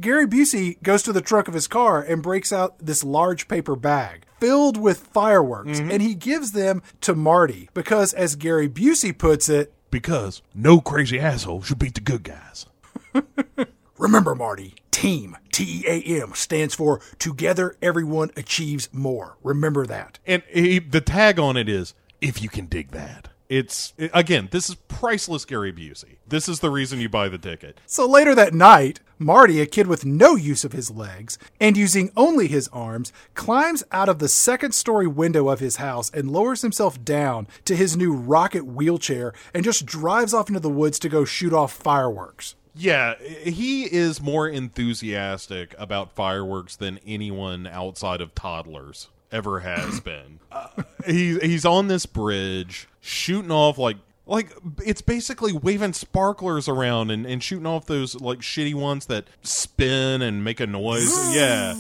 [0.01, 3.75] Gary Busey goes to the trunk of his car and breaks out this large paper
[3.75, 5.91] bag filled with fireworks, mm-hmm.
[5.91, 11.19] and he gives them to Marty because, as Gary Busey puts it, Because no crazy
[11.19, 12.67] asshole should beat the good guys.
[13.99, 19.39] Remember, Marty, team, T E A M, stands for Together Everyone Achieves More.
[19.43, 20.21] Remember that.
[20.25, 23.27] And he, the tag on it is if you can dig that.
[23.49, 26.19] It's again, this is priceless Gary Busey.
[26.29, 27.81] This is the reason you buy the ticket.
[27.87, 32.13] So later that night, Marty, a kid with no use of his legs and using
[32.17, 36.63] only his arms, climbs out of the second story window of his house and lowers
[36.63, 41.09] himself down to his new rocket wheelchair and just drives off into the woods to
[41.09, 42.55] go shoot off fireworks.
[42.79, 50.39] Yeah, he is more enthusiastic about fireworks than anyone outside of toddlers ever has been.
[50.53, 50.69] Uh,
[51.05, 53.97] he he's on this bridge shooting off like
[54.29, 54.53] like
[54.85, 60.23] it's basically waving sparklers around and, and shooting off those like shitty ones that spin
[60.23, 61.11] and make a noise.
[61.35, 61.75] yeah.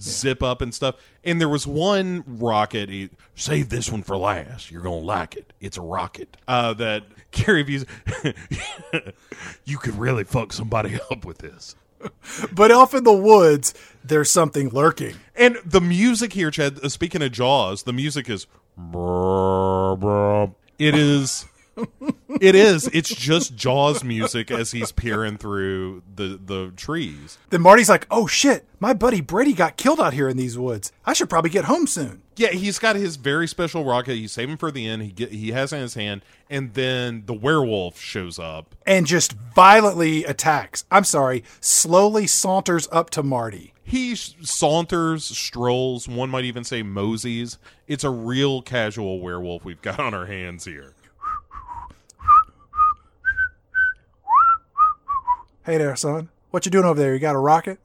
[0.00, 0.96] Zip up and stuff.
[1.24, 2.88] And there was one rocket.
[2.88, 4.70] He, Save this one for last.
[4.70, 5.52] You're gonna like it.
[5.60, 6.36] It's a rocket.
[6.48, 8.34] Uh, that Gary Busey.
[9.64, 11.76] you could really fuck somebody up with this.
[12.52, 15.16] But off in the woods, there's something lurking.
[15.36, 16.78] And the music here, Chad.
[16.82, 18.46] uh, Speaking of Jaws, the music is.
[20.78, 21.46] It is.
[22.40, 22.88] It is.
[22.92, 27.38] It's just Jaws music as he's peering through the the trees.
[27.50, 30.92] Then Marty's like, oh shit, my buddy Brady got killed out here in these woods.
[31.04, 32.22] I should probably get home soon.
[32.36, 34.14] Yeah, he's got his very special rocket.
[34.14, 35.02] He's saving for the end.
[35.02, 38.74] He get he has it in his hand, and then the werewolf shows up.
[38.86, 40.84] And just violently attacks.
[40.90, 43.74] I'm sorry, slowly saunters up to Marty.
[43.82, 46.08] He saunters, strolls.
[46.08, 47.58] One might even say moseys.
[47.88, 50.94] It's a real casual werewolf we've got on our hands here.
[55.64, 56.30] Hey there, son.
[56.50, 57.12] What you doing over there?
[57.12, 57.78] You got a rocket?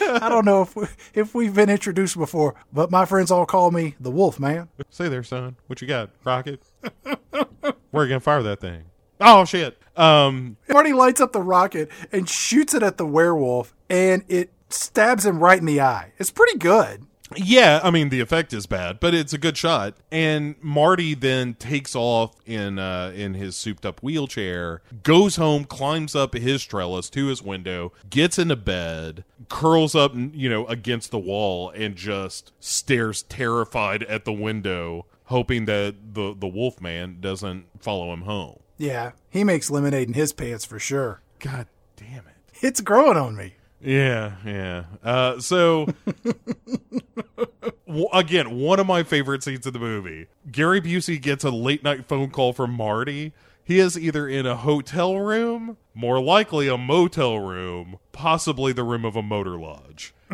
[0.00, 3.70] I don't know if we, if we've been introduced before, but my friends all call
[3.70, 4.68] me the Wolf Man.
[4.90, 5.56] Say there, son.
[5.68, 6.10] What you got?
[6.24, 6.60] Rocket?
[7.92, 8.82] We're gonna fire that thing.
[9.20, 9.80] Oh shit.
[9.96, 10.56] Um.
[10.68, 15.38] Marty lights up the rocket and shoots it at the werewolf, and it stabs him
[15.38, 16.12] right in the eye.
[16.18, 17.06] It's pretty good.
[17.36, 19.94] Yeah, I mean the effect is bad, but it's a good shot.
[20.10, 26.14] And Marty then takes off in uh, in his souped up wheelchair, goes home, climbs
[26.16, 31.18] up his trellis to his window, gets into bed, curls up, you know, against the
[31.18, 37.66] wall, and just stares terrified at the window, hoping that the the wolf man doesn't
[37.80, 38.58] follow him home.
[38.76, 41.20] Yeah, he makes lemonade in his pants for sure.
[41.38, 41.66] God
[41.96, 42.62] damn it.
[42.62, 43.54] It's growing on me.
[43.82, 44.84] Yeah, yeah.
[45.02, 45.86] Uh, so
[47.86, 50.26] w- again, one of my favorite scenes of the movie.
[50.50, 53.32] Gary Busey gets a late night phone call from Marty.
[53.62, 59.04] He is either in a hotel room, more likely a motel room, possibly the room
[59.04, 60.12] of a motor lodge,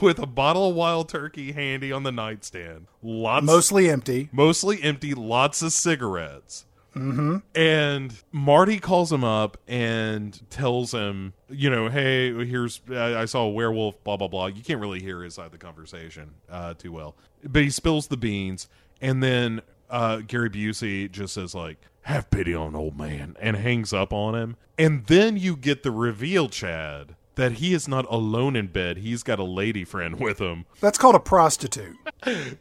[0.00, 2.86] with a bottle of wild turkey handy on the nightstand.
[3.02, 4.28] Lots, Mostly empty.
[4.30, 6.64] mostly empty, lots of cigarettes.
[6.94, 7.38] Mm-hmm.
[7.54, 13.44] And Marty calls him up and tells him, you know, hey, here's I, I saw
[13.44, 14.46] a werewolf, blah blah blah.
[14.46, 18.08] You can't really hear his side of the conversation uh, too well, but he spills
[18.08, 18.68] the beans,
[19.00, 23.92] and then uh, Gary Busey just says like, "Have pity on old man," and hangs
[23.92, 24.56] up on him.
[24.78, 28.98] And then you get the reveal, Chad, that he is not alone in bed.
[28.98, 30.66] He's got a lady friend with him.
[30.80, 31.96] That's called a prostitute.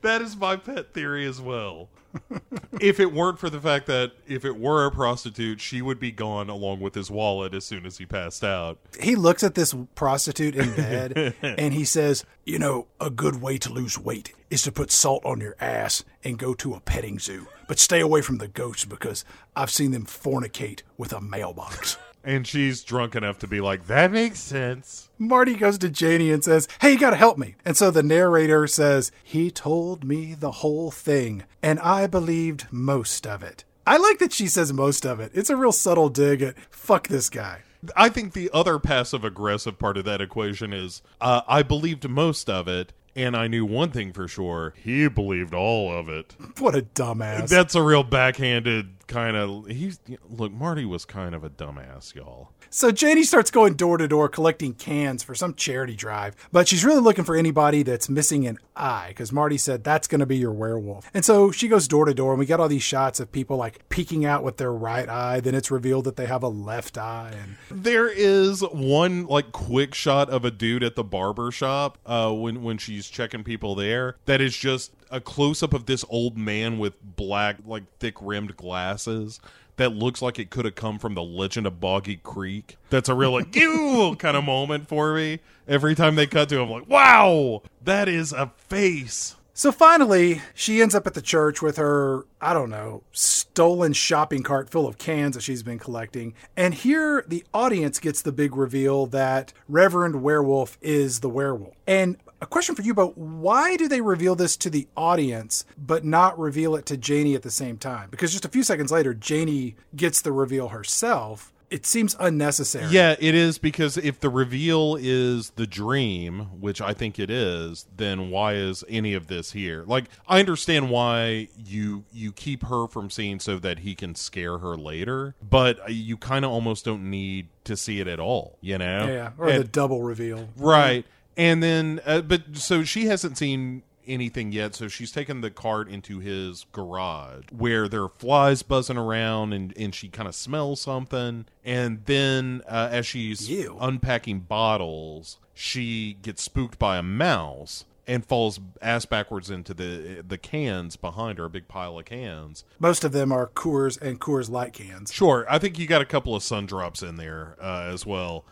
[0.02, 1.89] That is my pet theory as well.
[2.81, 6.11] if it weren't for the fact that if it were a prostitute, she would be
[6.11, 8.80] gone along with his wallet as soon as he passed out.
[8.99, 13.57] He looks at this prostitute in bed and he says, You know, a good way
[13.60, 17.19] to lose weight is to put salt on your ass and go to a petting
[17.19, 17.48] zoo.
[17.68, 19.23] But stay away from the ghosts because
[19.56, 21.98] I've seen them fornicate with a mailbox.
[22.23, 25.10] And she's drunk enough to be like, that makes sense.
[25.18, 27.56] Marty goes to Janie and says, Hey, you gotta help me.
[27.65, 33.26] And so the narrator says, He told me the whole thing, and I believed most
[33.26, 33.64] of it.
[33.85, 35.31] I like that she says most of it.
[35.34, 37.61] It's a real subtle dig at fuck this guy.
[37.95, 42.48] I think the other passive aggressive part of that equation is uh, I believed most
[42.48, 46.35] of it, and I knew one thing for sure he believed all of it.
[46.60, 47.49] What a dumbass.
[47.49, 49.68] That's a real backhanded kind of.
[49.68, 49.99] He's
[50.30, 52.49] look, Marty was kind of a dumbass, y'all.
[52.69, 56.86] So Janie starts going door to door collecting cans for some charity drive, but she's
[56.86, 60.38] really looking for anybody that's missing an eye because Marty said that's going to be
[60.38, 61.10] your werewolf.
[61.14, 63.57] And so she goes door to door, and we got all these shots of people
[63.57, 65.40] like peeking out with their right eye.
[65.41, 67.34] Then it's revealed that they have a left eye,
[67.69, 72.32] and There is one like quick shot of a dude at the barber shop uh,
[72.32, 74.15] when when she's checking people there.
[74.26, 78.57] That is just a close up of this old man with black, like thick rimmed
[78.57, 79.39] glasses.
[79.77, 82.77] That looks like it could have come from the Legend of Boggy Creek.
[82.89, 85.39] That's a real like ew kind of moment for me.
[85.67, 89.35] Every time they cut to him, like, wow, that is a face.
[89.53, 94.43] So finally, she ends up at the church with her, I don't know, stolen shopping
[94.43, 96.33] cart full of cans that she's been collecting.
[96.55, 101.75] And here the audience gets the big reveal that Reverend Werewolf is the werewolf.
[101.85, 106.03] And a question for you, but why do they reveal this to the audience but
[106.03, 108.09] not reveal it to Janie at the same time?
[108.09, 111.53] Because just a few seconds later, Janie gets the reveal herself.
[111.69, 112.88] It seems unnecessary.
[112.89, 117.85] Yeah, it is because if the reveal is the dream, which I think it is,
[117.95, 119.85] then why is any of this here?
[119.88, 124.57] Like I understand why you you keep her from seeing so that he can scare
[124.57, 128.77] her later, but you kind of almost don't need to see it at all, you
[128.77, 129.07] know?
[129.07, 130.49] Yeah, or And- the double reveal.
[130.57, 131.05] Right.
[131.41, 135.89] And then, uh, but so she hasn't seen anything yet, so she's taken the cart
[135.89, 140.81] into his garage where there are flies buzzing around and, and she kind of smells
[140.81, 141.47] something.
[141.65, 143.76] And then, uh, as she's Ew.
[143.81, 150.38] unpacking bottles, she gets spooked by a mouse and falls ass backwards into the the
[150.38, 152.65] cans behind her, a big pile of cans.
[152.77, 155.11] Most of them are Coors and Coors Light cans.
[155.11, 158.45] Sure, I think you got a couple of sun drops in there uh, as well.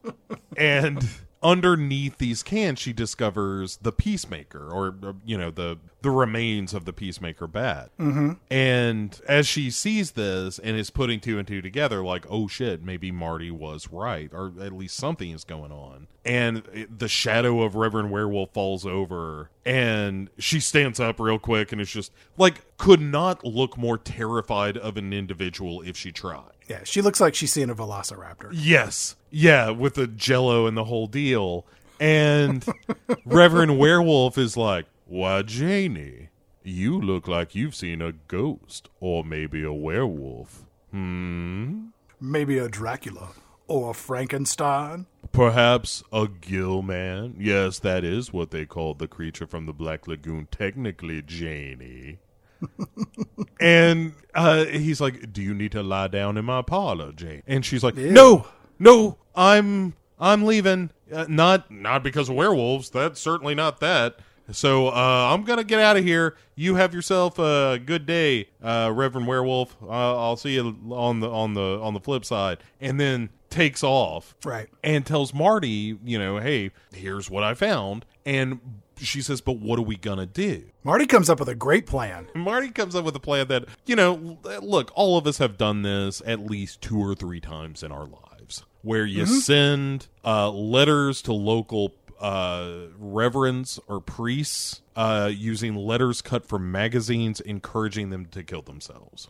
[0.58, 1.02] and
[1.42, 6.84] underneath these cans, she discovers the peacemaker, or uh, you know the the remains of
[6.84, 7.90] the peacemaker bat.
[7.98, 8.32] Mm-hmm.
[8.50, 12.82] And as she sees this and is putting two and two together, like, oh shit,
[12.82, 16.06] maybe Marty was right, or at least something is going on.
[16.24, 21.72] And it- the shadow of Reverend Werewolf falls over, and she stands up real quick,
[21.72, 26.52] and it's just like could not look more terrified of an individual if she tried.
[26.68, 28.50] Yeah, she looks like she's seen a velociraptor.
[28.52, 29.16] Yes.
[29.30, 31.64] Yeah, with the jello and the whole deal.
[32.00, 32.64] And
[33.24, 36.30] Reverend Werewolf is like, Why, Janie,
[36.62, 40.64] you look like you've seen a ghost or maybe a werewolf.
[40.90, 41.88] Hmm?
[42.20, 43.30] Maybe a Dracula
[43.68, 45.06] or a Frankenstein.
[45.32, 47.36] Perhaps a gill man?
[47.38, 52.18] Yes, that is what they called the creature from the Black Lagoon, technically, Janie.
[53.60, 57.64] and uh, he's like, "Do you need to lie down in my parlor, Jane?" And
[57.64, 58.46] she's like, "No,
[58.78, 60.90] no, I'm I'm leaving.
[61.12, 62.90] Uh, not not because of werewolves.
[62.90, 64.18] That's certainly not that.
[64.52, 66.36] So uh, I'm gonna get out of here.
[66.54, 69.76] You have yourself a good day, uh, Reverend Werewolf.
[69.82, 72.58] Uh, I'll see you on the on the on the flip side.
[72.80, 74.68] And then takes off Right.
[74.84, 78.04] and tells Marty, you know, hey, here's what I found.
[78.24, 78.60] And
[78.98, 80.64] she says, but what are we gonna do?
[80.82, 82.28] Marty comes up with a great plan.
[82.34, 85.82] Marty comes up with a plan that, you know, look, all of us have done
[85.82, 91.22] this at least two or three times in our lives, where you send uh, letters
[91.22, 98.42] to local uh, reverends or priests uh, using letters cut from magazines, encouraging them to
[98.42, 99.28] kill themselves.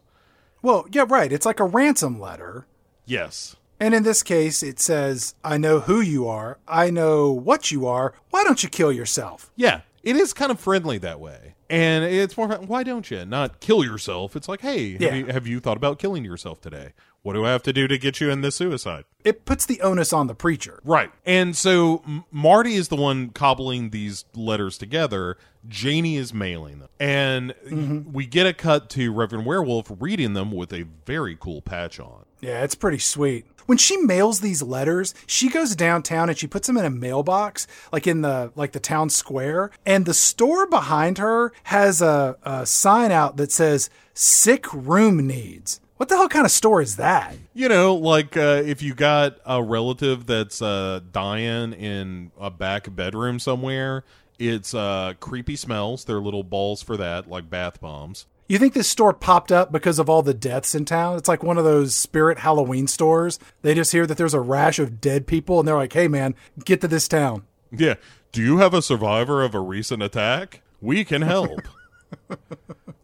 [0.62, 1.32] Well, yeah, right.
[1.32, 2.66] It's like a ransom letter.
[3.04, 3.56] Yes.
[3.78, 6.58] And in this case, it says, I know who you are.
[6.66, 8.14] I know what you are.
[8.30, 9.50] Why don't you kill yourself?
[9.54, 11.54] Yeah, it is kind of friendly that way.
[11.68, 13.24] And it's more, why don't you?
[13.24, 14.36] Not kill yourself.
[14.36, 15.14] It's like, hey, have, Yeah.
[15.14, 16.92] you, have you thought about killing yourself today?
[17.22, 19.04] What do I have to do to get you in this suicide?
[19.24, 20.78] It puts the onus on the preacher.
[20.84, 21.10] Right.
[21.24, 25.36] And so M- Marty is the one cobbling these letters together.
[25.66, 26.88] Janie is mailing them.
[27.00, 28.12] And mm-hmm.
[28.12, 32.25] we get a cut to Reverend Werewolf reading them with a very cool patch on.
[32.40, 33.46] Yeah, it's pretty sweet.
[33.66, 37.66] When she mails these letters, she goes downtown and she puts them in a mailbox,
[37.92, 39.72] like in the like the town square.
[39.84, 45.80] And the store behind her has a, a sign out that says "sick room needs."
[45.96, 47.34] What the hell kind of store is that?
[47.54, 52.94] You know, like uh, if you got a relative that's uh, dying in a back
[52.94, 54.04] bedroom somewhere,
[54.38, 56.04] it's uh, creepy smells.
[56.04, 58.26] They're little balls for that, like bath bombs.
[58.48, 61.16] You think this store popped up because of all the deaths in town?
[61.16, 63.40] It's like one of those spirit Halloween stores.
[63.62, 66.34] They just hear that there's a rash of dead people and they're like, "Hey man,
[66.64, 67.94] get to this town." Yeah.
[68.30, 70.62] Do you have a survivor of a recent attack?
[70.80, 71.62] We can help.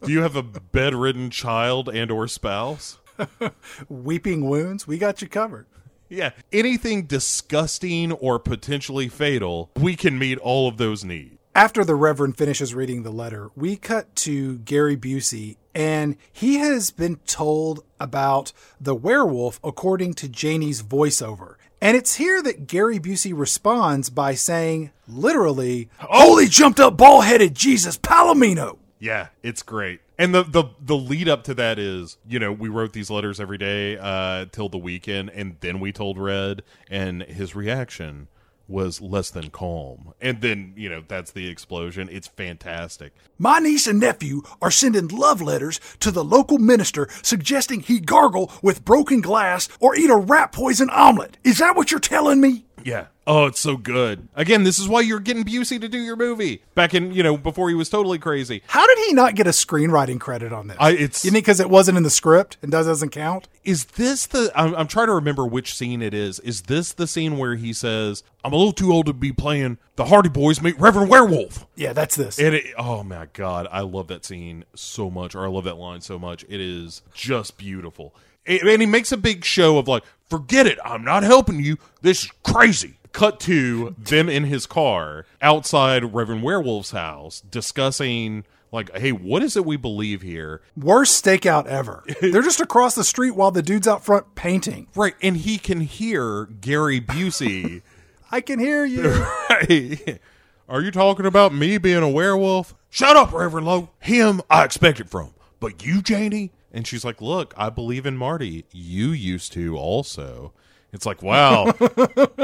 [0.02, 2.98] Do you have a bedridden child and or spouse?
[3.89, 5.66] Weeping wounds, we got you covered.
[6.09, 6.31] Yeah.
[6.52, 11.39] Anything disgusting or potentially fatal, we can meet all of those needs.
[11.55, 16.91] After the Reverend finishes reading the letter, we cut to Gary Busey, and he has
[16.91, 21.57] been told about the werewolf according to Janie's voiceover.
[21.79, 27.55] And it's here that Gary Busey responds by saying, literally, Holy jumped up ball headed
[27.55, 28.79] Jesus Palomino!
[28.99, 30.01] Yeah, it's great.
[30.16, 33.41] And the, the the lead up to that is, you know, we wrote these letters
[33.41, 38.29] every day uh till the weekend and then we told Red and his reaction
[38.69, 40.15] was less than calm.
[40.21, 42.09] And then, you know, that's the explosion.
[42.11, 43.13] It's fantastic.
[43.39, 48.53] My niece and nephew are sending love letters to the local minister suggesting he gargle
[48.63, 51.37] with broken glass or eat a rat poison omelet.
[51.45, 52.65] Is that what you're telling me?
[52.85, 53.07] Yeah.
[53.24, 54.27] Oh, it's so good.
[54.35, 56.62] Again, this is why you're getting Busey to do your movie.
[56.74, 58.62] Back in, you know, before he was totally crazy.
[58.66, 60.77] How did he not get a screenwriting credit on this?
[60.81, 63.47] I- it's- you think because it wasn't in the script and does doesn't count?
[63.65, 66.40] Is this the I'm, I'm trying to remember which scene it is.
[66.40, 69.78] Is this the scene where he says, "I'm a little too old to be playing
[69.94, 71.65] the Hardy Boys meet Reverend Werewolf"?
[71.77, 72.40] Yeah, that's this.
[72.40, 75.77] And it, oh my god, I love that scene so much, or I love that
[75.77, 76.44] line so much.
[76.49, 78.16] It is just beautiful.
[78.44, 81.78] And and he makes a big show of like, forget it, I'm not helping you.
[82.01, 82.99] This is crazy.
[83.13, 89.57] Cut to them in his car outside Reverend Werewolf's house discussing like, hey, what is
[89.57, 90.63] it we believe here?
[90.77, 92.05] Worst stakeout ever.
[92.21, 94.89] They're just across the street while the dude's out front painting.
[94.97, 97.83] Right, and he can hear Gary Busey.
[98.31, 99.27] I can hear you.
[99.69, 100.19] Hey,
[100.67, 102.75] are you talking about me being a werewolf?
[102.89, 103.91] Shut up, Reverend Lowe.
[104.01, 105.35] Him, I expect it from.
[105.61, 106.51] But you, Janie?
[106.73, 108.65] And she's like, Look, I believe in Marty.
[108.73, 110.55] You used to also.
[110.93, 111.73] It's like, wow,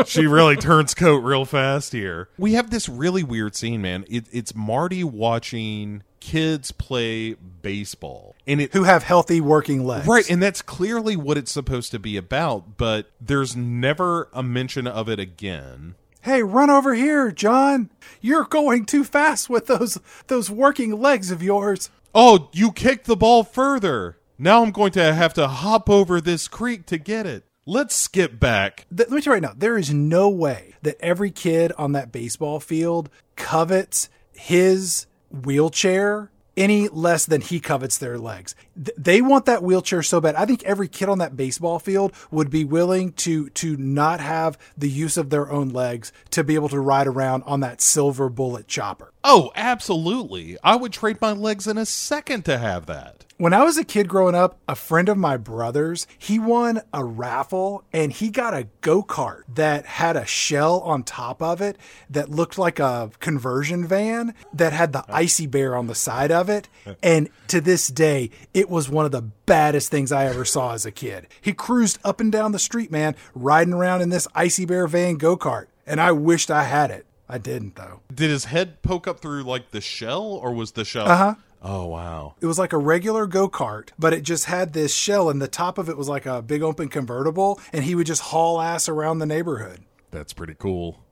[0.07, 2.31] she really turns coat real fast here.
[2.39, 4.07] We have this really weird scene, man.
[4.09, 8.35] It, it's Marty watching kids play baseball.
[8.47, 10.07] And it Who have healthy working legs.
[10.07, 14.87] Right, and that's clearly what it's supposed to be about, but there's never a mention
[14.87, 15.95] of it again.
[16.23, 17.91] Hey, run over here, John.
[18.21, 21.91] You're going too fast with those those working legs of yours.
[22.15, 24.17] Oh, you kicked the ball further.
[24.39, 27.45] Now I'm going to have to hop over this creek to get it.
[27.71, 28.87] Let's skip back.
[28.91, 32.11] Let me tell you right now, there is no way that every kid on that
[32.11, 38.55] baseball field covets his wheelchair any less than he covets their legs.
[38.75, 40.35] Th- they want that wheelchair so bad.
[40.35, 44.57] I think every kid on that baseball field would be willing to to not have
[44.79, 48.31] the use of their own legs to be able to ride around on that silver
[48.31, 49.13] bullet chopper.
[49.23, 50.57] Oh, absolutely.
[50.65, 53.27] I would trade my legs in a second to have that.
[53.39, 57.05] When I was a kid growing up, a friend of my brother's, he won a
[57.05, 61.79] raffle and he got a go kart that had a shell on top of it
[62.11, 66.49] that looked like a conversion van that had the ICEE bear on the side of
[66.49, 66.69] it.
[67.01, 70.85] And to this day, it was one of the baddest things I ever saw as
[70.85, 71.29] a kid.
[71.41, 75.15] He cruised up and down the street, man, riding around in this ICEE bear van
[75.15, 75.67] go kart.
[75.87, 77.07] And I wished I had it.
[77.29, 78.01] I didn't though.
[78.13, 81.07] Did his head poke up through like the shell, or was the shell?
[81.07, 81.35] Uh huh.
[81.63, 82.35] Oh wow.
[82.41, 85.49] It was like a regular go kart, but it just had this shell, and the
[85.49, 88.89] top of it was like a big open convertible, and he would just haul ass
[88.89, 89.81] around the neighborhood.
[90.11, 91.03] That's pretty cool.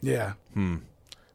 [0.00, 0.32] Yeah.
[0.54, 0.76] Hmm.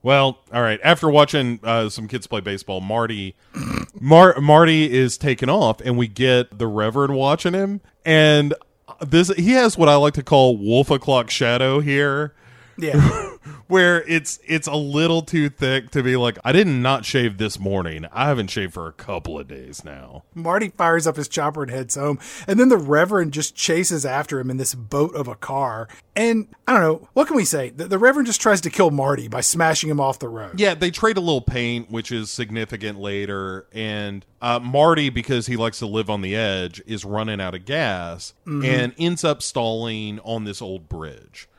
[0.01, 0.79] Well, all right.
[0.83, 3.35] After watching uh, some kids play baseball, Marty,
[3.99, 7.81] Mar- Marty is taken off, and we get the Reverend watching him.
[8.03, 8.53] And
[9.01, 12.33] this, he has what I like to call wolf o'clock shadow here,
[12.77, 13.31] Yeah.
[13.67, 17.59] where it's it's a little too thick to be like, I didn't not shave this
[17.59, 18.05] morning.
[18.11, 20.23] I haven't shaved for a couple of days now.
[20.33, 24.39] Marty fires up his chopper and heads home, and then the Reverend just chases after
[24.39, 25.87] him in this boat of a car.
[26.15, 27.71] And I don't know, what can we say?
[27.71, 30.59] The, the Reverend just tries to kill Marty by smashing him off the road.
[30.59, 33.67] Yeah, they trade a little paint, which is significant later.
[33.73, 37.65] And uh, Marty, because he likes to live on the edge, is running out of
[37.65, 41.49] gas and ends up stalling on this old bridge.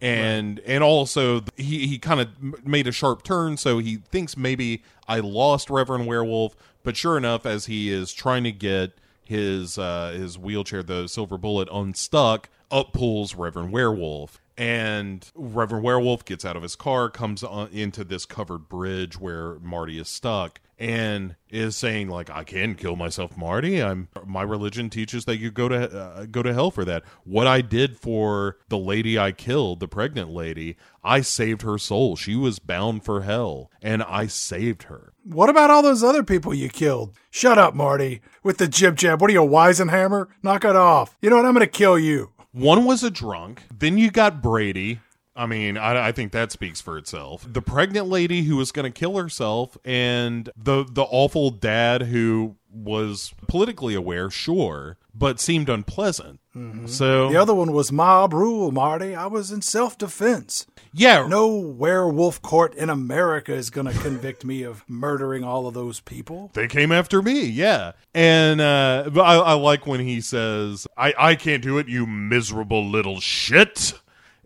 [0.00, 4.82] And and also he he kind of made a sharp turn, so he thinks maybe
[5.08, 6.56] I lost Reverend Werewolf.
[6.82, 11.38] But sure enough, as he is trying to get his uh, his wheelchair, the Silver
[11.38, 14.40] Bullet, unstuck, up pulls Reverend Werewolf.
[14.56, 19.58] And Reverend Werewolf gets out of his car, comes on into this covered bridge where
[19.58, 23.82] Marty is stuck, and is saying like, "I can kill myself, Marty.
[23.82, 27.04] I'm my religion teaches that you go to uh, go to hell for that.
[27.24, 32.16] What I did for the lady I killed, the pregnant lady, I saved her soul.
[32.16, 36.52] She was bound for hell, and I saved her." What about all those other people
[36.52, 37.16] you killed?
[37.30, 38.20] Shut up, Marty.
[38.42, 39.20] With the jib jab.
[39.20, 40.28] What are you, Weisenhammer?
[40.42, 41.16] Knock it off.
[41.22, 41.46] You know what?
[41.46, 42.32] I'm going to kill you.
[42.52, 43.62] One was a drunk.
[43.76, 45.00] Then you got Brady.
[45.36, 47.44] I mean, I, I think that speaks for itself.
[47.50, 52.56] The pregnant lady who was going to kill herself, and the the awful dad who
[52.72, 56.40] was politically aware, sure, but seemed unpleasant.
[56.86, 59.12] So The other one was mob rule, Marty.
[59.14, 60.66] I was in self defense.
[60.92, 65.74] yeah, No werewolf court in America is going to convict me of murdering all of
[65.74, 66.50] those people.
[66.54, 71.34] they came after me yeah and uh I, I like when he says i i
[71.34, 73.94] can't do it you miserable little shit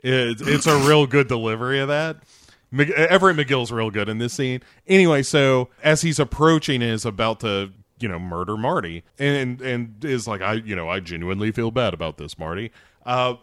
[0.03, 2.19] it, it's a real good delivery of that.
[2.71, 4.61] Mc- everett mcgill's real good in this scene.
[4.87, 10.05] Anyway so as he's approaching and is about to you know murder marty and and
[10.05, 12.71] is like i you know i genuinely feel bad about this marty.
[13.07, 13.37] Uh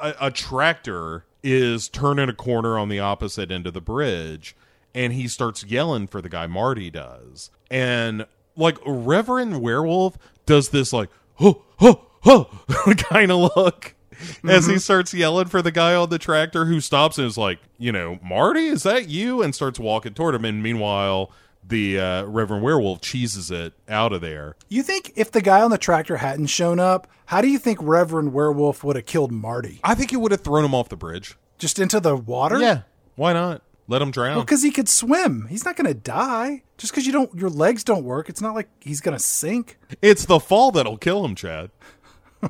[0.00, 4.56] a, a tractor is turning a corner on the opposite end of the bridge
[4.94, 7.50] and he starts yelling for the guy Marty does.
[7.70, 8.26] And
[8.56, 10.16] like Reverend Werewolf
[10.46, 12.44] does this like huh huh huh
[12.96, 13.93] kind of look
[14.48, 17.58] as he starts yelling for the guy on the tractor who stops and is like,
[17.78, 19.42] you know, Marty, is that you?
[19.42, 20.44] And starts walking toward him.
[20.44, 21.30] And meanwhile,
[21.66, 24.56] the uh, Reverend Werewolf cheeses it out of there.
[24.68, 27.78] You think if the guy on the tractor hadn't shown up, how do you think
[27.80, 29.80] Reverend Werewolf would have killed Marty?
[29.82, 31.36] I think he would have thrown him off the bridge.
[31.58, 32.60] Just into the water?
[32.60, 32.82] Yeah,
[33.16, 33.62] why not?
[33.86, 34.36] Let him drown.
[34.36, 35.46] Well, Because he could swim.
[35.48, 36.62] He's not going to die.
[36.78, 39.78] Just because you don't, your legs don't work, it's not like he's going to sink.
[40.00, 41.70] It's the fall that'll kill him, Chad.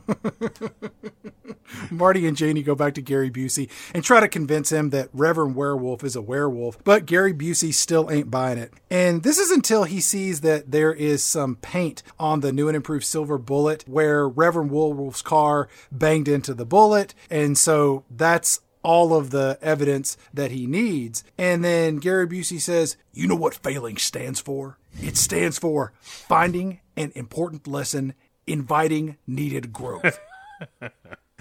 [1.91, 5.57] Marty and Janie go back to Gary Busey and try to convince him that Reverend
[5.57, 8.73] Werewolf is a werewolf, but Gary Busey still ain't buying it.
[8.91, 12.77] And this is until he sees that there is some paint on the new and
[12.77, 17.15] improved Silver Bullet where Reverend Werewolf's car banged into the bullet.
[17.31, 21.25] And so that's all of the evidence that he needs.
[21.39, 24.79] And then Gary Busey says, You know what failing stands for?
[25.03, 28.15] It stands for finding an important lesson,
[28.47, 30.19] inviting needed growth.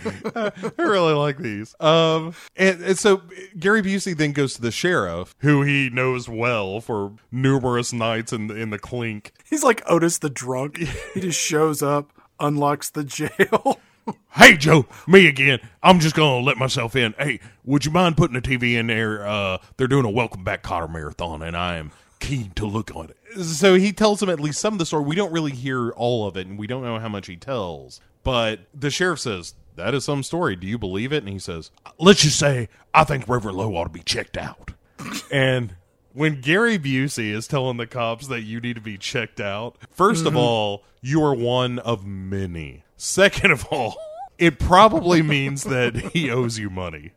[0.06, 1.76] I really like these.
[1.80, 3.22] Um, and, and so
[3.58, 8.48] Gary Busey then goes to the sheriff, who he knows well for numerous nights in
[8.48, 9.34] the, in the clink.
[9.46, 10.80] He's like Otis the drunk.
[11.14, 13.80] He just shows up, unlocks the jail.
[14.34, 15.60] Hey Joe, me again.
[15.82, 17.14] I'm just gonna let myself in.
[17.18, 19.26] Hey, would you mind putting the TV in there?
[19.26, 21.92] Uh, they're doing a welcome back Kotter marathon, and I am
[22.24, 23.44] keen to look on it.
[23.44, 25.04] So he tells him at least some of the story.
[25.04, 28.00] We don't really hear all of it, and we don't know how much he tells.
[28.24, 30.56] But the sheriff says that is some story.
[30.56, 31.24] Do you believe it?
[31.24, 31.70] And he says,
[32.00, 34.72] "Let's just say I think Reverend Lowe ought to be checked out."
[35.32, 35.76] and
[36.14, 40.22] when Gary Busey is telling the cops that you need to be checked out, 1st
[40.22, 40.38] of mm-hmm.
[40.38, 42.84] all, you are one of many.
[42.96, 43.98] Second of all,
[44.38, 47.12] it probably means that he owes you money.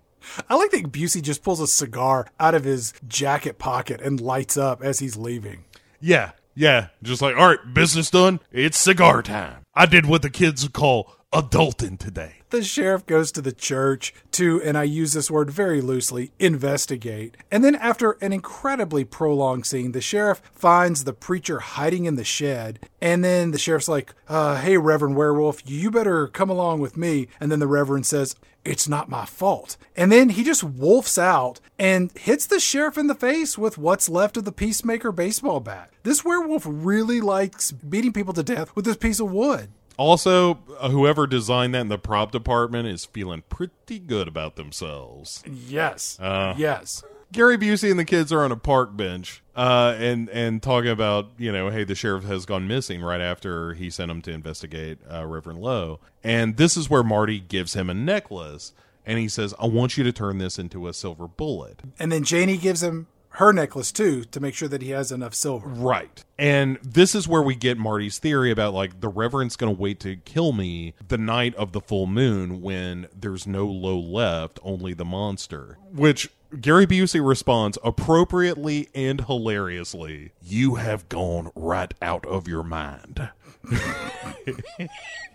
[0.49, 4.57] I like that Busey just pulls a cigar out of his jacket pocket and lights
[4.57, 5.65] up as he's leaving.
[6.01, 6.89] Yeah, yeah.
[7.03, 8.41] Just like, all right, business done.
[8.53, 9.65] It's cigar time.
[9.75, 12.37] I did what the kids call adulting today.
[12.51, 17.37] The sheriff goes to the church to, and I use this word very loosely, investigate.
[17.51, 22.25] And then, after an incredibly prolonged scene, the sheriff finds the preacher hiding in the
[22.25, 22.89] shed.
[23.01, 27.29] And then the sheriff's like, uh, Hey, Reverend Werewolf, you better come along with me.
[27.41, 29.77] And then the Reverend says, It's not my fault.
[29.97, 34.09] And then he just wolfs out and hits the sheriff in the face with what's
[34.09, 35.91] left of the Peacemaker baseball bat.
[36.05, 39.71] This werewolf really likes beating people to death with this piece of wood.
[39.97, 45.43] Also, uh, whoever designed that in the prop department is feeling pretty good about themselves.
[45.47, 46.19] Yes.
[46.21, 46.55] Uh.
[46.57, 47.03] yes.
[47.33, 51.31] Gary Busey and the kids are on a park bench, uh, and and talking about
[51.39, 54.99] you know, hey, the sheriff has gone missing right after he sent him to investigate
[55.13, 58.73] uh, Reverend Lowe, and this is where Marty gives him a necklace,
[59.05, 62.23] and he says, "I want you to turn this into a silver bullet." And then
[62.23, 65.69] Janie gives him her necklace too to make sure that he has enough silver.
[65.69, 66.25] Right.
[66.39, 70.01] And this is where we get Marty's theory about like the Reverend's going to wait
[70.01, 74.95] to kill me the night of the full moon when there's no low left, only
[74.95, 75.77] the monster.
[75.93, 76.31] Which
[76.63, 83.29] Gary Busey responds appropriately and hilariously You have gone right out of your mind.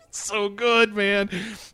[0.10, 1.30] so good, man.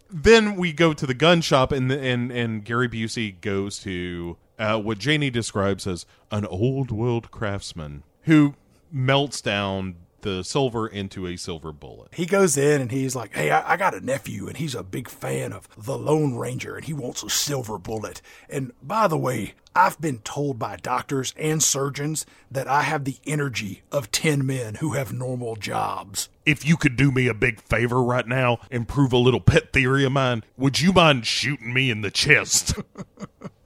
[0.10, 4.80] Then we go to the gun shop, and and and Gary Busey goes to uh,
[4.80, 8.56] what Janie describes as an old world craftsman who
[8.92, 12.10] melts down the silver into a silver bullet.
[12.14, 14.84] He goes in and he's like, Hey, I, I got a nephew and he's a
[14.84, 18.22] big fan of the Lone Ranger and he wants a silver bullet.
[18.50, 23.18] And by the way, I've been told by doctors and surgeons that I have the
[23.28, 26.30] energy of 10 men who have normal jobs.
[26.46, 29.72] If you could do me a big favor right now and prove a little pet
[29.72, 32.74] theory of mine, would you mind shooting me in the chest?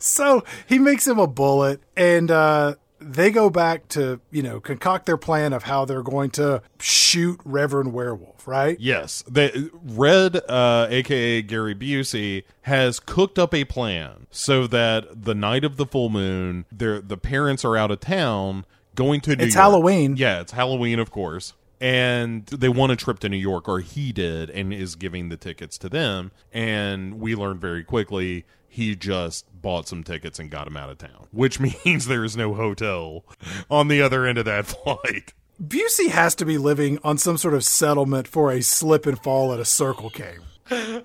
[0.00, 5.06] So he makes him a bullet, and uh, they go back to, you know, concoct
[5.06, 8.78] their plan of how they're going to shoot Reverend Werewolf, right?
[8.80, 15.34] Yes, the Red, uh, aka Gary Busey, has cooked up a plan so that the
[15.34, 18.64] night of the full moon, their the parents are out of town
[18.94, 19.46] going to New York.
[19.46, 19.62] It's York.
[19.62, 20.16] Halloween.
[20.16, 21.54] Yeah, it's Halloween, of course.
[21.82, 25.38] And they want a trip to New York, or he did, and is giving the
[25.38, 26.30] tickets to them.
[26.52, 30.98] And we learned very quickly he just bought some tickets and got him out of
[30.98, 33.24] town, which means there is no hotel
[33.70, 35.34] on the other end of that flight.
[35.62, 39.52] Busey has to be living on some sort of settlement for a slip and fall
[39.52, 40.36] at a Circle K.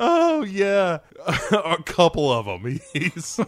[0.00, 2.80] Oh yeah, a couple of them.
[2.92, 3.40] He's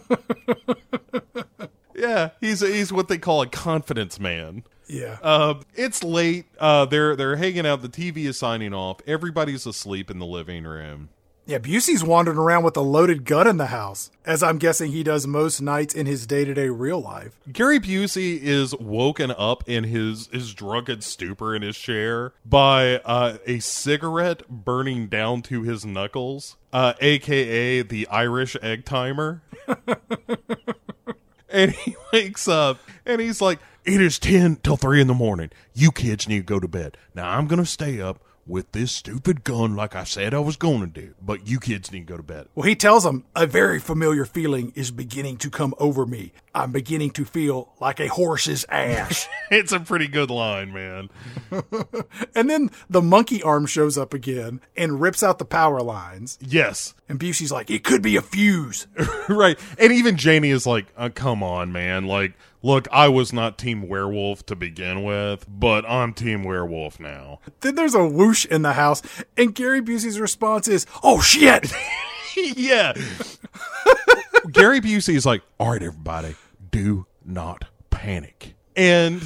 [1.95, 4.63] yeah, he's he's what they call a confidence man.
[4.85, 5.17] Yeah.
[5.23, 6.45] Uh, it's late.
[6.59, 7.81] Uh, they're they're hanging out.
[7.81, 8.97] The TV is signing off.
[9.07, 11.07] Everybody's asleep in the living room.
[11.45, 15.03] Yeah, Busey's wandering around with a loaded gun in the house, as I'm guessing he
[15.03, 17.39] does most nights in his day to day real life.
[17.51, 23.37] Gary Busey is woken up in his his drunken stupor in his chair by uh,
[23.47, 29.41] a cigarette burning down to his knuckles, uh, aka the Irish egg timer.
[31.49, 35.49] and he wakes up and he's like, "It is ten till three in the morning.
[35.73, 36.97] You kids need to go to bed.
[37.15, 40.81] Now I'm gonna stay up." With this stupid gun, like I said I was going
[40.81, 42.47] to do, but you kids need to go to bed.
[42.55, 46.33] Well, he tells him, a very familiar feeling is beginning to come over me.
[46.53, 49.27] I'm beginning to feel like a horse's ass.
[49.51, 51.09] It's a pretty good line, man.
[52.35, 56.39] and then the monkey arm shows up again and rips out the power lines.
[56.41, 58.87] Yes, And Busey's like, it could be a fuse.
[59.29, 59.59] right.
[59.77, 62.05] And even Janie is like, uh, come on, man.
[62.05, 67.39] Like, look, I was not Team Werewolf to begin with, but I'm Team Werewolf now.
[67.61, 69.01] then there's a whoosh in the house,
[69.37, 71.71] and Gary Busey's response is, oh shit!
[72.55, 72.93] yeah.
[74.51, 76.35] Gary Busey is like, all right, everybody,
[76.71, 78.55] do not panic.
[78.75, 79.21] And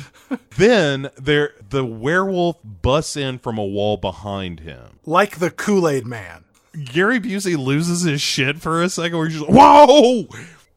[0.58, 5.00] then there, the werewolf busts in from a wall behind him.
[5.06, 6.44] like the Kool Aid Man.
[6.84, 10.26] Gary Busey loses his shit for a second where he's just like, whoa!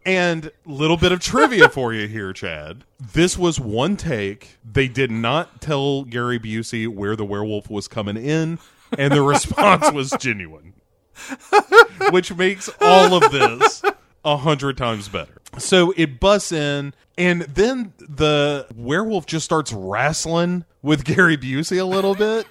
[0.09, 2.85] And little bit of trivia for you here, Chad.
[2.99, 4.57] This was one take.
[4.65, 8.59] They did not tell Gary Busey where the werewolf was coming in,
[8.97, 10.73] and the response was genuine.
[12.11, 13.83] Which makes all of this
[14.25, 15.43] a hundred times better.
[15.59, 21.85] So it busts in, and then the werewolf just starts wrestling with Gary Busey a
[21.85, 22.47] little bit.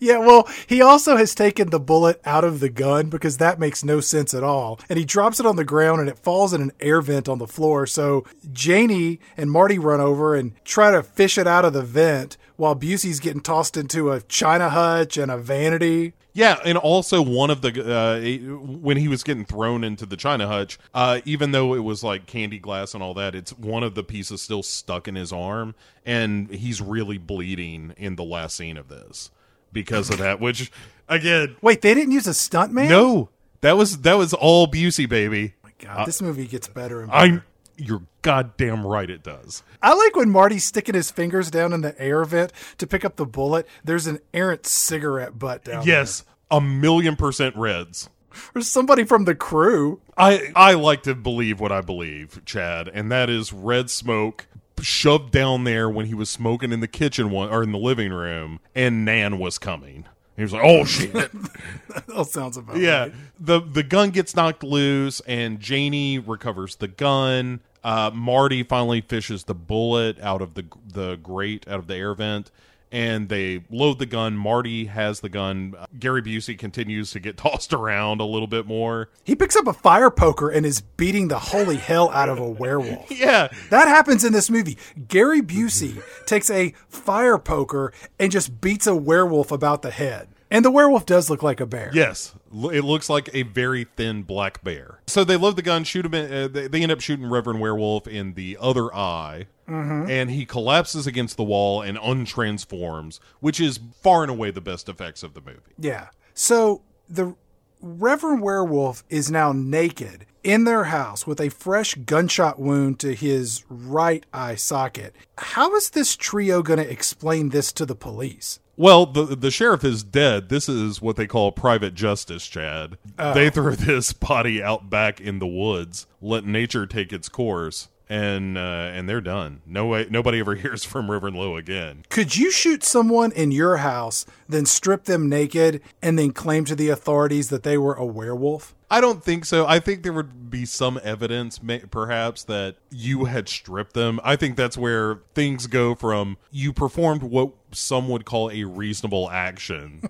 [0.00, 3.84] Yeah, well, he also has taken the bullet out of the gun because that makes
[3.84, 4.80] no sense at all.
[4.88, 7.38] And he drops it on the ground and it falls in an air vent on
[7.38, 7.86] the floor.
[7.86, 12.36] So Janie and Marty run over and try to fish it out of the vent
[12.56, 16.14] while Busey's getting tossed into a china hutch and a vanity.
[16.34, 20.46] Yeah, and also one of the uh, when he was getting thrown into the China
[20.46, 23.94] hutch, uh, even though it was like candy glass and all that, it's one of
[23.94, 25.74] the pieces still stuck in his arm,
[26.06, 29.30] and he's really bleeding in the last scene of this
[29.72, 30.40] because of that.
[30.40, 30.70] Which
[31.08, 32.88] again, Wait, they didn't use a stunt man?
[32.88, 33.28] no,
[33.60, 35.54] that was that was all Busey, baby.
[35.64, 37.24] Oh my God, this movie gets better and better.
[37.24, 37.42] I'm
[37.78, 39.62] you're goddamn right, it does.
[39.82, 43.16] I like when Marty's sticking his fingers down in the air vent to pick up
[43.16, 43.66] the bullet.
[43.82, 48.04] There's an errant cigarette butt down Yes, a million percent Reds.
[48.04, 48.40] there.
[48.54, 50.00] There's somebody from the crew.
[50.16, 54.46] I I like to believe what I believe, Chad, and that is red smoke
[54.80, 58.12] shoved down there when he was smoking in the kitchen one or in the living
[58.12, 60.06] room, and Nan was coming.
[60.36, 61.30] He was like, "Oh shit!"
[62.06, 63.12] That sounds about yeah, right.
[63.38, 67.60] the the gun gets knocked loose, and Janie recovers the gun.
[67.84, 72.14] Uh, Marty finally fishes the bullet out of the the grate, out of the air
[72.14, 72.50] vent,
[72.92, 74.36] and they load the gun.
[74.36, 75.74] Marty has the gun.
[75.76, 79.08] Uh, Gary Busey continues to get tossed around a little bit more.
[79.24, 82.48] He picks up a fire poker and is beating the holy hell out of a
[82.48, 83.10] werewolf.
[83.22, 84.76] Yeah, That happens in this movie.
[85.08, 90.28] Gary Busey takes a fire poker and just beats a werewolf about the head.
[90.50, 91.90] And the werewolf does look like a bear.
[91.94, 94.98] Yes, it looks like a very thin black bear.
[95.06, 96.12] So they load the gun, shoot him.
[96.12, 100.10] In, uh, they, they end up shooting Reverend Werewolf in the other eye, Mm-hmm.
[100.10, 104.88] and he collapses against the wall and untransforms, which is far and away the best
[104.88, 105.60] effects of the movie.
[105.78, 106.08] Yeah.
[106.34, 107.36] So the
[107.80, 113.64] Reverend Werewolf is now naked in their house with a fresh gunshot wound to his
[113.68, 115.14] right eye socket.
[115.38, 118.60] How is this trio going to explain this to the police?
[118.76, 120.48] Well, the the sheriff is dead.
[120.48, 122.96] This is what they call private justice, Chad.
[123.16, 123.50] They oh.
[123.50, 128.90] throw this body out back in the woods, let nature take its course, and uh,
[128.92, 129.62] and they're done.
[129.64, 132.04] No way, nobody ever hears from Reverend Lowe again.
[132.10, 136.76] Could you shoot someone in your house, then strip them naked, and then claim to
[136.76, 138.74] the authorities that they were a werewolf?
[138.90, 139.66] I don't think so.
[139.66, 141.58] I think there would be some evidence,
[141.90, 144.20] perhaps, that you had stripped them.
[144.22, 149.30] I think that's where things go from you performed what some would call a reasonable
[149.30, 150.02] action.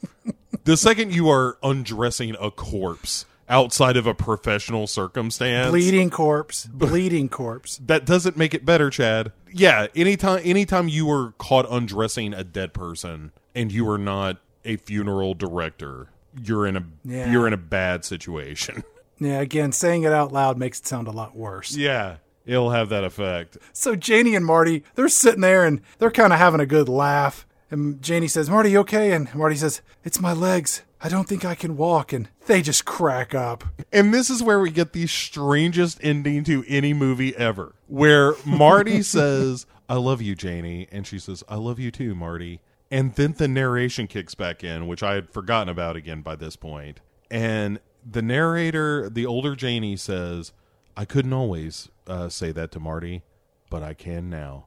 [0.64, 7.28] the second you are undressing a corpse outside of a professional circumstance, Bleeding corpse, bleeding
[7.28, 7.76] corpse.
[7.86, 9.32] that doesn't make it better, Chad.
[9.52, 14.76] Yeah, anytime anytime you were caught undressing a dead person and you are not a
[14.76, 16.08] funeral director,
[16.42, 17.30] you're in a Yeah.
[17.30, 18.84] you're in a bad situation.
[19.18, 21.76] Yeah, again, saying it out loud makes it sound a lot worse.
[21.76, 23.56] Yeah, it'll have that effect.
[23.72, 27.46] So Janie and Marty, they're sitting there and they're kind of having a good laugh.
[27.70, 29.12] And Janie says, Marty, you okay?
[29.12, 30.82] And Marty says, It's my legs.
[31.04, 32.12] I don't think I can walk.
[32.12, 33.64] And they just crack up.
[33.92, 39.02] And this is where we get the strangest ending to any movie ever, where Marty
[39.02, 40.88] says, I love you, Janie.
[40.92, 42.60] And she says, I love you too, Marty.
[42.90, 46.56] And then the narration kicks back in, which I had forgotten about again by this
[46.56, 47.00] point.
[47.30, 50.52] And the narrator, the older Janie, says,
[50.96, 53.22] I couldn't always uh, say that to Marty,
[53.70, 54.66] but I can now.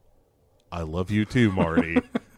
[0.72, 1.98] I love you too, Marty.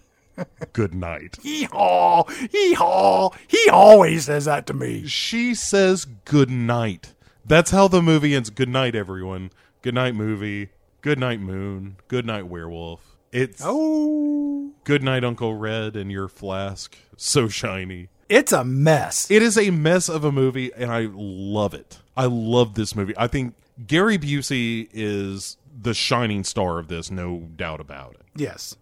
[0.73, 1.37] Good night.
[1.41, 3.29] Hee haw, hee haw.
[3.47, 5.07] He always says that to me.
[5.07, 7.13] she says good night.
[7.45, 8.49] That's how the movie ends.
[8.49, 9.51] Good night, everyone.
[9.81, 10.69] Good night, movie.
[11.01, 11.97] Good night, moon.
[12.07, 13.15] Good night, werewolf.
[13.31, 16.97] It's Oh, good night, Uncle Red, and your flask.
[17.15, 18.09] So shiny.
[18.29, 19.29] it's a mess.
[19.31, 21.99] It is a mess of a movie, and I love it.
[22.15, 23.13] I love this movie.
[23.17, 23.55] I think
[23.85, 28.25] Gary Busey is the shining star of this, no doubt about it.
[28.35, 28.75] yes.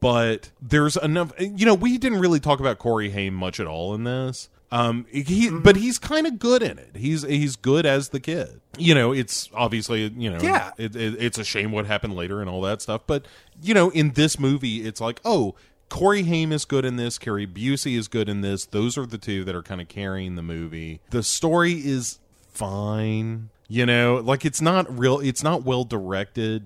[0.00, 3.94] But there's enough you know we didn't really talk about corey haim much at all
[3.94, 8.10] in this um he but he's kind of good in it he's he's good as
[8.10, 10.70] the kid you know it's obviously you know Yeah.
[10.78, 13.26] it, it, it's a shame what happened later and all that stuff but
[13.60, 15.54] you know in this movie it's like oh
[15.88, 17.18] Corey Haim is good in this.
[17.18, 18.64] Gary Busey is good in this.
[18.64, 21.00] Those are the two that are kind of carrying the movie.
[21.10, 23.48] The story is fine.
[23.72, 25.20] You know, like it's not real.
[25.20, 26.64] It's not well directed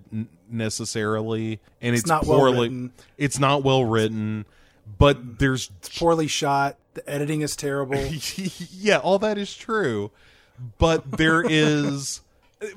[0.49, 2.61] necessarily, and it's, not poorly.
[2.63, 2.93] written.
[3.19, 4.47] it's not well written,
[4.99, 6.79] but there's Poorly shot.
[6.95, 7.99] The editing is terrible.
[8.73, 10.13] yeah, all that is true,
[10.79, 12.23] but there is.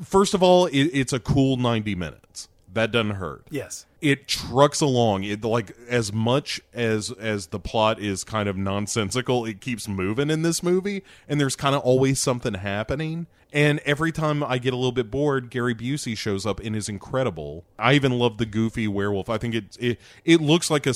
[0.03, 2.49] First of all, it, it's a cool ninety minutes.
[2.73, 3.86] That doesn't hurt yes.
[4.01, 5.23] It trucks along.
[5.23, 10.29] It like as much as as the plot is kind of nonsensical it keeps moving
[10.29, 13.27] in this movie and there's kind of always something happening.
[13.53, 16.89] And every time i get a little bit bored gary busey shows up and is
[16.89, 17.65] incredible.
[17.79, 19.29] I even love the goofy werewolf.
[19.29, 20.93] I think it it, it looks like a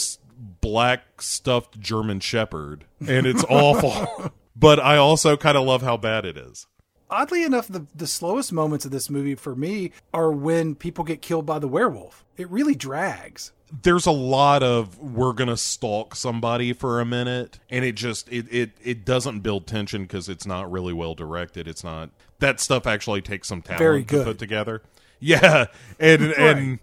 [0.59, 4.31] black stuffed german shepherd and it's awful.
[4.55, 6.67] But i also kind of love how bad it is
[7.11, 11.21] oddly enough, the, the slowest moments of this movie for me are when people get
[11.21, 12.25] killed by the werewolf.
[12.37, 13.51] It really drags.
[13.83, 18.45] there's a lot of we're gonna stalk somebody for a minute and it just it
[18.51, 21.67] it, it doesn't build tension because it's not really well directed.
[21.67, 22.09] It's not
[22.39, 24.81] that stuff actually takes some talent Very to put together.
[25.23, 25.67] Yeah
[25.99, 26.79] and and,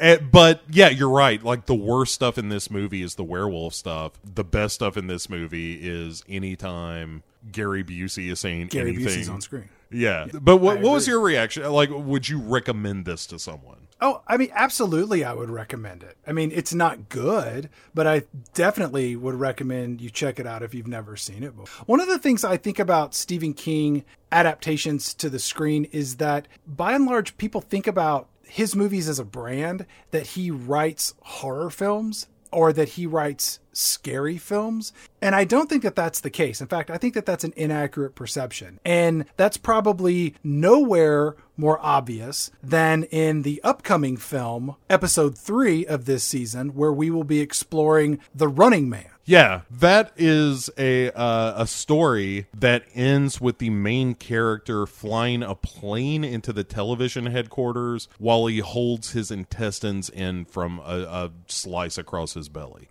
[0.00, 1.42] and but yeah you're right.
[1.42, 4.12] Like the worst stuff in this movie is the werewolf stuff.
[4.22, 9.28] The best stuff in this movie is anytime gary busey is saying Gary anything Busey's
[9.28, 9.68] on screen.
[9.90, 14.22] yeah but what, what was your reaction like would you recommend this to someone Oh,
[14.26, 16.16] I mean, absolutely, I would recommend it.
[16.26, 18.22] I mean, it's not good, but I
[18.54, 21.84] definitely would recommend you check it out if you've never seen it before.
[21.84, 26.48] One of the things I think about Stephen King adaptations to the screen is that
[26.66, 31.70] by and large, people think about his movies as a brand, that he writes horror
[31.70, 34.92] films or that he writes scary films.
[35.22, 36.60] And I don't think that that's the case.
[36.60, 38.80] In fact, I think that that's an inaccurate perception.
[38.84, 46.24] And that's probably nowhere more obvious than in the upcoming film, episode three of this
[46.24, 49.10] season, where we will be exploring The Running Man.
[49.30, 55.54] Yeah, that is a uh, a story that ends with the main character flying a
[55.54, 61.96] plane into the television headquarters while he holds his intestines in from a, a slice
[61.96, 62.88] across his belly.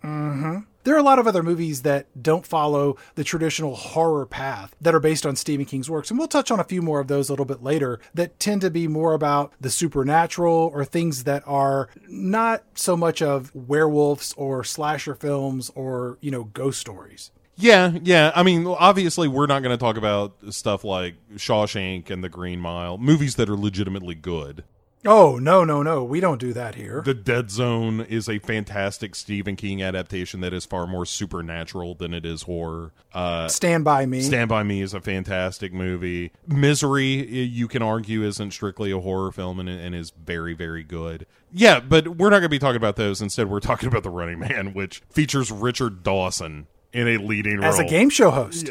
[0.82, 4.94] There are a lot of other movies that don't follow the traditional horror path that
[4.94, 6.10] are based on Stephen King's works.
[6.10, 8.62] And we'll touch on a few more of those a little bit later that tend
[8.62, 14.32] to be more about the supernatural or things that are not so much of werewolves
[14.38, 17.30] or slasher films or, you know, ghost stories.
[17.56, 18.32] Yeah, yeah.
[18.34, 22.58] I mean, obviously, we're not going to talk about stuff like Shawshank and The Green
[22.58, 24.64] Mile, movies that are legitimately good.
[25.06, 26.04] Oh, no, no, no.
[26.04, 27.00] We don't do that here.
[27.02, 32.12] The Dead Zone is a fantastic Stephen King adaptation that is far more supernatural than
[32.12, 32.92] it is horror.
[33.14, 34.20] Uh, Stand by me.
[34.20, 36.32] Stand by Me is a fantastic movie.
[36.46, 41.26] Misery, you can argue, isn't strictly a horror film and, and is very, very good.
[41.50, 43.22] Yeah, but we're not going to be talking about those.
[43.22, 47.62] Instead, we're talking about The Running Man, which features Richard Dawson in a leading as
[47.62, 47.72] role.
[47.72, 48.68] As a game show host.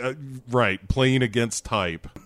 [0.49, 2.07] Right, playing against type.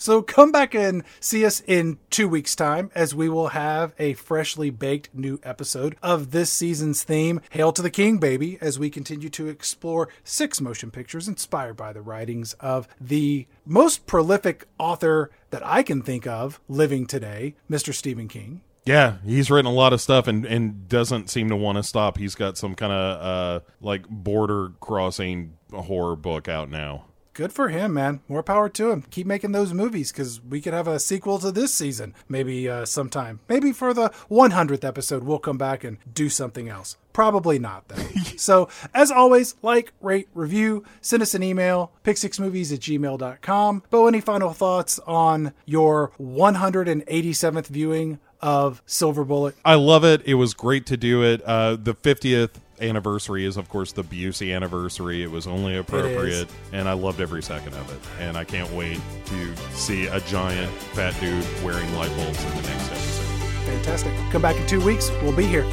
[0.00, 4.14] So come back and see us in two weeks' time as we will have a
[4.14, 8.88] freshly baked new episode of this season's theme, Hail to the King, baby, as we
[8.88, 15.30] continue to explore six motion pictures inspired by the writings of the most prolific author
[15.50, 17.92] that I can think of living today, Mr.
[17.92, 18.62] Stephen King.
[18.86, 22.16] Yeah, he's written a lot of stuff and, and doesn't seem to want to stop.
[22.16, 27.04] He's got some kind of uh, like border crossing horror book out now.
[27.32, 28.20] Good for him, man.
[28.28, 29.02] More power to him.
[29.10, 32.84] Keep making those movies because we could have a sequel to this season, maybe uh,
[32.84, 33.38] sometime.
[33.48, 36.96] Maybe for the 100th episode, we'll come back and do something else.
[37.12, 38.02] Probably not, though.
[38.36, 43.82] so, as always, like, rate, review, send us an email, pick6movies at gmail.com.
[43.90, 49.54] Bo, any final thoughts on your 187th viewing of Silver Bullet?
[49.64, 50.22] I love it.
[50.24, 51.42] It was great to do it.
[51.42, 55.22] Uh, the 50th anniversary is, of course, the Busey anniversary.
[55.22, 57.98] It was only appropriate, and I loved every second of it.
[58.20, 62.62] And I can't wait to see a giant fat dude wearing light bulbs in the
[62.62, 63.26] next episode.
[63.66, 64.12] Fantastic.
[64.30, 65.10] Come back in two weeks.
[65.22, 65.64] We'll be here.